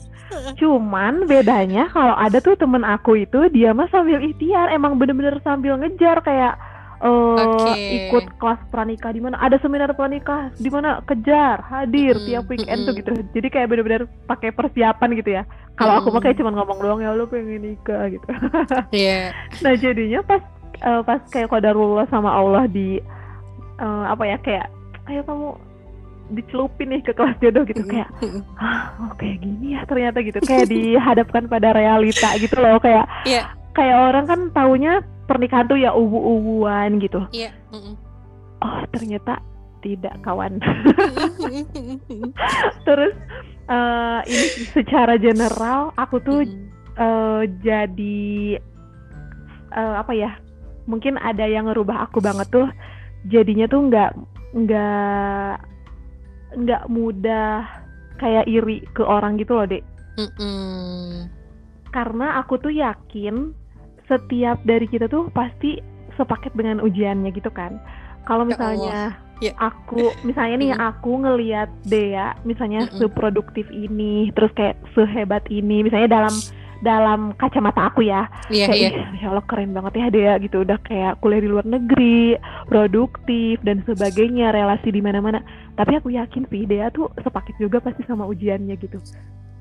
Cuman 0.59 1.27
bedanya 1.27 1.91
kalau 1.91 2.15
ada 2.15 2.37
tuh 2.39 2.55
temen 2.55 2.83
aku 2.85 3.23
itu 3.23 3.51
dia 3.51 3.75
mah 3.75 3.89
sambil 3.91 4.19
ikhtiar 4.21 4.71
emang 4.71 4.95
bener-bener 4.95 5.39
sambil 5.43 5.75
ngejar 5.79 6.23
kayak 6.23 6.55
uh, 7.01 7.35
eh, 7.35 7.45
okay. 7.57 7.89
ikut 8.07 8.25
kelas 8.37 8.61
pranikah 8.69 9.11
di 9.11 9.21
mana 9.21 9.35
ada 9.41 9.57
seminar 9.59 9.91
pranikah 9.97 10.53
di 10.55 10.69
mana 10.69 11.01
kejar 11.03 11.59
hadir 11.65 12.15
mm, 12.15 12.25
tiap 12.29 12.45
weekend 12.47 12.79
mm, 12.81 12.87
tuh 12.87 12.93
gitu 12.95 13.11
jadi 13.33 13.47
kayak 13.49 13.67
bener-bener 13.73 14.01
pakai 14.29 14.53
persiapan 14.53 15.09
gitu 15.17 15.29
ya 15.41 15.43
kalau 15.75 15.97
mm. 15.97 15.99
aku 16.01 16.07
mah 16.13 16.21
kayak 16.21 16.37
cuma 16.37 16.51
ngomong 16.53 16.79
doang 16.79 17.01
ya 17.01 17.11
lo 17.17 17.25
pengen 17.27 17.73
nikah 17.73 18.07
gitu 18.13 18.27
yeah. 18.95 19.33
nah 19.65 19.73
jadinya 19.73 20.21
pas 20.23 20.41
uh, 20.85 21.01
pas 21.01 21.21
kayak 21.33 21.49
kodarullah 21.49 22.05
sama 22.13 22.29
Allah 22.29 22.69
di 22.69 23.01
uh, 23.81 24.05
apa 24.07 24.23
ya 24.29 24.37
kayak 24.39 24.67
ayo 25.09 25.21
kamu 25.25 25.49
dicelupin 26.31 26.95
nih 26.95 27.01
ke 27.03 27.11
kelas 27.11 27.35
jodoh 27.43 27.63
gitu 27.67 27.83
kayak 27.85 28.09
ah 28.63 28.95
oh 29.03 29.13
kayak 29.19 29.43
gini 29.43 29.75
ya 29.75 29.81
ternyata 29.85 30.23
gitu 30.23 30.39
kayak 30.43 30.67
dihadapkan 30.71 31.45
pada 31.51 31.75
realita 31.75 32.33
gitu 32.39 32.55
loh 32.57 32.79
kayak 32.79 33.05
yeah. 33.27 33.51
kayak 33.75 33.95
orang 33.95 34.25
kan 34.25 34.39
taunya 34.55 35.03
pernikahan 35.27 35.67
tuh 35.67 35.79
ya 35.79 35.91
ubu-ubuan 35.91 36.99
gitu 37.03 37.23
yeah. 37.35 37.51
mm 37.71 37.79
-mm. 37.79 37.93
oh 38.63 38.81
ternyata 38.95 39.43
tidak 39.81 40.15
kawan 40.23 40.61
terus 42.87 43.13
uh, 43.67 44.21
ini 44.25 44.47
secara 44.71 45.19
general 45.19 45.91
aku 45.99 46.17
tuh 46.23 46.41
mm 46.45 46.49
-hmm. 46.49 46.67
uh, 46.97 47.43
jadi 47.59 48.57
uh, 49.75 49.95
apa 49.99 50.13
ya 50.15 50.31
mungkin 50.85 51.15
ada 51.21 51.45
yang 51.45 51.69
ngerubah 51.69 52.09
aku 52.09 52.19
banget 52.19 52.47
tuh 52.49 52.67
jadinya 53.29 53.69
tuh 53.69 53.85
nggak 53.85 54.11
nggak 54.51 55.70
nggak 56.55 56.83
mudah 56.91 57.65
kayak 58.19 58.45
iri 58.45 58.83
ke 58.93 59.01
orang 59.01 59.39
gitu 59.39 59.57
loh 59.57 59.67
dek 59.67 59.83
mm 60.19 60.29
-mm. 60.37 61.09
karena 61.95 62.39
aku 62.43 62.59
tuh 62.61 62.73
yakin 62.73 63.55
setiap 64.05 64.59
dari 64.67 64.85
kita 64.85 65.07
tuh 65.07 65.31
pasti 65.31 65.79
sepaket 66.19 66.51
dengan 66.53 66.83
ujiannya 66.83 67.31
gitu 67.31 67.49
kan 67.49 67.79
kalau 68.27 68.45
ya 68.45 68.49
misalnya 68.53 68.99
yeah. 69.41 69.55
aku 69.57 70.13
misalnya 70.21 70.55
nih 70.61 70.71
mm. 70.75 70.81
aku 70.93 71.11
ngelihat 71.23 71.69
Dea 71.87 72.37
misalnya 72.45 72.85
mm 72.85 72.89
-mm. 72.93 72.99
seproduktif 72.99 73.65
ini 73.73 74.29
terus 74.35 74.51
kayak 74.53 74.77
sehebat 74.93 75.47
ini 75.49 75.81
misalnya 75.81 76.21
dalam 76.21 76.35
dalam 76.81 77.31
kacamata 77.37 77.93
aku 77.93 78.05
ya 78.05 78.25
yeah, 78.49 78.67
kayak 78.67 78.91
yeah. 78.93 79.09
ya 79.21 79.25
Allah 79.29 79.45
keren 79.45 79.71
banget 79.71 79.93
ya 80.01 80.07
Dea 80.09 80.33
gitu 80.41 80.65
udah 80.65 80.77
kayak 80.81 81.21
kuliah 81.21 81.41
di 81.41 81.49
luar 81.49 81.65
negeri 81.65 82.35
produktif 82.65 83.61
dan 83.61 83.85
sebagainya 83.85 84.49
relasi 84.51 84.89
di 84.89 85.01
mana-mana 85.01 85.45
tapi 85.77 85.97
aku 85.97 86.09
yakin 86.13 86.49
sih 86.49 86.65
Dea 86.65 86.89
tuh 86.89 87.13
sepaket 87.21 87.55
juga 87.61 87.79
pasti 87.79 88.01
sama 88.09 88.25
ujiannya 88.25 88.75
gitu 88.81 88.97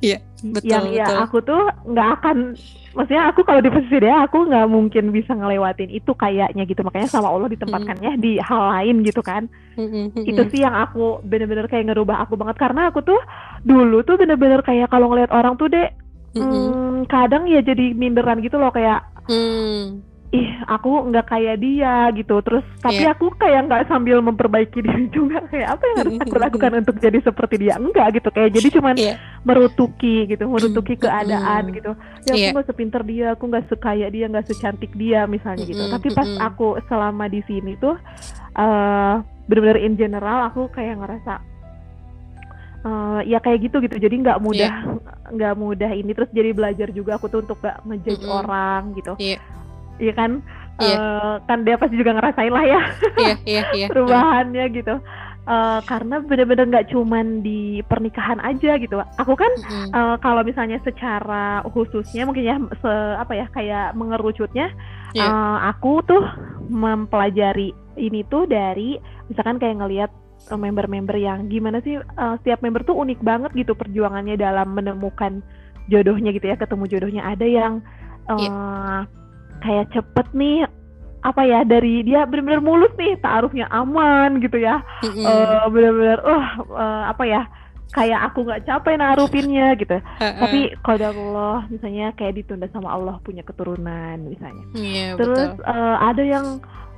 Iya, 0.00 0.18
betul. 0.40 0.72
Yang 0.72 0.86
ya 0.96 1.06
aku 1.20 1.44
tuh 1.44 1.60
nggak 1.84 2.08
akan, 2.20 2.56
maksudnya 2.96 3.22
aku 3.28 3.44
kalau 3.44 3.60
di 3.60 3.68
posisi 3.68 4.00
dia 4.00 4.24
aku 4.24 4.48
nggak 4.48 4.66
mungkin 4.72 5.12
bisa 5.12 5.36
ngelewatin 5.36 5.92
itu 5.92 6.16
kayaknya 6.16 6.64
gitu. 6.64 6.80
Makanya 6.80 7.08
sama 7.12 7.28
Allah 7.28 7.52
ditempatkannya 7.52 8.16
mm. 8.16 8.20
di 8.20 8.40
hal 8.40 8.62
lain 8.80 9.04
gitu 9.04 9.20
kan. 9.20 9.44
Mm-hmm. 9.76 10.24
Itu 10.24 10.42
sih 10.48 10.64
yang 10.64 10.72
aku 10.72 11.20
bener-bener 11.20 11.68
kayak 11.68 11.92
ngerubah 11.92 12.24
aku 12.24 12.40
banget 12.40 12.56
karena 12.56 12.88
aku 12.88 13.04
tuh 13.04 13.20
dulu 13.60 14.00
tuh 14.00 14.16
bener-bener 14.16 14.64
kayak 14.64 14.88
kalau 14.88 15.12
ngeliat 15.12 15.28
orang 15.36 15.60
tuh 15.60 15.68
deh, 15.68 15.92
hmm, 16.36 17.08
kadang 17.10 17.48
ya 17.50 17.62
jadi 17.62 17.94
minderan 17.94 18.42
gitu 18.44 18.58
loh 18.58 18.70
kayak. 18.70 19.06
Mm 19.30 20.10
ih 20.30 20.46
aku 20.70 21.10
nggak 21.10 21.26
kayak 21.26 21.58
dia 21.58 22.06
gitu 22.14 22.38
terus 22.46 22.62
tapi 22.78 23.02
yeah. 23.02 23.10
aku 23.10 23.34
kayak 23.34 23.66
nggak 23.66 23.90
sambil 23.90 24.22
memperbaiki 24.22 24.78
diri 24.86 25.10
juga 25.10 25.42
kayak 25.50 25.74
apa 25.74 25.82
yang 25.82 25.96
harus 26.06 26.14
aku 26.22 26.36
lakukan 26.38 26.72
untuk 26.86 26.96
jadi 27.02 27.18
seperti 27.18 27.54
dia 27.66 27.74
enggak 27.74 28.14
gitu 28.14 28.30
kayak 28.30 28.50
jadi 28.54 28.68
cuman 28.78 28.94
yeah. 28.94 29.16
merutuki 29.42 30.30
gitu 30.30 30.46
merutuki 30.46 30.94
keadaan 30.94 31.74
gitu 31.74 31.98
ya 32.30 32.30
aku 32.30 32.38
iya. 32.38 32.50
nggak 32.54 32.62
yeah. 32.62 32.70
sepinter 32.70 33.02
dia 33.02 33.26
aku 33.34 33.44
nggak 33.50 33.66
sekaya 33.66 34.06
dia 34.06 34.24
nggak 34.30 34.46
secantik 34.46 34.92
dia 34.94 35.26
misalnya 35.26 35.66
gitu 35.66 35.82
tapi 35.90 36.08
pas 36.14 36.30
aku 36.46 36.78
selama 36.86 37.26
di 37.26 37.42
sini 37.50 37.74
tuh 37.82 37.98
uh, 38.54 39.18
benar-benar 39.50 39.82
in 39.82 39.98
general 39.98 40.46
aku 40.46 40.70
kayak 40.70 40.94
ngerasa 40.94 41.42
uh, 42.84 43.20
ya 43.24 43.38
kayak 43.42 43.68
gitu 43.68 43.82
gitu 43.84 43.96
jadi 43.96 44.14
nggak 44.20 44.38
mudah 44.40 44.72
iya. 44.72 45.32
nggak 45.32 45.54
yeah. 45.54 45.60
mudah 45.60 45.90
ini 45.92 46.10
terus 46.16 46.30
jadi 46.32 46.50
belajar 46.52 46.88
juga 46.92 47.16
aku 47.16 47.26
tuh 47.28 47.44
untuk 47.44 47.58
gak 47.60 47.82
ngejudge 47.86 48.22
mm 48.22 48.28
-hmm. 48.28 48.40
orang 48.44 48.82
gitu 48.96 49.14
yeah 49.20 49.40
Iya 50.00 50.12
kan? 50.16 50.30
Iya. 50.80 50.96
Uh, 50.96 51.34
kan 51.44 51.58
dia 51.68 51.76
pasti 51.76 51.94
juga 52.00 52.16
ngerasain 52.16 52.48
lah 52.48 52.64
ya. 52.64 52.80
Iya, 53.20 53.34
iya, 53.44 53.62
iya. 53.76 53.86
Perubahannya 53.92 54.64
gitu. 54.72 54.96
Uh, 55.50 55.80
karena 55.88 56.20
bener-bener 56.24 56.68
nggak 56.68 56.86
-bener 56.88 57.00
cuman 57.04 57.26
di 57.44 57.84
pernikahan 57.84 58.40
aja 58.40 58.80
gitu. 58.80 58.96
Aku 59.20 59.36
kan 59.36 59.52
mm 59.60 59.68
-hmm. 59.68 59.88
uh, 59.92 60.16
kalau 60.24 60.40
misalnya 60.40 60.80
secara 60.80 61.60
khususnya 61.68 62.24
mungkin 62.24 62.44
ya 62.48 62.56
se 62.80 62.92
apa 63.20 63.32
ya 63.36 63.46
kayak 63.52 63.92
mengerucutnya, 63.92 64.72
yeah. 65.12 65.20
Iya. 65.20 65.28
uh, 65.28 65.58
aku 65.76 66.00
tuh 66.08 66.24
mempelajari 66.72 67.76
ini 68.00 68.24
tuh 68.32 68.48
dari 68.48 68.96
misalkan 69.28 69.60
kayak 69.60 69.84
ngelihat 69.84 70.10
member-member 70.48 71.16
yang 71.20 71.46
gimana 71.52 71.84
sih 71.84 72.00
uh, 72.00 72.34
setiap 72.40 72.64
member 72.64 72.82
tuh 72.82 72.96
unik 72.96 73.20
banget 73.20 73.50
gitu 73.52 73.76
perjuangannya 73.76 74.40
dalam 74.40 74.72
menemukan 74.72 75.44
jodohnya 75.92 76.32
gitu 76.32 76.48
ya 76.48 76.56
ketemu 76.56 76.84
jodohnya 76.88 77.22
ada 77.28 77.46
yang 77.46 77.84
uh, 78.30 78.38
iya. 78.38 78.48
yeah 78.48 79.20
kayak 79.60 79.92
cepet 79.92 80.26
nih 80.32 80.64
apa 81.20 81.42
ya 81.44 81.60
dari 81.68 82.00
dia 82.00 82.24
benar-benar 82.24 82.64
mulus 82.64 82.92
nih 82.96 83.20
taruhnya 83.20 83.68
aman 83.68 84.40
gitu 84.40 84.56
ya 84.56 84.80
mm-hmm. 85.04 85.24
uh, 85.28 85.68
benar-benar 85.68 86.18
uh, 86.24 86.46
uh, 86.72 87.02
apa 87.12 87.24
ya 87.28 87.42
kayak 87.92 88.32
aku 88.32 88.48
nggak 88.48 88.64
capek 88.64 88.96
naruhinnya 88.96 89.76
gitu 89.76 90.00
uh-uh. 90.00 90.40
tapi 90.40 90.72
kalau 90.80 91.12
Allah 91.12 91.68
misalnya 91.68 92.16
kayak 92.16 92.40
ditunda 92.40 92.72
sama 92.72 92.96
Allah 92.96 93.20
punya 93.20 93.44
keturunan 93.44 94.16
misalnya 94.24 94.64
yeah, 94.72 95.12
terus 95.20 95.60
Uh, 95.60 95.96
ada 96.00 96.24
yang 96.24 96.46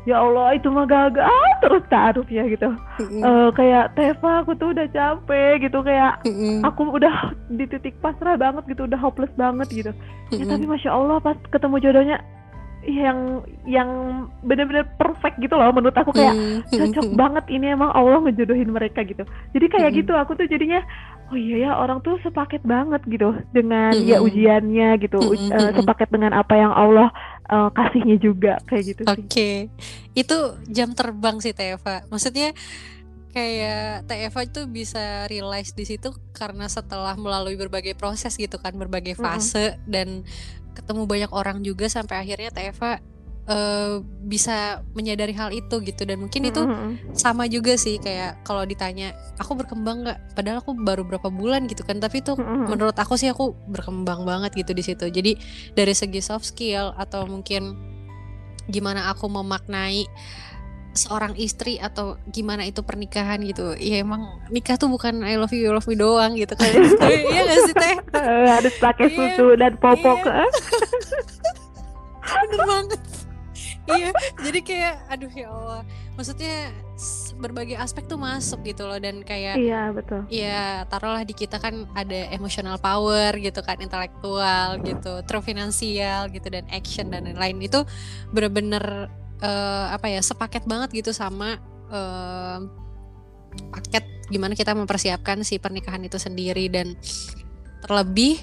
ya 0.03 0.19
Allah 0.19 0.59
itu 0.59 0.67
mah 0.67 0.87
gagal 0.87 1.43
terus 1.63 1.85
taruhnya 1.87 2.43
gitu 2.51 2.69
mm-hmm. 2.75 3.23
uh, 3.23 3.49
kayak 3.55 3.95
Teva 3.95 4.43
aku 4.43 4.59
tuh 4.59 4.75
udah 4.75 4.87
capek 4.91 5.63
gitu 5.63 5.79
kayak 5.87 6.19
mm-hmm. 6.27 6.67
aku 6.67 6.83
udah 6.91 7.31
di 7.55 7.65
titik 7.71 7.95
pasrah 8.03 8.35
banget 8.35 8.67
gitu 8.67 8.91
udah 8.91 8.99
hopeless 8.99 9.31
banget 9.39 9.69
gitu 9.71 9.93
mm-hmm. 9.95 10.43
ya 10.43 10.45
tapi 10.51 10.65
masya 10.67 10.91
Allah 10.91 11.23
pas 11.23 11.39
ketemu 11.55 11.77
jodohnya 11.79 12.19
yang 12.83 13.47
yang 13.63 13.91
benar-benar 14.43 14.83
perfect 14.99 15.39
gitu 15.39 15.55
loh 15.55 15.71
menurut 15.71 15.95
aku 15.95 16.11
kayak 16.11 16.35
mm. 16.35 16.67
cocok 16.67 17.07
banget 17.15 17.45
ini 17.47 17.79
emang 17.79 17.95
Allah 17.95 18.19
ngejodohin 18.27 18.75
mereka 18.75 19.07
gitu 19.07 19.23
jadi 19.55 19.67
kayak 19.71 19.91
mm. 19.95 19.97
gitu 20.03 20.13
aku 20.19 20.35
tuh 20.35 20.51
jadinya 20.51 20.83
oh 21.31 21.39
iya 21.39 21.71
ya 21.71 21.79
orang 21.79 22.03
tuh 22.03 22.19
sepaket 22.27 22.59
banget 22.67 22.99
gitu 23.07 23.39
dengan 23.55 23.95
mm. 23.95 24.03
ya 24.03 24.19
ujiannya 24.19 24.99
gitu 24.99 25.23
mm. 25.23 25.55
uh, 25.55 25.71
sepaket 25.79 26.11
dengan 26.11 26.35
apa 26.35 26.59
yang 26.59 26.75
Allah 26.75 27.15
uh, 27.53 27.69
kasihnya 27.77 28.17
juga 28.17 28.57
kayak 28.65 28.85
gitu 28.89 29.03
oke 29.05 29.21
okay. 29.29 29.69
itu 30.17 30.37
jam 30.73 30.97
terbang 30.97 31.37
sih 31.45 31.53
Teva 31.53 32.03
maksudnya 32.09 32.57
kayak 33.33 34.09
Teva 34.09 34.41
itu 34.45 34.65
bisa 34.69 35.29
realize 35.29 35.77
di 35.77 35.85
situ 35.85 36.13
karena 36.33 36.69
setelah 36.69 37.17
melalui 37.17 37.57
berbagai 37.57 37.97
proses 37.97 38.37
gitu 38.37 38.57
kan 38.61 38.73
berbagai 38.77 39.17
fase 39.17 39.77
mm. 39.77 39.89
dan 39.89 40.09
ketemu 40.73 41.05
banyak 41.05 41.33
orang 41.33 41.61
juga 41.61 41.89
sampai 41.89 42.25
akhirnya 42.25 42.49
Teva 42.53 43.01
uh, 43.49 44.03
bisa 44.27 44.83
menyadari 44.95 45.35
hal 45.35 45.51
itu 45.51 45.83
gitu. 45.83 46.03
Dan 46.07 46.23
mungkin 46.23 46.47
itu 46.47 46.63
mm-hmm. 46.63 47.17
sama 47.17 47.47
juga 47.51 47.75
sih 47.75 47.99
kayak 47.99 48.45
kalau 48.47 48.63
ditanya 48.67 49.17
aku 49.39 49.59
berkembang 49.59 50.07
nggak? 50.07 50.19
Padahal 50.37 50.63
aku 50.63 50.77
baru 50.77 51.03
berapa 51.07 51.29
bulan 51.33 51.67
gitu 51.67 51.83
kan. 51.83 51.99
Tapi 51.99 52.23
itu 52.23 52.37
mm-hmm. 52.37 52.69
menurut 52.71 52.97
aku 52.99 53.19
sih 53.19 53.31
aku 53.31 53.55
berkembang 53.71 54.23
banget 54.23 54.55
gitu 54.55 54.73
di 54.77 54.83
situ. 54.85 55.09
Jadi 55.09 55.39
dari 55.75 55.95
segi 55.97 56.21
soft 56.23 56.47
skill 56.47 56.95
atau 56.95 57.27
mungkin 57.27 57.75
gimana 58.71 59.11
aku 59.11 59.27
memaknai 59.27 60.07
seorang 60.93 61.33
istri 61.41 61.81
atau 61.81 62.21
gimana 62.29 62.69
itu 62.69 62.85
pernikahan 62.85 63.41
gitu 63.49 63.73
ya 63.81 64.05
emang 64.05 64.29
nikah 64.53 64.77
tuh 64.77 64.93
bukan 64.93 65.25
I 65.25 65.41
love 65.41 65.49
you, 65.57 65.65
you 65.65 65.73
love 65.73 65.89
me 65.89 65.97
doang 65.97 66.37
gitu 66.37 66.53
kan. 66.53 66.69
Iya 67.33 67.41
gak 67.49 67.61
sih 67.65 67.75
teh? 67.75 67.97
Harus 68.53 68.75
pakai 68.77 69.09
iya, 69.09 69.17
susu 69.17 69.57
dan 69.57 69.73
popok 69.81 70.21
iya. 70.29 70.45
bener 72.33 72.61
banget 72.65 73.01
iya 73.91 74.11
jadi 74.39 74.61
kayak 74.63 74.95
aduh 75.11 75.33
ya 75.33 75.49
Allah. 75.51 75.83
Maksudnya 76.15 76.71
berbagai 77.41 77.75
aspek 77.81 78.07
tuh 78.07 78.21
masuk 78.21 78.63
gitu 78.63 78.87
loh 78.87 79.01
dan 79.03 79.27
kayak 79.27 79.59
iya 79.59 79.91
betul. 79.91 80.23
iya 80.31 80.87
taruhlah 80.87 81.27
di 81.27 81.35
kita 81.35 81.59
kan 81.59 81.89
ada 81.99 82.31
emotional 82.31 82.79
power 82.79 83.35
gitu 83.41 83.59
kan 83.65 83.81
intelektual 83.83 84.79
gitu 84.87 85.25
terus 85.27 85.43
finansial 85.43 86.31
gitu 86.31 86.47
dan 86.53 86.69
action 86.71 87.11
dan 87.11 87.27
lain-lain. 87.27 87.59
Itu 87.67 87.83
bener-bener 88.31 89.11
uh, 89.43 89.87
apa 89.91 90.07
ya 90.13 90.21
sepaket 90.23 90.63
banget 90.69 91.03
gitu 91.03 91.11
sama 91.11 91.59
uh, 91.91 92.63
paket 93.75 94.05
gimana 94.31 94.57
kita 94.57 94.73
mempersiapkan 94.73 95.43
si 95.43 95.59
pernikahan 95.59 96.05
itu 96.07 96.21
sendiri. 96.23 96.71
Dan 96.71 96.95
terlebih 97.83 98.39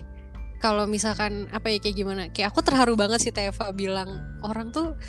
kalau 0.60 0.86
misalkan 0.86 1.48
apa 1.56 1.72
ya 1.72 1.80
kayak 1.80 1.96
gimana 1.96 2.24
kayak 2.30 2.52
aku 2.52 2.60
terharu 2.62 2.94
banget 3.00 3.20
sih 3.24 3.34
Teva 3.34 3.72
bilang 3.72 4.40
orang 4.44 4.70
tuh 4.76 5.00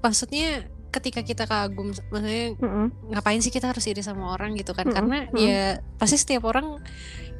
maksudnya 0.00 0.66
ketika 0.88 1.20
kita 1.26 1.44
kagum 1.44 1.90
maksudnya 2.08 2.54
mm 2.56 2.64
-hmm. 2.64 2.86
ngapain 3.12 3.42
sih 3.42 3.52
kita 3.52 3.70
harus 3.70 3.84
iri 3.84 4.00
sama 4.00 4.32
orang 4.32 4.56
gitu 4.56 4.72
kan 4.72 4.86
mm 4.86 4.90
-hmm. 4.90 4.96
karena 4.96 5.18
mm 5.26 5.30
-hmm. 5.30 5.44
ya 5.44 5.64
pasti 6.00 6.16
setiap 6.16 6.48
orang 6.48 6.80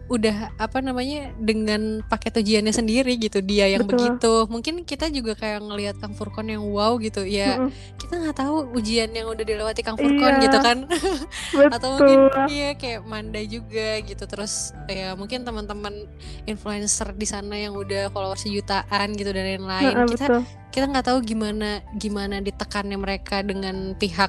udah 0.05 0.52
apa 0.61 0.84
namanya 0.84 1.32
dengan 1.40 2.05
paket 2.05 2.44
ujiannya 2.44 2.76
sendiri 2.76 3.16
gitu 3.16 3.40
dia 3.40 3.72
yang 3.72 3.88
Betul. 3.88 3.96
begitu 3.96 4.32
mungkin 4.52 4.74
kita 4.84 5.09
juga 5.09 5.32
kayak 5.32 5.64
ngelihat 5.64 5.96
Kang 5.96 6.12
Furkon 6.12 6.52
yang 6.52 6.61
wow 6.61 7.00
gitu 7.00 7.24
ya 7.24 7.57
mm 7.57 7.72
-hmm. 7.72 7.96
kita 7.96 8.14
nggak 8.20 8.36
tahu 8.36 8.68
ujian 8.76 9.09
yang 9.16 9.32
udah 9.32 9.44
dilewati 9.48 9.80
Kang 9.80 9.96
Furkon 9.96 10.34
iya. 10.36 10.44
gitu 10.44 10.59
kan 10.61 10.78
atau 11.76 11.88
mungkin 11.96 12.20
iya 12.52 12.76
kayak 12.76 13.00
Mandai 13.09 13.48
juga 13.48 14.05
gitu 14.05 14.24
terus 14.28 14.76
ya 14.92 15.16
mungkin 15.16 15.40
teman-teman 15.48 16.05
influencer 16.44 17.16
di 17.16 17.24
sana 17.24 17.57
yang 17.57 17.72
udah 17.72 18.12
followers 18.12 18.44
jutaan 18.44 19.16
gitu 19.16 19.32
dan 19.32 19.57
lain-lain 19.57 20.05
kita 20.12 20.26
betul. 20.28 20.42
kita 20.68 20.84
nggak 20.92 21.07
tahu 21.09 21.18
gimana 21.24 21.80
gimana 21.96 22.44
ditekannya 22.44 23.00
mereka 23.00 23.40
dengan 23.40 23.96
pihak 23.96 24.28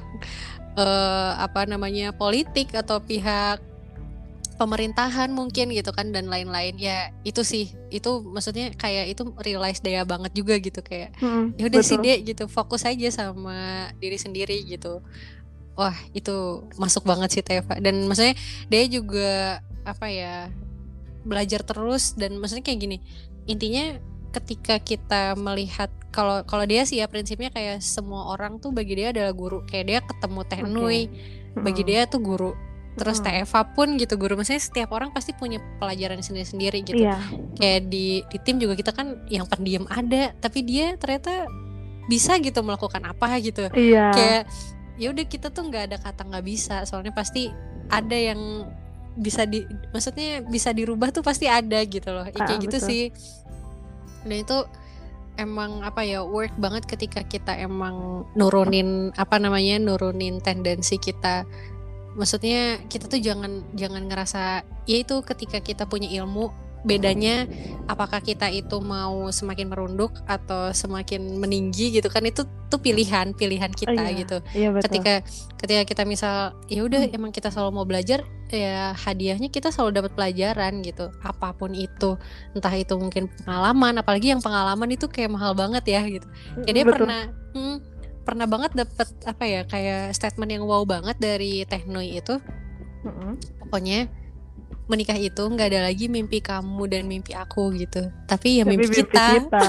uh, 0.80 1.32
apa 1.36 1.68
namanya 1.68 2.16
politik 2.16 2.72
atau 2.72 2.96
pihak 2.96 3.75
pemerintahan 4.56 5.28
mungkin 5.30 5.70
gitu 5.70 5.92
kan 5.92 6.10
dan 6.10 6.26
lain-lain. 6.26 6.74
Ya 6.80 7.12
itu 7.22 7.44
sih. 7.44 7.72
Itu 7.92 8.24
maksudnya 8.24 8.72
kayak 8.74 9.12
itu 9.16 9.22
realize 9.44 9.84
daya 9.84 10.02
banget 10.02 10.32
juga 10.32 10.56
gitu 10.58 10.80
kayak 10.80 11.14
hmm, 11.20 11.60
ya 11.60 11.68
udah 11.68 11.82
sih 11.84 11.96
deh 12.00 12.18
gitu. 12.24 12.48
Fokus 12.48 12.88
aja 12.88 13.08
sama 13.12 13.88
diri 14.00 14.16
sendiri 14.16 14.64
gitu. 14.64 15.04
Wah 15.76 15.94
itu 16.16 16.66
masuk 16.80 17.04
banget 17.04 17.40
sih 17.40 17.44
Teva. 17.44 17.76
Dan 17.78 18.08
maksudnya 18.08 18.34
dia 18.72 18.84
juga 18.88 19.60
apa 19.84 20.08
ya 20.08 20.48
belajar 21.22 21.62
terus. 21.62 22.16
Dan 22.16 22.40
maksudnya 22.40 22.64
kayak 22.64 22.80
gini 22.80 22.98
intinya 23.46 24.00
ketika 24.34 24.82
kita 24.82 25.32
melihat 25.38 25.88
kalau 26.12 26.44
kalau 26.44 26.64
dia 26.64 26.84
sih 26.84 27.00
ya 27.00 27.06
prinsipnya 27.08 27.48
kayak 27.52 27.80
semua 27.80 28.32
orang 28.32 28.58
tuh 28.58 28.72
bagi 28.72 28.96
dia 28.96 29.12
adalah 29.12 29.36
guru. 29.36 29.62
Kayak 29.68 29.84
dia 29.84 29.98
ketemu 30.02 30.40
Teh 30.48 30.60
okay. 30.60 31.02
bagi 31.56 31.82
dia 31.88 32.04
tuh 32.04 32.20
guru 32.20 32.65
terus 32.96 33.20
hmm. 33.20 33.44
TFA 33.44 33.62
pun 33.76 34.00
gitu 34.00 34.16
guru 34.16 34.40
maksudnya 34.40 34.62
setiap 34.64 34.90
orang 34.96 35.12
pasti 35.12 35.36
punya 35.36 35.60
pelajaran 35.76 36.24
sendiri-sendiri 36.24 36.80
gitu 36.80 37.04
yeah. 37.04 37.20
kayak 37.60 37.92
di 37.92 38.24
di 38.24 38.38
tim 38.40 38.56
juga 38.56 38.72
kita 38.72 38.96
kan 38.96 39.28
yang 39.28 39.44
pendiam 39.44 39.84
ada 39.92 40.32
tapi 40.40 40.64
dia 40.64 40.96
ternyata 40.96 41.44
bisa 42.08 42.40
gitu 42.40 42.64
melakukan 42.64 43.04
apa 43.04 43.36
gitu 43.44 43.68
yeah. 43.76 44.16
kayak 44.16 44.42
ya 44.96 45.12
udah 45.12 45.24
kita 45.28 45.52
tuh 45.52 45.68
nggak 45.68 45.92
ada 45.92 45.96
kata 46.00 46.24
nggak 46.24 46.44
bisa 46.44 46.88
soalnya 46.88 47.12
pasti 47.12 47.52
ada 47.92 48.16
yang 48.16 48.64
bisa 49.16 49.44
di 49.44 49.64
maksudnya 49.92 50.44
bisa 50.44 50.72
dirubah 50.72 51.12
tuh 51.12 51.24
pasti 51.24 51.48
ada 51.48 51.80
gitu 51.84 52.12
loh 52.12 52.24
ya, 52.24 52.32
kayak 52.32 52.56
ah, 52.56 52.60
gitu 52.60 52.76
betul. 52.80 52.88
sih 52.88 53.02
dan 54.24 54.36
itu 54.40 54.58
emang 55.36 55.84
apa 55.84 56.04
ya 56.04 56.24
work 56.24 56.52
banget 56.56 56.88
ketika 56.88 57.20
kita 57.24 57.52
emang 57.56 58.24
nurunin 58.36 59.12
apa 59.16 59.36
namanya 59.36 59.76
nurunin 59.80 60.40
tendensi 60.40 60.96
kita 60.96 61.44
maksudnya 62.16 62.80
kita 62.88 63.06
tuh 63.06 63.20
jangan 63.20 63.62
jangan 63.76 64.08
ngerasa 64.08 64.64
ya 64.88 64.96
itu 64.96 65.20
ketika 65.22 65.60
kita 65.60 65.84
punya 65.84 66.08
ilmu 66.08 66.50
bedanya 66.86 67.50
apakah 67.90 68.22
kita 68.22 68.46
itu 68.46 68.78
mau 68.78 69.26
semakin 69.34 69.66
merunduk 69.66 70.14
atau 70.30 70.70
semakin 70.70 71.42
meninggi 71.42 71.98
gitu 71.98 72.06
kan 72.06 72.22
itu 72.22 72.46
tuh 72.70 72.78
pilihan 72.78 73.34
pilihan 73.34 73.74
kita 73.74 73.98
oh, 73.98 74.06
iya. 74.06 74.20
gitu 74.22 74.38
iya, 74.54 74.68
betul. 74.70 74.82
ketika 74.86 75.14
ketika 75.58 75.82
kita 75.82 76.02
misal 76.06 76.54
ya 76.70 76.86
udah 76.86 77.10
hmm. 77.10 77.16
emang 77.18 77.34
kita 77.34 77.50
selalu 77.50 77.82
mau 77.82 77.86
belajar 77.86 78.22
ya 78.46 78.94
hadiahnya 78.94 79.50
kita 79.50 79.74
selalu 79.74 79.98
dapat 79.98 80.12
pelajaran 80.14 80.78
gitu 80.86 81.10
apa 81.26 81.50
pun 81.58 81.74
itu 81.74 82.14
entah 82.54 82.74
itu 82.78 82.94
mungkin 82.94 83.26
pengalaman 83.42 83.98
apalagi 83.98 84.30
yang 84.30 84.38
pengalaman 84.38 84.86
itu 84.94 85.10
kayak 85.10 85.34
mahal 85.34 85.58
banget 85.58 85.82
ya 85.90 86.06
gitu 86.06 86.26
jadi 86.62 86.86
betul. 86.86 87.02
pernah 87.02 87.20
hmm, 87.58 87.76
pernah 88.26 88.50
banget 88.50 88.74
dapat 88.74 89.08
apa 89.22 89.44
ya 89.46 89.62
kayak 89.62 90.10
statement 90.12 90.50
yang 90.50 90.66
wow 90.66 90.82
banget 90.82 91.14
dari 91.22 91.62
Teknoi 91.62 92.18
itu. 92.18 92.42
Mm 93.06 93.12
-hmm. 93.14 93.32
pokoknya 93.62 94.10
menikah 94.86 95.18
itu 95.18 95.42
nggak 95.42 95.68
ada 95.74 95.90
lagi 95.90 96.06
mimpi 96.06 96.38
kamu 96.38 96.86
dan 96.86 97.10
mimpi 97.10 97.34
aku 97.34 97.74
gitu. 97.74 98.06
Tapi 98.30 98.62
ya 98.62 98.64
mimpi, 98.66 98.86
mimpi 98.86 99.02
kita, 99.02 99.42
kita. 99.42 99.68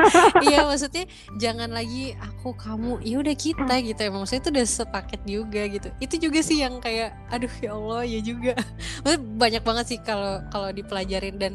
iya 0.48 0.68
maksudnya 0.68 1.08
jangan 1.40 1.72
lagi 1.72 2.12
aku 2.20 2.52
kamu 2.52 3.00
ya 3.00 3.16
udah 3.24 3.36
kita 3.36 3.74
gitu. 3.80 4.00
Emang 4.04 4.24
maksudnya 4.24 4.44
itu 4.44 4.50
udah 4.52 4.66
sepaket 4.68 5.20
juga 5.24 5.62
gitu. 5.72 5.88
Itu 6.04 6.14
juga 6.20 6.40
sih 6.44 6.60
yang 6.60 6.84
kayak 6.84 7.16
aduh 7.32 7.54
ya 7.64 7.70
Allah 7.72 8.02
ya 8.04 8.20
juga. 8.20 8.52
Maksudnya 9.04 9.20
banyak 9.40 9.62
banget 9.64 9.84
sih 9.88 9.98
kalau 10.04 10.44
kalau 10.52 10.68
dipelajarin. 10.68 11.40
Dan 11.40 11.52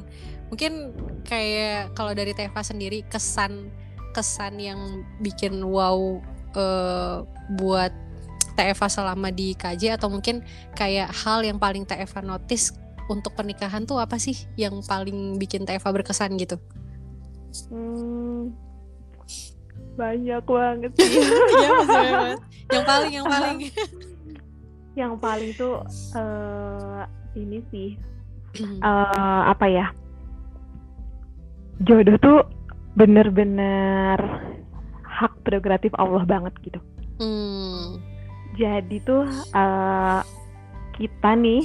mungkin 0.49 0.93
kayak 1.21 1.93
kalau 1.93 2.17
dari 2.17 2.33
Teva 2.33 2.65
sendiri 2.65 3.05
kesan 3.13 3.69
kesan 4.13 4.57
yang 4.57 5.05
bikin 5.21 5.61
wow 5.61 6.17
uh, 6.53 7.25
buat 7.59 7.91
TFA 8.53 8.87
selama 8.89 9.33
di 9.33 9.57
KJ 9.57 9.97
atau 9.97 10.13
mungkin 10.13 10.45
kayak 10.77 11.09
hal 11.09 11.41
yang 11.41 11.57
paling 11.57 11.83
TFA 11.89 12.21
notice 12.21 12.73
untuk 13.11 13.35
pernikahan 13.35 13.83
tuh 13.83 13.99
apa 13.99 14.15
sih 14.15 14.35
yang 14.55 14.79
paling 14.85 15.35
bikin 15.41 15.67
Teva 15.67 15.89
berkesan 15.91 16.39
gitu? 16.39 16.55
Hmm, 17.69 18.53
banyak 19.99 20.43
banget 20.45 20.91
sih. 20.97 21.19
ya, 21.63 21.71
banget. 21.83 22.39
Yang 22.71 22.85
paling, 22.87 23.11
yang 23.11 23.27
paling. 23.27 23.57
yang 24.99 25.13
paling 25.17 25.51
tuh 25.57 25.81
uh, 26.13 27.01
ini 27.33 27.65
sih 27.73 27.97
uh, 28.85 29.41
apa 29.49 29.65
ya? 29.65 29.85
Jodoh 31.81 32.17
tuh 32.21 32.39
bener-bener 32.93 34.21
hak 35.13 35.33
prerogatif 35.45 35.93
Allah 36.01 36.25
banget 36.25 36.53
gitu. 36.65 36.79
Hmm. 37.21 38.01
Jadi 38.57 38.97
tuh 39.05 39.29
uh, 39.53 40.21
kita 40.97 41.37
nih 41.37 41.63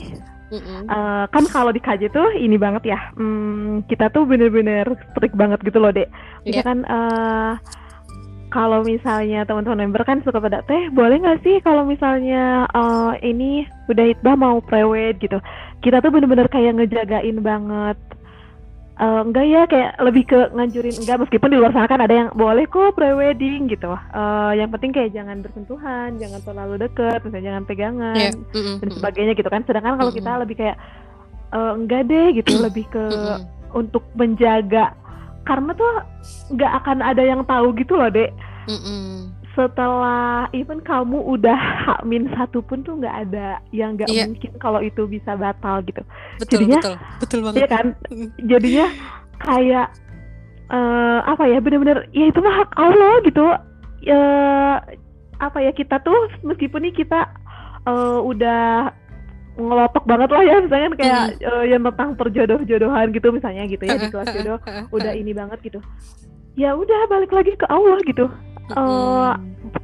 Mm-hmm. 0.49 0.88
Uh, 0.88 1.28
kan 1.28 1.44
kalau 1.53 1.68
di 1.68 1.80
KJ 1.80 2.09
tuh 2.09 2.32
ini 2.40 2.57
banget 2.57 2.96
ya, 2.96 3.12
um, 3.20 3.84
kita 3.84 4.09
tuh 4.09 4.24
bener-bener 4.24 4.88
strict 5.12 5.36
banget 5.36 5.61
gitu 5.61 5.76
loh 5.76 5.92
dek. 5.92 6.09
Yeah. 6.49 6.64
kan 6.64 6.88
uh, 6.88 7.61
kalau 8.49 8.80
misalnya 8.80 9.44
teman-teman 9.44 9.84
member 9.84 10.09
kan 10.09 10.24
suka 10.24 10.40
pada 10.40 10.64
teh 10.64 10.88
boleh 10.96 11.20
nggak 11.20 11.44
sih 11.44 11.61
kalau 11.61 11.84
misalnya 11.84 12.64
uh, 12.72 13.12
ini 13.20 13.68
udah 13.92 14.09
hitbah 14.09 14.40
mau 14.40 14.64
prewed 14.64 15.20
gitu, 15.20 15.36
kita 15.84 16.01
tuh 16.01 16.09
bener-bener 16.09 16.49
kayak 16.49 16.80
ngejagain 16.80 17.44
banget 17.44 18.01
uh, 18.99 19.22
enggak 19.24 19.46
ya 19.46 19.62
kayak 19.70 19.92
lebih 20.03 20.24
ke 20.26 20.40
nganjurin 20.53 20.96
enggak 20.99 21.18
meskipun 21.22 21.51
di 21.55 21.59
luar 21.59 21.72
sana 21.72 21.88
kan 21.88 22.03
ada 22.03 22.14
yang 22.14 22.28
boleh 22.34 22.66
kok 22.66 22.94
prewedding 22.99 23.70
gitu 23.70 23.94
uh, 23.94 24.53
yang 24.53 24.68
penting 24.74 24.90
kayak 24.92 25.14
jangan 25.14 25.40
bersentuhan 25.40 26.18
jangan 26.18 26.40
terlalu 26.42 26.74
deket 26.82 27.18
misalnya 27.24 27.46
jangan 27.55 27.64
pegangan 27.64 28.16
yeah. 28.18 28.32
mm 28.34 28.61
-hmm. 28.61 28.76
dan 28.82 28.88
sebagainya 28.92 29.32
gitu 29.38 29.49
kan 29.49 29.62
sedangkan 29.64 29.94
kalau 29.96 30.11
mm 30.11 30.18
-hmm. 30.18 30.26
kita 30.26 30.42
lebih 30.42 30.57
kayak 30.59 30.76
uh, 31.55 31.72
enggak 31.78 32.03
deh 32.11 32.26
gitu 32.34 32.53
lebih 32.59 32.84
ke 32.90 33.05
mm 33.07 33.14
-hmm. 33.14 33.40
untuk 33.72 34.05
menjaga 34.18 34.92
karena 35.46 35.72
tuh 35.72 35.92
nggak 36.53 36.72
akan 36.84 36.99
ada 37.01 37.22
yang 37.24 37.40
tahu 37.46 37.72
gitu 37.78 37.96
loh 37.96 38.11
dek 38.12 38.34
mm 38.68 38.80
-hmm 38.82 39.38
setelah 39.59 40.47
even 40.55 40.79
kamu 40.87 41.19
udah 41.19 41.59
min 42.11 42.31
satu 42.39 42.63
pun 42.63 42.87
tuh 42.87 43.03
nggak 43.03 43.27
ada 43.27 43.59
yang 43.75 43.99
nggak 43.99 44.07
yeah. 44.07 44.31
mungkin 44.31 44.55
kalau 44.63 44.79
itu 44.79 45.11
bisa 45.11 45.35
batal 45.35 45.83
gitu. 45.83 46.07
Betul, 46.39 46.63
jadinya 46.63 46.79
betul. 46.79 46.97
Betul 47.19 47.39
banget. 47.43 47.59
ya 47.59 47.67
kan? 47.67 47.87
Jadinya 48.47 48.87
kayak 49.43 49.89
uh, 50.71 51.21
apa 51.27 51.43
ya 51.51 51.59
benar-benar 51.59 52.07
ya 52.15 52.31
itu 52.31 52.39
mah 52.39 52.55
hak 52.63 52.71
Allah 52.79 53.15
gitu. 53.27 53.47
Ya 54.07 54.23
apa 55.43 55.59
ya 55.59 55.75
kita 55.75 55.99
tuh 56.07 56.31
meskipun 56.47 56.87
nih 56.87 56.95
kita 56.95 57.27
uh, 57.83 58.23
udah 58.23 58.95
ngelotok 59.59 60.05
banget 60.07 60.31
lah 60.31 60.43
ya 60.47 60.57
misalnya 60.63 60.89
kayak 60.95 61.23
mm. 61.35 61.51
uh, 61.51 61.65
yang 61.67 61.83
tentang 61.91 62.15
perjodoh-jodohan 62.15 63.11
gitu 63.11 63.29
misalnya 63.35 63.67
gitu 63.67 63.83
ya 63.83 63.99
di 64.03 64.07
kelas 64.07 64.31
jodoh 64.31 64.59
udah 64.97 65.13
ini 65.19 65.35
banget 65.35 65.59
gitu. 65.67 65.83
Ya 66.59 66.75
udah 66.75 67.07
balik 67.07 67.31
lagi 67.31 67.55
ke 67.55 67.67
Allah 67.71 67.99
gitu 68.07 68.27
Uh, 68.77 69.33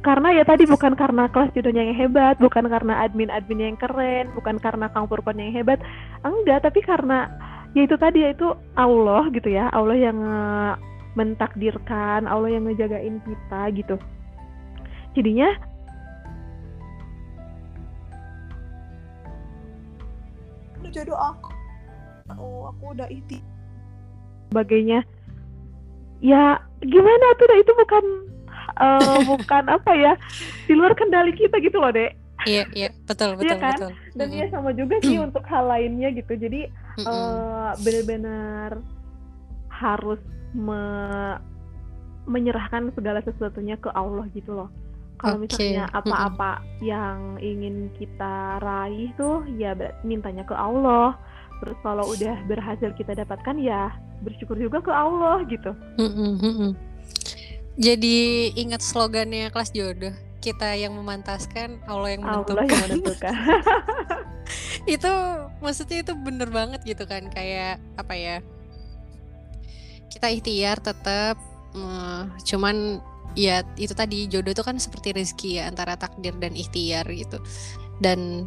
karena 0.05 0.29
ya 0.37 0.43
tadi 0.45 0.69
bukan 0.69 0.93
karena 0.93 1.25
kelas 1.33 1.49
jodohnya 1.57 1.89
yang 1.89 1.97
hebat, 1.97 2.37
bukan 2.37 2.69
karena 2.69 3.01
admin-admin 3.01 3.73
yang 3.73 3.77
keren, 3.81 4.29
bukan 4.37 4.61
karena 4.61 4.85
kang 4.93 5.09
purban 5.09 5.41
yang 5.41 5.53
hebat, 5.57 5.81
enggak, 6.21 6.61
tapi 6.61 6.85
karena 6.85 7.25
ya 7.73 7.89
itu 7.89 7.97
tadi 7.97 8.21
yaitu 8.21 8.53
Allah 8.77 9.25
gitu 9.33 9.49
ya, 9.49 9.73
Allah 9.73 9.97
yang 9.97 10.17
uh, 10.21 10.77
mentakdirkan, 11.17 12.29
Allah 12.29 12.53
yang 12.53 12.69
ngejagain 12.69 13.17
kita 13.25 13.61
gitu. 13.73 13.95
Jadinya 15.17 15.49
jodoh 20.93 21.17
aku, 21.17 21.51
oh 22.37 22.71
aku 22.71 22.95
udah 22.95 23.09
itu, 23.11 23.41
sebagainya. 24.47 25.03
Ya 26.23 26.63
gimana 26.79 27.25
tuh, 27.35 27.51
itu 27.51 27.71
bukan 27.75 28.05
uh, 28.79 29.19
bukan 29.23 29.63
apa 29.71 29.91
ya 29.95 30.13
di 30.67 30.73
luar 30.75 30.93
kendali 30.95 31.31
kita 31.35 31.59
gitu 31.63 31.79
loh 31.79 31.91
dek 31.91 32.15
iya 32.43 32.63
iya 32.75 32.89
betul 33.07 33.39
betul 33.39 33.47
iya 33.47 33.55
kan? 33.57 33.77
betul 33.79 33.91
dan 34.15 34.27
mm-hmm. 34.29 34.41
ya 34.43 34.45
sama 34.51 34.69
juga 34.75 34.95
sih 35.01 35.17
untuk 35.27 35.43
hal 35.47 35.65
lainnya 35.67 36.09
gitu 36.13 36.33
jadi 36.35 36.67
mm-hmm. 36.67 37.05
uh, 37.07 37.71
benar-benar 37.81 38.69
harus 39.71 40.21
me 40.55 40.83
menyerahkan 42.25 42.89
segala 42.97 43.21
sesuatunya 43.21 43.77
ke 43.77 43.91
Allah 43.93 44.25
gitu 44.33 44.57
loh 44.57 44.69
kalau 45.21 45.39
okay. 45.39 45.45
misalnya 45.47 45.85
apa-apa 45.93 46.59
mm-hmm. 46.59 46.81
yang 46.83 47.17
ingin 47.39 47.75
kita 47.95 48.59
raih 48.59 49.13
tuh 49.15 49.45
ya 49.55 49.77
mintanya 50.01 50.43
ke 50.43 50.57
Allah 50.57 51.15
terus 51.63 51.77
kalau 51.85 52.03
udah 52.11 52.35
berhasil 52.51 52.91
kita 52.99 53.15
dapatkan 53.15 53.55
ya 53.61 53.93
bersyukur 54.25 54.57
juga 54.59 54.83
ke 54.83 54.91
Allah 54.91 55.45
gitu 55.47 55.71
mm-hmm 56.01 56.94
jadi 57.75 58.17
ingat 58.55 58.79
slogannya 58.79 59.51
kelas 59.51 59.75
jodoh 59.75 60.15
kita 60.45 60.77
yang 60.77 60.93
memantaskan 60.93 61.81
Allah 61.89 62.13
yang 62.13 62.21
menentukan. 62.21 62.61
Allah 62.61 62.69
yang 62.69 62.83
menentukan. 62.85 63.33
itu 64.85 65.13
maksudnya 65.57 66.05
itu 66.05 66.13
bener 66.13 66.53
banget 66.53 66.85
gitu 66.85 67.09
kan 67.09 67.25
kayak 67.33 67.81
apa 67.97 68.13
ya? 68.13 68.37
Kita 70.13 70.29
ikhtiar 70.29 70.77
tetap 70.77 71.41
uh, 71.73 72.29
cuman 72.45 73.01
ya 73.33 73.65
itu 73.75 73.97
tadi 73.97 74.29
jodoh 74.29 74.53
itu 74.53 74.61
kan 74.61 74.77
seperti 74.77 75.17
rezeki 75.17 75.49
ya 75.59 75.63
antara 75.65 75.97
takdir 75.97 76.37
dan 76.37 76.53
ikhtiar 76.53 77.09
gitu. 77.09 77.41
Dan 77.97 78.45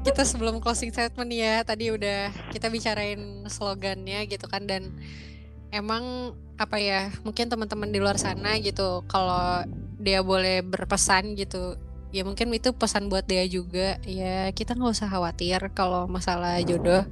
kita 0.00 0.24
sebelum 0.24 0.64
closing 0.64 0.88
statement 0.88 1.28
ya 1.28 1.60
tadi 1.60 1.92
udah 1.92 2.32
kita 2.50 2.72
bicarain 2.72 3.44
slogannya 3.46 4.24
gitu 4.24 4.48
kan 4.48 4.64
dan 4.64 4.96
emang 5.70 6.34
apa 6.56 6.76
ya 6.80 7.12
mungkin 7.22 7.48
teman-teman 7.48 7.92
di 7.92 8.00
luar 8.00 8.16
sana 8.16 8.56
gitu 8.60 9.04
kalau 9.08 9.64
dia 10.00 10.24
boleh 10.24 10.64
berpesan 10.64 11.36
gitu 11.36 11.76
ya 12.10 12.26
mungkin 12.26 12.50
itu 12.50 12.74
pesan 12.74 13.06
buat 13.06 13.24
dia 13.26 13.46
juga. 13.46 13.98
Ya 14.04 14.50
kita 14.50 14.74
nggak 14.74 14.92
usah 14.94 15.08
khawatir 15.10 15.60
kalau 15.72 16.10
masalah 16.10 16.58
jodoh 16.62 17.06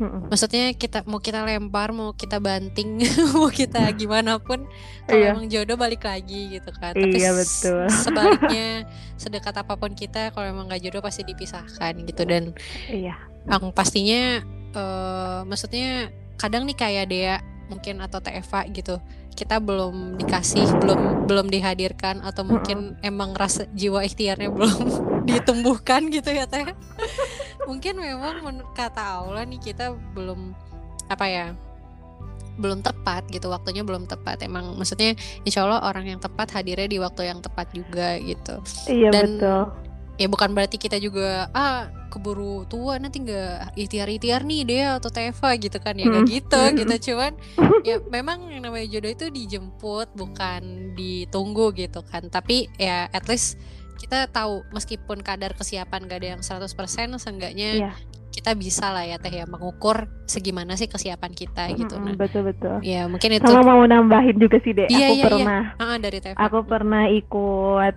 Maksudnya 0.00 0.72
kita 0.72 1.04
mau 1.04 1.20
kita 1.20 1.44
lempar, 1.44 1.92
mau 1.92 2.16
kita 2.16 2.40
banting, 2.40 3.04
mau 3.36 3.52
kita 3.52 3.84
gimana 3.92 4.40
pun 4.40 4.64
kalau 5.04 5.20
iya. 5.20 5.32
emang 5.36 5.46
jodoh 5.52 5.76
balik 5.76 6.08
lagi 6.08 6.56
gitu 6.56 6.72
kan. 6.72 6.96
Tapi 6.96 7.16
iya 7.20 7.36
betul. 7.36 7.84
sebaliknya 7.92 8.88
sedekat 9.20 9.60
apa 9.60 9.76
pun 9.76 9.92
kita 9.92 10.32
kalau 10.32 10.48
emang 10.48 10.72
gak 10.72 10.80
jodoh 10.80 11.04
pasti 11.04 11.22
dipisahkan 11.28 12.00
gitu 12.08 12.24
dan 12.24 12.56
iya. 12.88 13.20
Yang 13.44 13.72
pastinya 13.76 14.40
uh, 14.72 15.44
maksudnya 15.44 16.12
kadang 16.40 16.64
nih 16.64 16.76
kayak 16.76 17.06
dia 17.12 17.34
mungkin 17.68 18.02
atau 18.02 18.18
TFA 18.18 18.66
gitu 18.72 18.98
kita 19.38 19.62
belum 19.62 20.18
dikasih 20.18 20.66
belum 20.82 21.30
belum 21.30 21.46
dihadirkan 21.48 22.20
atau 22.20 22.42
mungkin 22.42 22.98
emang 23.00 23.32
rasa 23.32 23.64
jiwa 23.72 24.02
ikhtiarnya 24.04 24.50
belum 24.56 24.80
ditumbuhkan 25.24 26.10
gitu 26.10 26.34
ya 26.34 26.44
teh 26.50 26.66
mungkin 27.68 27.94
memang 28.00 28.64
kata 28.72 29.24
Allah 29.24 29.44
nih 29.44 29.60
kita 29.60 29.92
belum 30.16 30.54
apa 31.10 31.26
ya 31.26 31.46
belum 32.60 32.84
tepat 32.84 33.24
gitu 33.32 33.48
waktunya 33.48 33.80
belum 33.80 34.04
tepat. 34.04 34.44
Emang 34.44 34.76
maksudnya 34.76 35.16
insya 35.42 35.64
Allah 35.64 35.80
orang 35.80 36.12
yang 36.12 36.20
tepat 36.20 36.52
hadirnya 36.52 36.86
di 36.86 36.98
waktu 37.00 37.32
yang 37.32 37.40
tepat 37.40 37.72
juga 37.72 38.20
gitu. 38.20 38.60
Iya 38.86 39.08
dan 39.10 39.28
betul. 39.40 39.62
ya 40.20 40.26
bukan 40.28 40.50
berarti 40.52 40.76
kita 40.76 41.00
juga 41.00 41.48
ah 41.56 41.88
keburu 42.12 42.66
tua 42.66 42.98
nanti 42.98 43.22
nggak 43.22 43.78
ikhtiar-ikhtiar 43.78 44.42
nih 44.42 44.62
dia 44.66 44.86
atau 45.00 45.08
Teva 45.08 45.50
gitu 45.56 45.78
kan. 45.80 45.96
Ya 45.96 46.04
nggak 46.12 46.26
hmm. 46.28 46.34
gitu 46.36 46.60
hmm. 46.60 46.76
gitu. 46.84 46.94
Cuman 47.10 47.32
ya 47.88 47.96
memang 48.12 48.52
yang 48.52 48.62
namanya 48.68 48.86
jodoh 48.92 49.10
itu 49.10 49.26
dijemput 49.32 50.12
bukan 50.12 50.92
ditunggu 50.92 51.72
gitu 51.72 52.04
kan. 52.04 52.28
Tapi 52.28 52.68
ya 52.76 53.08
at 53.08 53.24
least 53.24 53.56
kita 54.00 54.32
tahu 54.32 54.64
meskipun 54.72 55.20
kadar 55.20 55.52
kesiapan 55.52 56.08
gak 56.08 56.18
ada 56.24 56.28
yang 56.38 56.42
100% 56.42 56.72
seenggaknya 57.20 57.92
yeah 57.92 57.96
kita 58.30 58.54
bisa 58.54 58.94
lah 58.94 59.02
ya 59.02 59.18
teh 59.18 59.42
ya 59.42 59.44
mengukur 59.44 60.06
segimana 60.24 60.78
sih 60.78 60.86
kesiapan 60.86 61.34
kita 61.34 61.74
gitu 61.74 61.98
nah 61.98 62.14
betul 62.14 62.46
betul 62.46 62.78
ya 62.80 63.10
mungkin 63.10 63.36
itu 63.36 63.42
kalau 63.42 63.66
mau 63.66 63.82
nambahin 63.82 64.38
juga 64.38 64.62
sih 64.62 64.70
deh 64.70 64.86
iya, 64.86 65.10
aku 65.10 65.14
iya, 65.14 65.18
iya. 65.18 65.26
pernah 65.26 65.62
iya. 65.74 65.82
Ah, 65.84 65.98
dari 65.98 66.18
TV. 66.22 66.34
aku 66.38 66.58
pernah 66.62 67.04
ikut 67.10 67.96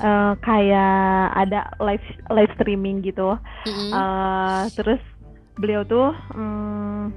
uh, 0.00 0.32
kayak 0.38 1.22
ada 1.34 1.60
live 1.82 2.06
live 2.30 2.52
streaming 2.54 3.02
gitu 3.02 3.34
mm-hmm. 3.66 3.90
uh, 3.90 4.70
terus 4.78 5.02
beliau 5.58 5.82
tuh 5.82 6.14
um, 6.38 7.10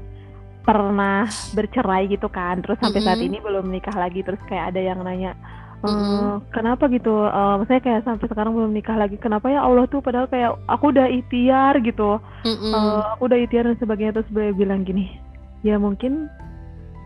pernah 0.65 1.29
bercerai 1.53 2.09
gitu 2.09 2.27
kan 2.33 2.65
terus 2.65 2.81
sampai 2.81 2.97
mm-hmm. 2.97 3.13
saat 3.13 3.21
ini 3.21 3.37
belum 3.45 3.65
nikah 3.69 3.93
lagi 3.93 4.25
terus 4.25 4.41
kayak 4.49 4.73
ada 4.73 4.81
yang 4.81 5.05
nanya 5.05 5.37
mm-hmm. 5.83 6.51
kenapa 6.51 6.87
gitu 6.91 7.27
uh, 7.27 7.59
maksudnya 7.59 7.83
kayak 7.83 8.01
sampai 8.03 8.27
sekarang 8.27 8.53
belum 8.55 8.71
nikah 8.75 8.97
lagi 8.99 9.15
kenapa 9.15 9.47
ya 9.47 9.63
Allah 9.63 9.85
tuh 9.87 10.03
padahal 10.03 10.27
kayak 10.27 10.55
aku 10.67 10.91
udah 10.91 11.07
ikhtiar 11.07 11.79
gitu 11.83 12.19
uh, 12.19 13.01
aku 13.15 13.31
udah 13.31 13.39
ikhtiar 13.39 13.67
dan 13.67 13.77
sebagainya 13.79 14.19
terus 14.19 14.29
beliau 14.31 14.55
bilang 14.55 14.83
gini 14.83 15.19
ya 15.63 15.79
mungkin 15.79 16.27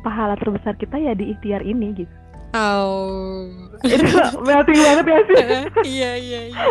pahala 0.02 0.38
terbesar 0.38 0.76
kita 0.78 1.00
ya 1.00 1.14
di 1.16 1.32
ikhtiar 1.34 1.64
ini 1.64 2.06
gitu 2.06 2.16
Oh. 2.54 3.50
Itu 3.82 4.06
melting 4.46 4.78
banget 4.78 5.06
ya 5.10 5.20
sih. 5.26 5.38
iya, 5.98 6.12
iya, 6.14 6.14
iya, 6.14 6.42
iya. 6.54 6.66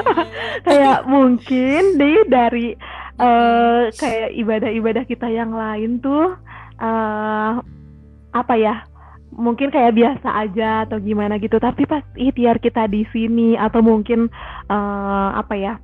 kayak 0.62 1.00
mungkin 1.11 1.98
deh 1.98 2.22
dari 2.30 2.78
uh, 3.18 3.90
kayak 3.90 4.30
ibadah-ibadah 4.38 5.05
kita 5.11 5.26
yang 5.26 5.50
lain 5.50 5.98
tuh 5.98 6.38
uh, 6.78 7.59
apa 8.30 8.55
ya? 8.55 8.86
Mungkin 9.33 9.72
kayak 9.72 9.97
biasa 9.97 10.28
aja 10.28 10.85
atau 10.85 11.01
gimana 11.01 11.41
gitu 11.41 11.57
tapi 11.57 11.89
pas 11.89 12.05
ikhtiar 12.14 12.61
kita 12.61 12.85
di 12.85 13.09
sini 13.11 13.57
atau 13.57 13.80
mungkin 13.80 14.28
uh, 14.68 15.30
apa 15.35 15.55
ya 15.57 15.74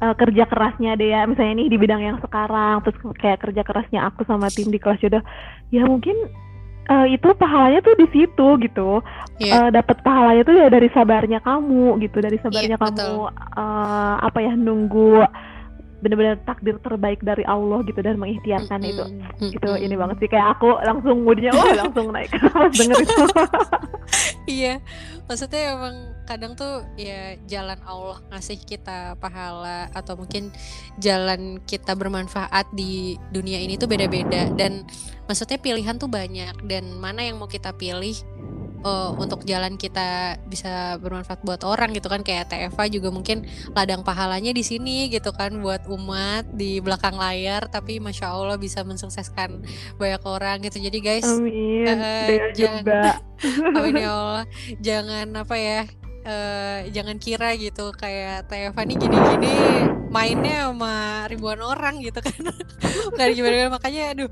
uh, 0.00 0.14
kerja 0.16 0.48
kerasnya 0.48 0.96
deh 0.96 1.12
ya 1.12 1.28
misalnya 1.28 1.60
ini 1.60 1.64
di 1.68 1.76
bidang 1.76 2.00
yang 2.00 2.18
sekarang 2.24 2.80
terus 2.82 2.96
kayak 3.20 3.44
kerja 3.44 3.62
kerasnya 3.62 4.00
aku 4.08 4.24
sama 4.24 4.48
tim 4.48 4.72
di 4.72 4.80
kelas 4.80 5.00
jodoh 5.02 5.20
ya 5.68 5.84
mungkin 5.84 6.16
uh, 6.88 7.06
itu 7.06 7.28
pahalanya 7.36 7.84
tuh 7.84 7.94
di 8.00 8.06
situ 8.10 8.48
gitu 8.64 9.04
yeah. 9.38 9.44
Iya. 9.44 9.52
uh, 9.60 9.70
dapat 9.70 9.96
pahalanya 10.02 10.42
tuh 10.48 10.56
ya 10.56 10.66
dari 10.72 10.88
sabarnya 10.90 11.38
kamu 11.44 12.00
gitu 12.00 12.18
dari 12.24 12.40
sabarnya 12.40 12.80
yeah, 12.80 12.84
kamu 12.88 13.28
uh, 13.54 14.14
apa 14.24 14.38
ya 14.40 14.52
nunggu 14.56 15.22
benar-benar 15.98 16.38
takdir 16.46 16.78
terbaik 16.78 17.20
dari 17.26 17.42
Allah 17.46 17.82
gitu 17.82 17.98
dan 17.98 18.18
mengikhtiarkan 18.22 18.80
mm 18.82 18.86
-hmm. 18.86 18.92
itu 18.92 19.04
itu 19.58 19.70
ini 19.82 19.94
banget 19.98 20.16
sih. 20.22 20.28
Kayak 20.30 20.58
aku 20.58 20.78
langsung 20.82 21.26
moodnya 21.26 21.50
wah 21.54 21.74
langsung 21.74 22.14
naik 22.14 22.30
pas 22.32 22.72
denger 22.78 22.98
itu 23.02 23.24
iya 24.48 24.80
maksudnya 25.28 25.76
emang 25.76 26.18
kadang 26.28 26.52
tuh 26.52 26.84
ya 27.00 27.40
jalan 27.48 27.80
Allah 27.88 28.20
ngasih 28.28 28.60
kita 28.64 29.16
pahala 29.16 29.88
atau 29.96 30.12
mungkin 30.16 30.52
jalan 31.00 31.56
kita 31.64 31.96
bermanfaat 31.96 32.68
di 32.76 33.16
dunia 33.32 33.56
ini 33.56 33.80
tuh 33.80 33.88
beda-beda. 33.88 34.52
Dan 34.52 34.84
maksudnya 35.24 35.56
pilihan 35.56 35.96
tuh 35.96 36.12
banyak. 36.12 36.68
Dan 36.68 37.00
mana 37.00 37.24
yang 37.24 37.40
mau 37.40 37.48
kita 37.48 37.72
pilih 37.72 38.12
uh, 38.82 39.14
untuk 39.16 39.42
jalan 39.46 39.78
kita 39.78 40.38
bisa 40.46 40.98
bermanfaat 41.02 41.42
buat 41.42 41.62
orang 41.66 41.94
gitu 41.94 42.10
kan. 42.10 42.22
Kayak 42.22 42.52
TFA 42.52 42.90
juga 42.90 43.08
mungkin 43.10 43.46
ladang 43.72 44.02
pahalanya 44.02 44.50
di 44.54 44.62
sini 44.66 45.08
gitu 45.10 45.30
kan 45.34 45.58
buat 45.62 45.86
umat 45.88 46.50
di 46.54 46.78
belakang 46.82 47.16
layar. 47.16 47.66
Tapi 47.70 47.98
masya 47.98 48.30
Allah 48.30 48.58
bisa 48.60 48.82
mensukseskan 48.82 49.62
banyak 49.96 50.22
orang 50.26 50.62
gitu. 50.66 50.82
Jadi 50.82 50.98
guys 50.98 51.26
Amin. 51.26 51.86
Uh, 51.86 52.52
jangan 52.54 52.82
Amin 53.76 53.94
ya 53.98 54.10
Allah. 54.18 54.44
Jangan 54.82 55.26
apa 55.34 55.56
ya 55.56 55.80
uh, 56.26 56.78
jangan 56.90 57.16
kira 57.16 57.54
gitu 57.56 57.90
kayak 57.94 58.50
TFA 58.50 58.82
nih 58.84 58.96
gini-gini 58.98 59.54
mainnya 60.08 60.72
sama 60.72 61.26
ribuan 61.28 61.60
orang 61.60 62.00
gitu 62.00 62.20
kan. 62.20 62.36
Nggak 63.14 63.28
gimana 63.36 63.72
makanya 63.72 64.02
aduh 64.16 64.30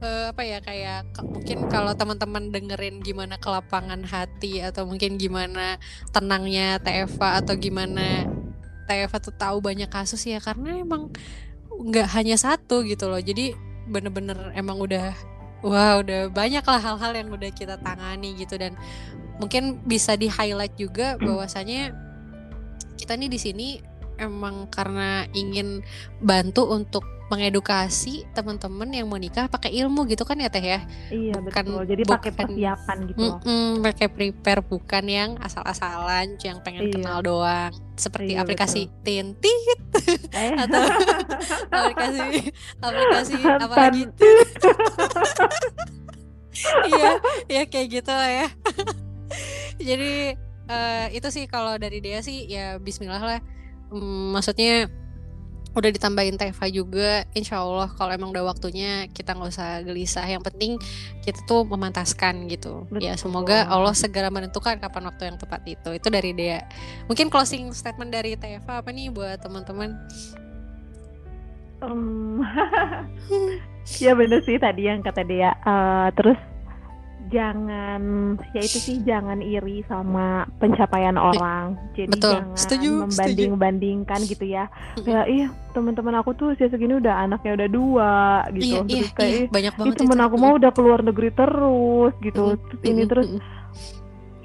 uh, 0.00 0.32
apa 0.32 0.42
ya 0.44 0.58
kayak 0.60 1.12
mungkin 1.24 1.68
kalau 1.72 1.92
teman-teman 1.96 2.52
dengerin 2.52 3.00
gimana 3.00 3.40
kelapangan 3.40 4.04
hati 4.04 4.60
atau 4.60 4.84
mungkin 4.84 5.16
gimana 5.16 5.80
tenangnya 6.12 6.80
TFA 6.82 7.44
atau 7.44 7.54
gimana 7.56 8.28
TFA 8.86 9.18
tuh 9.18 9.34
tahu 9.34 9.58
banyak 9.58 9.90
kasus 9.90 10.22
ya 10.26 10.38
karena 10.38 10.78
emang 10.78 11.10
nggak 11.70 12.08
hanya 12.16 12.36
satu 12.38 12.86
gitu 12.86 13.10
loh. 13.10 13.20
Jadi 13.20 13.52
bener-bener 13.86 14.54
emang 14.56 14.80
udah 14.80 15.12
wah 15.64 15.98
udah 16.00 16.30
banyak 16.30 16.62
lah 16.62 16.80
hal-hal 16.80 17.12
yang 17.16 17.28
udah 17.32 17.50
kita 17.52 17.76
tangani 17.82 18.38
gitu. 18.38 18.56
Dan 18.56 18.78
mungkin 19.42 19.82
bisa 19.84 20.16
di 20.16 20.30
highlight 20.30 20.78
juga 20.78 21.20
bahwasanya 21.20 21.92
kita 22.96 23.12
nih 23.18 23.28
di 23.28 23.38
sini 23.40 23.68
emang 24.16 24.72
karena 24.72 25.28
ingin 25.36 25.84
bantu 26.24 26.64
untuk 26.72 27.04
mengedukasi 27.26 28.22
teman-teman 28.30 28.86
yang 28.94 29.10
mau 29.10 29.18
nikah 29.18 29.50
pakai 29.50 29.74
ilmu 29.82 30.06
gitu 30.06 30.22
kan 30.22 30.38
ya 30.38 30.46
teh 30.46 30.62
ya? 30.62 30.80
Iya 31.10 31.42
bukan, 31.42 31.64
betul. 31.66 31.82
Jadi 31.90 32.02
pakai 32.06 32.30
persiapan 32.30 32.96
gitu. 33.10 33.18
Mm 33.18 33.34
-mm, 33.42 33.68
pakai 33.82 34.06
prepare 34.06 34.62
bukan 34.62 35.04
yang 35.10 35.30
asal-asalan 35.42 36.38
yang 36.38 36.62
pengen 36.62 36.86
iya. 36.86 36.94
kenal 36.94 37.18
doang. 37.26 37.72
Seperti 37.98 38.38
iya, 38.38 38.46
aplikasi 38.46 38.86
betul. 38.86 39.02
tintit. 39.02 39.80
Eh. 40.38 40.54
atau 40.62 40.82
aplikasi 41.74 42.22
aplikasi 42.78 43.32
apa 43.42 43.84
gitu 43.90 44.28
iya 46.88 47.10
ya 47.50 47.62
kayak 47.66 47.88
gitu 48.00 48.12
lah 48.14 48.30
ya. 48.30 48.48
Jadi 49.92 50.38
uh, 50.70 51.06
itu 51.12 51.28
sih 51.28 51.44
kalau 51.50 51.76
dari 51.76 51.98
dia 52.00 52.22
sih 52.22 52.46
ya 52.46 52.78
Bismillah 52.78 53.22
lah. 53.22 53.40
Mm, 53.90 54.34
maksudnya 54.34 54.90
udah 55.76 55.92
ditambahin 55.92 56.40
Teva 56.40 56.66
juga 56.72 57.28
insya 57.36 57.60
Allah 57.60 57.92
kalau 57.92 58.08
emang 58.08 58.32
udah 58.32 58.48
waktunya 58.48 59.04
kita 59.12 59.36
nggak 59.36 59.52
usah 59.52 59.84
gelisah. 59.84 60.24
Yang 60.24 60.48
penting 60.48 60.72
kita 61.20 61.44
tuh 61.44 61.68
memantaskan 61.68 62.48
gitu. 62.48 62.88
Ya, 62.88 62.90
Betul. 62.90 63.04
ya 63.04 63.14
semoga 63.20 63.58
Allah 63.68 63.92
segera 63.92 64.32
menentukan 64.32 64.80
kapan 64.80 65.04
waktu 65.12 65.28
yang 65.28 65.36
tepat 65.36 65.60
itu. 65.68 65.90
Itu 65.92 66.08
dari 66.08 66.32
dia. 66.32 66.64
Mungkin 67.12 67.28
closing 67.28 67.68
statement 67.76 68.08
dari 68.08 68.40
Teva 68.40 68.80
apa 68.80 68.88
nih 68.88 69.12
buat 69.12 69.36
teman-teman? 69.44 69.92
Um, 71.84 72.40
ya 74.02 74.16
bener 74.16 74.40
sih 74.48 74.56
tadi 74.56 74.88
yang 74.88 75.04
kata 75.04 75.28
dia. 75.28 75.52
Uh, 75.60 76.08
terus 76.16 76.40
jangan 77.30 78.00
ya 78.54 78.62
itu 78.62 78.78
sih 78.78 78.96
jangan 79.02 79.42
iri 79.42 79.82
sama 79.90 80.46
pencapaian 80.62 81.18
orang. 81.18 81.74
Jadi 81.98 82.14
Betul. 82.14 82.32
jangan 82.38 82.56
setuju, 82.58 82.90
membanding-bandingkan 83.06 84.20
gitu 84.30 84.44
ya. 84.46 84.70
Kayak 85.02 85.26
ih 85.30 85.44
teman-teman 85.74 86.14
aku 86.22 86.32
tuh 86.38 86.54
usia 86.54 86.70
segini 86.70 86.96
udah 86.96 87.26
anaknya 87.26 87.52
udah 87.58 87.68
dua 87.68 88.14
gitu. 88.54 88.80
Iya, 88.80 88.88
terus 88.88 89.08
iya, 89.10 89.16
kayak 89.16 89.32
iya, 89.34 89.46
banyak 89.50 89.74
banget 89.76 89.94
temen 89.98 90.20
aku 90.22 90.36
mau 90.38 90.52
udah 90.56 90.70
keluar 90.72 91.00
negeri 91.02 91.30
terus 91.34 92.12
gitu. 92.22 92.42
Terus 92.56 92.82
ini 92.86 93.02
terus 93.04 93.28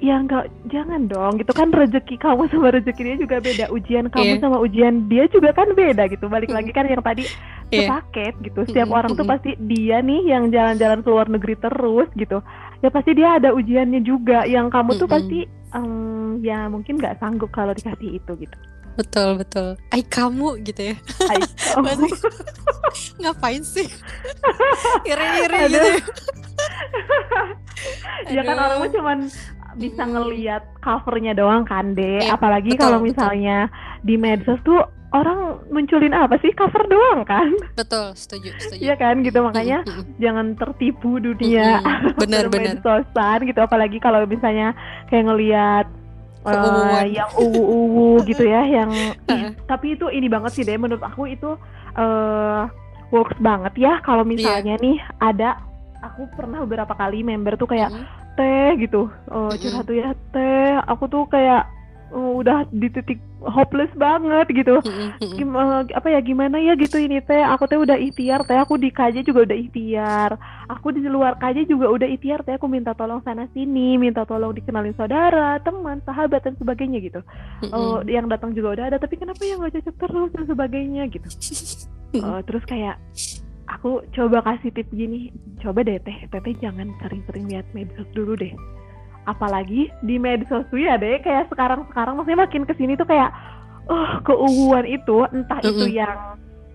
ya 0.02 0.18
enggak 0.18 0.50
jangan 0.66 1.06
dong. 1.06 1.32
Gitu 1.38 1.52
kan 1.54 1.68
rezeki 1.70 2.16
kamu 2.18 2.50
sama 2.50 2.68
rezeki 2.74 3.02
dia 3.06 3.16
juga 3.16 3.36
beda. 3.38 3.64
Ujian 3.70 4.06
kamu 4.10 4.32
yeah. 4.36 4.42
sama 4.42 4.58
ujian 4.58 4.94
dia 5.06 5.24
juga 5.30 5.54
kan 5.54 5.70
beda 5.72 6.10
gitu. 6.10 6.26
Balik 6.26 6.50
lagi 6.50 6.74
kan 6.74 6.90
yang 6.90 7.00
tadi 7.00 7.24
yeah. 7.70 7.86
sepaket 7.86 8.34
gitu. 8.42 8.60
Setiap 8.66 8.90
orang 8.90 9.14
tuh 9.14 9.24
pasti 9.24 9.54
dia 9.62 10.02
nih 10.02 10.34
yang 10.34 10.50
jalan-jalan 10.50 11.00
ke 11.00 11.08
luar 11.08 11.30
negeri 11.30 11.54
terus 11.56 12.10
gitu 12.18 12.42
ya 12.82 12.88
pasti 12.90 13.10
dia 13.14 13.38
ada 13.38 13.54
ujiannya 13.54 14.02
juga. 14.02 14.44
Yang 14.44 14.66
kamu 14.74 14.90
tuh 14.98 15.08
pasti 15.08 15.40
um, 15.72 16.42
ya 16.42 16.66
mungkin 16.68 16.98
nggak 16.98 17.22
sanggup 17.22 17.48
kalau 17.54 17.72
dikasih 17.72 18.18
itu 18.18 18.32
gitu. 18.36 18.56
Betul 18.92 19.40
betul. 19.40 19.80
Ay 19.88 20.04
kamu 20.04 20.60
gitu 20.68 20.92
ya. 20.92 20.96
Ay 21.30 21.40
kamu. 21.72 22.10
Ngapain 23.22 23.62
sih? 23.64 23.88
Iri-iri 25.08 25.58
gitu 25.72 25.88
ya. 28.36 28.42
Kan 28.44 28.58
orang 28.58 28.90
cuman 28.92 29.18
bisa 29.80 30.04
ngelihat 30.04 30.62
covernya 30.84 31.32
doang 31.32 31.64
kan 31.64 31.96
deh 31.96 32.20
ya, 32.20 32.36
apalagi 32.36 32.76
kalau 32.76 33.00
misalnya 33.00 33.72
di 34.04 34.20
medsos 34.20 34.60
tuh 34.68 34.84
orang 35.12 35.60
munculin 35.68 36.16
apa 36.16 36.40
sih 36.40 36.50
cover 36.56 36.88
doang 36.88 37.22
kan 37.28 37.52
betul 37.76 38.16
setuju 38.16 38.56
setuju 38.56 38.80
iya 38.80 38.94
kan 38.96 39.20
gitu 39.20 39.44
makanya 39.44 39.84
mm 39.84 39.92
-hmm. 39.92 40.04
jangan 40.18 40.46
tertipu 40.56 41.20
dunia 41.20 41.78
mm 41.78 41.84
-hmm. 41.84 42.12
benar 42.24 42.44
benar 42.48 42.76
sosan 42.80 43.38
gitu 43.44 43.60
apalagi 43.60 44.00
kalau 44.00 44.24
misalnya 44.24 44.72
kayak 45.12 45.28
ngelihat 45.28 45.86
uh, 46.48 47.04
yang 47.04 47.30
uwu-uwu 47.36 48.20
gitu 48.30 48.48
ya 48.48 48.64
yang 48.64 48.90
ih, 49.32 49.52
tapi 49.68 49.94
itu 49.94 50.08
ini 50.08 50.26
banget 50.32 50.52
sih 50.56 50.64
deh 50.64 50.80
menurut 50.80 51.04
aku 51.04 51.28
itu 51.28 51.54
uh, 51.96 52.64
works 53.12 53.36
banget 53.38 53.76
ya 53.76 54.00
kalau 54.00 54.24
iya. 54.24 54.30
misalnya 54.32 54.74
yeah. 54.80 54.84
nih 54.84 54.96
ada 55.20 55.50
aku 56.02 56.26
pernah 56.34 56.64
beberapa 56.64 56.96
kali 56.96 57.20
member 57.22 57.54
tuh 57.60 57.68
kayak 57.68 57.92
mm 57.92 58.00
-hmm. 58.00 58.32
teh 58.32 58.70
gitu 58.80 59.12
uh, 59.28 59.52
curhat 59.60 59.84
tuh 59.84 59.96
ya 59.96 60.16
teh 60.32 60.72
aku 60.88 61.04
tuh 61.06 61.28
kayak 61.28 61.68
udah 62.12 62.68
di 62.68 62.92
titik 62.92 63.18
hopeless 63.40 63.90
banget 63.96 64.46
gitu. 64.52 64.78
Gimana 65.34 65.88
apa 65.90 66.08
ya 66.12 66.20
gimana 66.20 66.60
ya 66.60 66.76
gitu 66.76 67.00
ini 67.00 67.18
teh? 67.24 67.40
Aku 67.40 67.64
teh 67.64 67.80
udah 67.80 67.96
ikhtiar 67.96 68.44
teh 68.44 68.54
aku 68.54 68.76
di 68.76 68.92
KJ 68.92 69.24
juga 69.24 69.48
udah 69.48 69.58
ikhtiar. 69.58 70.30
Aku 70.68 70.92
di 70.92 71.02
luar 71.08 71.40
KJ 71.40 71.66
juga 71.66 71.88
udah 71.90 72.06
ikhtiar 72.06 72.44
teh 72.44 72.54
aku 72.54 72.68
minta 72.68 72.92
tolong 72.92 73.24
sana 73.24 73.48
sini 73.56 73.96
minta 73.96 74.28
tolong 74.28 74.52
dikenalin 74.52 74.94
saudara 74.94 75.58
teman 75.64 76.04
sahabat 76.04 76.44
dan 76.44 76.54
sebagainya 76.60 77.00
gitu. 77.00 77.20
Uh, 77.72 78.04
yang 78.04 78.28
datang 78.28 78.52
juga 78.52 78.78
udah 78.78 78.84
ada 78.92 78.96
tapi 79.00 79.16
kenapa 79.16 79.40
ya 79.42 79.56
nggak 79.56 79.80
cocok 79.80 79.96
terus 79.96 80.30
dan 80.36 80.44
sebagainya 80.46 81.02
gitu. 81.08 81.28
Uh, 82.20 82.44
terus 82.44 82.62
kayak 82.68 83.00
aku 83.72 84.04
coba 84.12 84.44
kasih 84.44 84.68
tip 84.74 84.88
gini 84.92 85.32
coba 85.64 85.80
deh 85.80 85.96
teh 86.02 86.28
teteh 86.28 86.54
jangan 86.60 86.92
sering-sering 87.00 87.48
lihat 87.48 87.66
medsos 87.72 88.08
dulu 88.12 88.36
deh 88.36 88.52
apalagi 89.26 89.90
di 90.02 90.18
medsos 90.18 90.66
tuh 90.68 90.80
ya 90.82 90.98
deh 90.98 91.22
kayak 91.22 91.46
sekarang 91.52 91.86
sekarang 91.90 92.18
maksudnya 92.18 92.42
makin 92.42 92.62
ke 92.66 92.74
sini 92.74 92.98
tuh 92.98 93.06
kayak 93.06 93.30
oh 93.86 94.10
keuuan 94.26 94.86
itu 94.86 95.26
entah 95.30 95.58
mm 95.58 95.66
-hmm. 95.66 95.74
itu 95.78 95.86
yang 95.94 96.16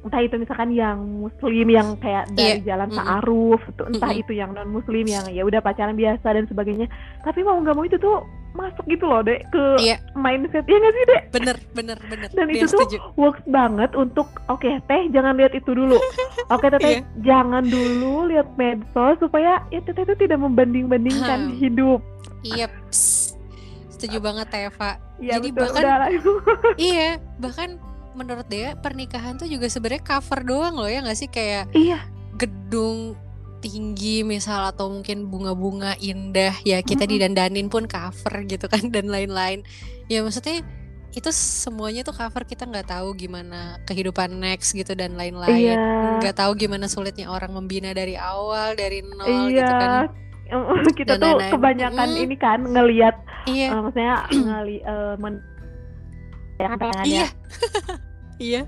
entah 0.07 0.21
itu 0.23 0.35
misalkan 0.39 0.71
yang 0.71 0.97
muslim 1.03 1.67
yang 1.67 1.99
kayak 1.99 2.31
dari 2.31 2.63
yeah. 2.63 2.75
jalan 2.75 2.87
mm 2.87 2.95
-hmm. 2.95 3.03
ta'aruf 3.03 3.61
entah 3.67 3.91
mm 3.91 3.99
-hmm. 3.99 4.21
itu 4.23 4.31
yang 4.35 4.49
non 4.55 4.69
muslim 4.71 5.05
yang 5.07 5.25
ya 5.27 5.43
udah 5.43 5.59
pacaran 5.59 5.99
biasa 5.99 6.27
dan 6.27 6.45
sebagainya 6.47 6.87
tapi 7.27 7.43
mau 7.43 7.59
nggak 7.59 7.75
mau 7.75 7.83
itu 7.83 7.99
tuh 7.99 8.23
masuk 8.57 8.85
gitu 8.89 9.05
loh 9.05 9.21
dek 9.21 9.45
ke 9.53 9.63
yeah. 9.85 10.01
mindset 10.17 10.65
ya 10.65 10.77
nggak 10.81 10.93
sih 10.97 11.03
dek 11.05 11.23
bener 11.29 11.55
bener 11.77 11.97
bener 12.09 12.29
dan 12.33 12.47
itu 12.49 12.65
tuh 12.65 12.81
setuju. 12.81 12.97
works 13.13 13.43
banget 13.45 13.93
untuk 13.93 14.25
oke 14.49 14.63
okay, 14.63 14.81
teh 14.89 15.05
jangan 15.13 15.37
lihat 15.37 15.53
itu 15.53 15.71
dulu 15.77 15.99
oke 16.53 16.57
okay, 16.57 16.69
teteh 16.73 16.93
yeah. 16.99 17.03
jangan 17.21 17.63
dulu 17.69 18.25
lihat 18.31 18.49
medsos 18.57 19.21
supaya 19.21 19.61
ya 19.69 19.79
teteh 19.85 20.03
itu 20.09 20.15
tidak 20.17 20.41
membanding 20.41 20.89
bandingkan 20.89 21.53
hidup 21.61 22.01
Iya, 22.47 22.67
setuju 23.97 24.17
banget 24.21 24.47
Teva. 24.47 25.01
Ya, 25.17 25.41
Jadi 25.41 25.49
betul, 25.49 25.73
bahkan 25.73 25.85
iya, 26.79 27.17
bahkan 27.41 27.69
menurut 28.17 28.47
dia 28.49 28.73
pernikahan 28.77 29.37
tuh 29.37 29.45
juga 29.45 29.69
sebenarnya 29.69 30.03
cover 30.05 30.41
doang 30.41 30.75
loh 30.77 30.89
ya 30.89 31.05
nggak 31.05 31.17
sih 31.17 31.29
kayak 31.29 31.69
iya. 31.77 32.01
gedung 32.33 33.13
tinggi 33.61 34.25
misal 34.25 34.73
atau 34.73 34.89
mungkin 34.89 35.29
bunga-bunga 35.29 35.97
indah 36.01 36.53
ya 36.65 36.81
kita 36.81 37.05
mm 37.05 37.09
-hmm. 37.09 37.13
didandanin 37.13 37.67
pun 37.69 37.85
cover 37.85 38.45
gitu 38.45 38.65
kan 38.69 38.89
dan 38.95 39.09
lain-lain. 39.09 39.61
Ya 40.09 40.25
maksudnya 40.25 40.65
itu 41.17 41.33
semuanya 41.33 42.05
tuh 42.05 42.13
cover 42.13 42.45
kita 42.45 42.69
nggak 42.69 42.93
tahu 42.93 43.17
gimana 43.17 43.81
kehidupan 43.89 44.37
next 44.37 44.77
gitu 44.77 44.93
dan 44.93 45.17
lain-lain 45.17 45.73
iya. 45.73 46.21
nggak 46.21 46.37
tahu 46.37 46.53
gimana 46.53 46.85
sulitnya 46.85 47.25
orang 47.25 47.57
membina 47.57 47.89
dari 47.89 48.13
awal 48.13 48.77
dari 48.77 49.01
nol 49.01 49.49
iya. 49.49 49.65
gitu 49.65 49.73
kan 49.81 49.91
kita 50.99 51.15
dan 51.15 51.21
tuh 51.21 51.31
lain-lain. 51.37 51.51
kebanyakan 51.53 52.09
mm. 52.13 52.23
ini 52.23 52.35
kan 52.35 52.59
ngelihat 52.63 53.15
iya. 53.49 53.67
uh, 53.73 53.81
maksudnya 53.83 54.15
ngeli 54.31 54.77
uh, 54.83 55.15
men 55.19 55.35
ya, 56.57 56.69
iya 57.05 57.27
iya 58.49 58.61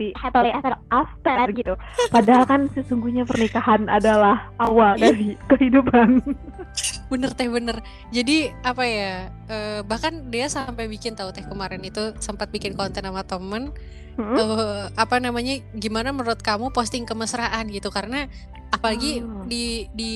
di 0.00 0.16
atau 0.16 0.40
after 0.88 1.36
gitu 1.52 1.74
padahal 2.08 2.48
kan 2.48 2.72
sesungguhnya 2.72 3.28
pernikahan 3.28 3.84
adalah 3.92 4.48
awal 4.56 4.96
iya. 4.96 5.12
dari 5.12 5.36
kehidupan 5.52 6.24
bener 7.12 7.30
teh 7.36 7.52
bener 7.52 7.84
jadi 8.08 8.56
apa 8.64 8.84
ya 8.88 9.28
uh, 9.52 9.80
bahkan 9.84 10.32
dia 10.32 10.48
sampai 10.48 10.88
bikin 10.88 11.12
tahu 11.12 11.36
teh 11.36 11.44
kemarin 11.44 11.84
itu 11.84 12.16
sempat 12.16 12.48
bikin 12.48 12.72
konten 12.72 13.04
sama 13.04 13.20
temen 13.28 13.76
hmm? 14.16 14.36
uh, 14.40 14.88
apa 14.96 15.20
namanya 15.20 15.60
gimana 15.76 16.16
menurut 16.16 16.40
kamu 16.40 16.72
posting 16.72 17.04
kemesraan 17.04 17.68
gitu 17.68 17.92
karena 17.92 18.32
apalagi 18.70 19.20
oh. 19.20 19.44
di 19.50 19.90
di 19.92 20.14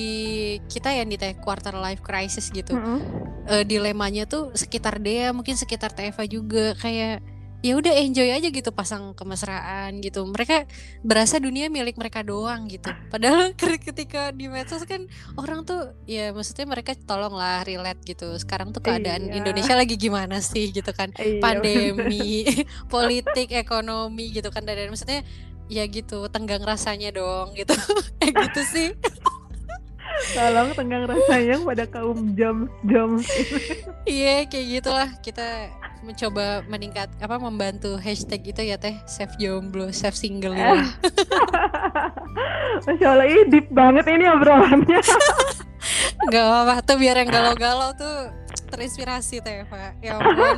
kita 0.71 0.95
yang 0.95 1.11
di 1.11 1.19
quarter 1.43 1.75
life 1.75 1.99
crisis 1.99 2.49
gitu 2.49 2.75
-hmm. 2.75 2.99
uh, 3.51 3.63
dilemanya 3.67 4.23
tuh 4.25 4.55
sekitar 4.55 5.03
dia 5.03 5.35
mungkin 5.35 5.59
sekitar 5.59 5.91
Teva 5.91 6.23
juga 6.23 6.73
kayak 6.79 7.35
ya 7.65 7.73
udah 7.73 7.97
enjoy 7.97 8.29
aja 8.29 8.45
gitu 8.53 8.69
pasang 8.69 9.17
kemesraan 9.17 9.97
gitu 10.05 10.21
mereka 10.29 10.69
berasa 11.01 11.41
dunia 11.41 11.65
milik 11.65 11.97
mereka 11.97 12.21
doang 12.21 12.69
gitu 12.69 12.93
padahal 13.09 13.57
ketika 13.89 14.29
di 14.29 14.45
medsos 14.45 14.85
kan 14.85 15.09
orang 15.33 15.65
tuh 15.65 15.97
ya 16.05 16.29
maksudnya 16.29 16.69
mereka 16.69 16.93
tolonglah 16.93 17.65
relate 17.65 18.05
gitu 18.05 18.37
sekarang 18.37 18.69
tuh 18.69 18.85
keadaan 18.85 19.33
iya. 19.33 19.41
Indonesia 19.41 19.73
lagi 19.73 19.97
gimana 19.97 20.45
sih 20.45 20.69
gitu 20.69 20.93
kan 20.93 21.09
iya. 21.17 21.41
pandemi 21.41 22.45
politik 22.93 23.49
ekonomi 23.49 24.29
gitu 24.29 24.53
kan 24.53 24.61
dan 24.61 24.85
maksudnya 24.93 25.25
ya 25.71 25.83
gitu 25.89 26.29
tenggang 26.29 26.61
rasanya 26.61 27.09
dong 27.13 27.53
gitu. 27.57 27.73
Kayak 28.21 28.49
gitu 28.49 28.61
sih. 28.65 28.89
Tolong 30.31 30.71
tenggang 30.73 31.05
rasanya 31.05 31.59
pada 31.59 31.85
kaum 31.85 32.33
jam 32.39 32.71
jam. 32.87 33.19
Iya 34.07 34.47
kayak 34.47 34.65
gitulah. 34.79 35.09
Kita 35.19 35.69
mencoba 36.05 36.63
meningkat 36.71 37.11
apa 37.19 37.35
membantu 37.35 37.99
hashtag 37.99 38.47
itu 38.47 38.61
ya 38.63 38.79
teh. 38.79 38.95
Save 39.05 39.35
jomblo 39.35 39.91
save 39.91 40.15
single 40.15 40.55
ya 40.55 40.77
Masya 42.85 43.07
Allah 43.07 43.27
ini 43.27 43.43
deep 43.51 43.67
banget 43.71 44.05
ini 44.07 44.25
obrolannya. 44.29 44.99
Gak 46.31 46.45
apa-apa 46.47 46.75
tuh 46.81 46.97
biar 46.97 47.21
yang 47.21 47.29
galau-galau 47.29 47.91
tuh 47.93 48.31
terinspirasi 48.71 49.43
teh 49.43 49.67
Pak. 49.67 49.99
Ya 49.99 50.15
ampun. 50.15 50.57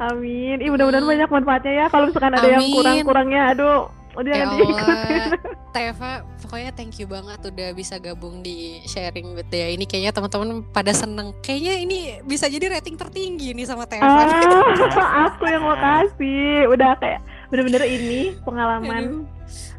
Amin. 0.00 0.60
Ih 0.60 0.68
mudah-mudahan 0.68 1.04
hmm. 1.04 1.12
banyak 1.16 1.30
manfaatnya 1.32 1.72
ya. 1.72 1.86
Kalau 1.88 2.12
misalkan 2.12 2.36
ada 2.36 2.44
Amin. 2.44 2.54
yang 2.54 2.66
kurang-kurangnya 2.76 3.42
aduh 3.56 3.88
udah 4.16 4.32
ya 4.32 4.46
Allah, 4.48 5.28
Teva 5.76 6.24
pokoknya 6.40 6.70
thank 6.72 6.96
you 6.96 7.04
banget 7.04 7.36
udah 7.44 7.68
bisa 7.76 8.00
gabung 8.00 8.40
di 8.40 8.80
sharing 8.88 9.36
with 9.36 9.52
ya. 9.52 9.68
Ini 9.68 9.84
kayaknya 9.84 10.12
teman-teman 10.16 10.64
pada 10.72 10.92
seneng. 10.96 11.36
Kayaknya 11.44 11.74
ini 11.84 11.98
bisa 12.24 12.48
jadi 12.48 12.72
rating 12.72 12.96
tertinggi 12.96 13.52
nih 13.52 13.66
sama 13.68 13.84
Teva. 13.84 14.08
Ah, 14.08 15.28
aku 15.30 15.44
yang 15.44 15.62
mau 15.62 15.76
kasih 15.76 16.64
udah 16.72 16.96
kayak 16.96 17.20
bener-bener 17.52 17.84
ini 17.84 18.34
pengalaman 18.42 19.28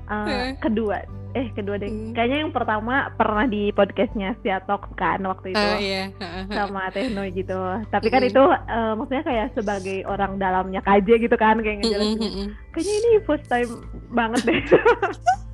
uh, 0.08 0.56
kedua 0.62 1.04
eh 1.36 1.48
kedua 1.56 1.76
deh. 1.76 1.90
Hmm. 1.90 2.14
kayaknya 2.16 2.38
yang 2.46 2.54
pertama 2.54 3.12
pernah 3.16 3.46
di 3.50 3.74
podcastnya 3.74 4.36
si 4.44 4.48
Atok 4.52 4.94
kan 4.96 5.20
waktu 5.26 5.56
itu. 5.56 5.68
Uh, 5.68 5.80
iya. 5.80 6.04
sama 6.58 6.92
Tehno 6.94 7.24
gitu. 7.32 7.60
Tapi 7.90 8.08
kan 8.08 8.22
itu 8.24 8.44
uh, 8.44 8.94
maksudnya 8.96 9.24
kayak 9.26 9.48
sebagai 9.56 10.06
orang 10.08 10.40
dalamnya 10.40 10.80
KJ 10.84 11.28
gitu 11.28 11.36
kan 11.36 11.60
kayak 11.60 11.84
ngejelasin. 11.84 12.54
kayaknya 12.76 12.94
ini 12.94 13.12
first 13.26 13.46
time 13.50 13.72
banget 14.14 14.42
deh 14.46 14.62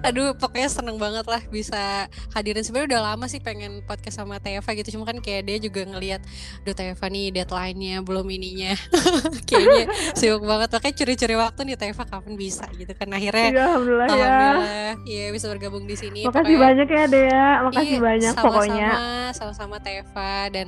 Aduh, 0.00 0.32
pokoknya 0.34 0.68
seneng 0.72 0.96
banget 0.96 1.28
lah 1.28 1.42
bisa 1.52 2.08
hadirin. 2.32 2.64
Sebenarnya 2.64 2.96
udah 2.96 3.02
lama 3.12 3.26
sih 3.28 3.38
pengen 3.38 3.84
podcast 3.84 4.18
sama 4.24 4.40
Teva 4.40 4.70
gitu. 4.72 4.96
Cuma 4.96 5.04
kan 5.04 5.20
kayak 5.20 5.44
dia 5.44 5.58
juga 5.60 5.84
ngelihat, 5.84 6.24
duh 6.64 6.72
Teva 6.72 7.06
nih 7.12 7.28
deadline-nya 7.36 8.00
belum 8.00 8.26
ininya. 8.32 8.72
Kayaknya 9.48 9.86
sibuk 10.16 10.48
banget. 10.48 10.68
Makanya 10.72 10.94
curi-curi 10.96 11.36
waktu 11.36 11.60
nih 11.68 11.76
Teva 11.76 12.02
kapan 12.08 12.34
bisa 12.34 12.66
gitu 12.74 12.92
kan. 12.96 13.08
Akhirnya 13.12 13.46
ya, 13.52 13.62
alhamdulillah, 13.68 14.06
ya. 14.08 14.14
alhamdulillah 14.16 14.72
ya. 14.72 14.92
Iya 15.04 15.26
bisa 15.36 15.46
bergabung 15.52 15.84
di 15.84 15.96
sini. 16.00 16.24
Makasih 16.24 16.56
pokoknya, 16.56 16.64
banyak 16.64 16.88
ya 16.88 17.04
Dea. 17.06 17.48
Makasih 17.68 17.96
iya, 17.96 18.00
banyak 18.00 18.32
sama 18.32 18.40
-sama, 18.40 18.48
pokoknya. 18.48 18.90
Sama-sama 19.36 19.76
Teva 19.82 20.34
dan 20.48 20.66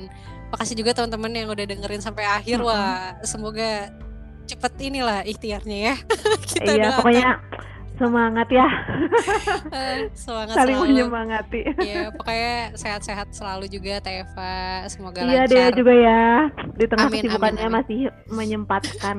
makasih 0.53 0.75
juga 0.77 0.91
teman-teman 0.93 1.31
yang 1.33 1.47
udah 1.49 1.65
dengerin 1.65 2.01
sampai 2.03 2.25
akhir. 2.29 2.61
-hmm. 2.61 2.69
Wah, 2.69 3.17
semoga 3.25 3.89
cepet 4.45 4.73
inilah 4.93 5.25
ikhtiarnya 5.25 5.77
ya. 5.91 5.95
Kita 6.49 6.71
iya, 6.71 6.83
doakan. 6.89 6.97
pokoknya 7.01 7.29
semangat 7.99 8.47
ya. 8.51 8.67
Eh, 9.75 10.07
semangat 10.15 10.55
saling 10.55 10.77
selalu. 10.79 10.91
menyemangati. 10.93 11.61
Ya 11.83 12.07
pokoknya 12.13 12.55
sehat-sehat 12.79 13.27
selalu 13.35 13.67
juga 13.67 13.99
Teva 13.99 14.87
semoga 14.87 15.19
iya 15.25 15.43
lancar. 15.43 15.51
dia 15.51 15.65
juga 15.75 15.93
ya. 15.93 16.25
Di 16.79 16.85
tengah 16.87 17.07
amin, 17.11 17.15
kesibukannya 17.19 17.65
amin, 17.65 17.71
amin. 17.75 17.77
masih 17.83 17.99
menyempatkan 18.31 19.17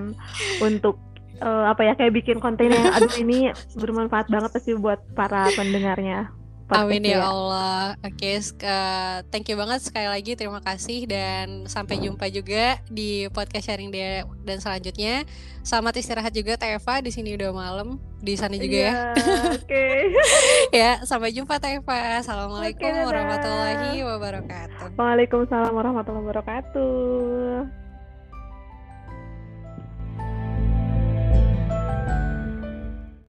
untuk 0.64 0.96
uh, 1.42 1.68
apa 1.72 1.82
ya 1.84 1.92
kayak 1.98 2.14
bikin 2.16 2.38
konten 2.40 2.72
yang 2.72 2.86
aduh 2.94 3.12
ini 3.20 3.52
bermanfaat 3.76 4.32
banget 4.32 4.50
pasti 4.52 4.72
buat 4.76 5.00
para 5.12 5.48
pendengarnya 5.52 6.32
Amin 6.66 7.06
ya 7.06 7.22
Allah. 7.22 7.94
Oke, 8.02 8.34
okay, 8.34 8.42
uh, 8.66 9.22
thank 9.30 9.46
you 9.46 9.54
banget 9.54 9.86
sekali 9.86 10.10
lagi. 10.10 10.34
Terima 10.34 10.58
kasih 10.58 11.06
dan 11.06 11.70
sampai 11.70 12.02
jumpa 12.02 12.26
juga 12.26 12.82
di 12.90 13.30
podcast 13.30 13.70
sharing 13.70 13.94
dia 13.94 14.26
dan 14.42 14.58
selanjutnya. 14.58 15.22
Selamat 15.62 15.94
istirahat 15.98 16.34
juga 16.34 16.58
Teva 16.58 16.94
di 16.98 17.10
sini 17.14 17.38
udah 17.38 17.50
malam, 17.54 18.02
di 18.18 18.34
sana 18.34 18.58
juga 18.58 18.74
yeah, 18.74 19.14
ya. 19.14 19.54
Oke. 19.54 19.62
Okay. 19.62 19.98
ya, 20.82 20.90
sampai 21.06 21.30
jumpa 21.30 21.62
Teva. 21.62 22.18
Assalamualaikum 22.18 22.90
okay, 22.90 23.06
warahmatullahi 23.06 24.02
wabarakatuh. 24.02 24.98
Waalaikumsalam 24.98 25.70
warahmatullahi 25.70 26.24
wabarakatuh. 26.26 27.85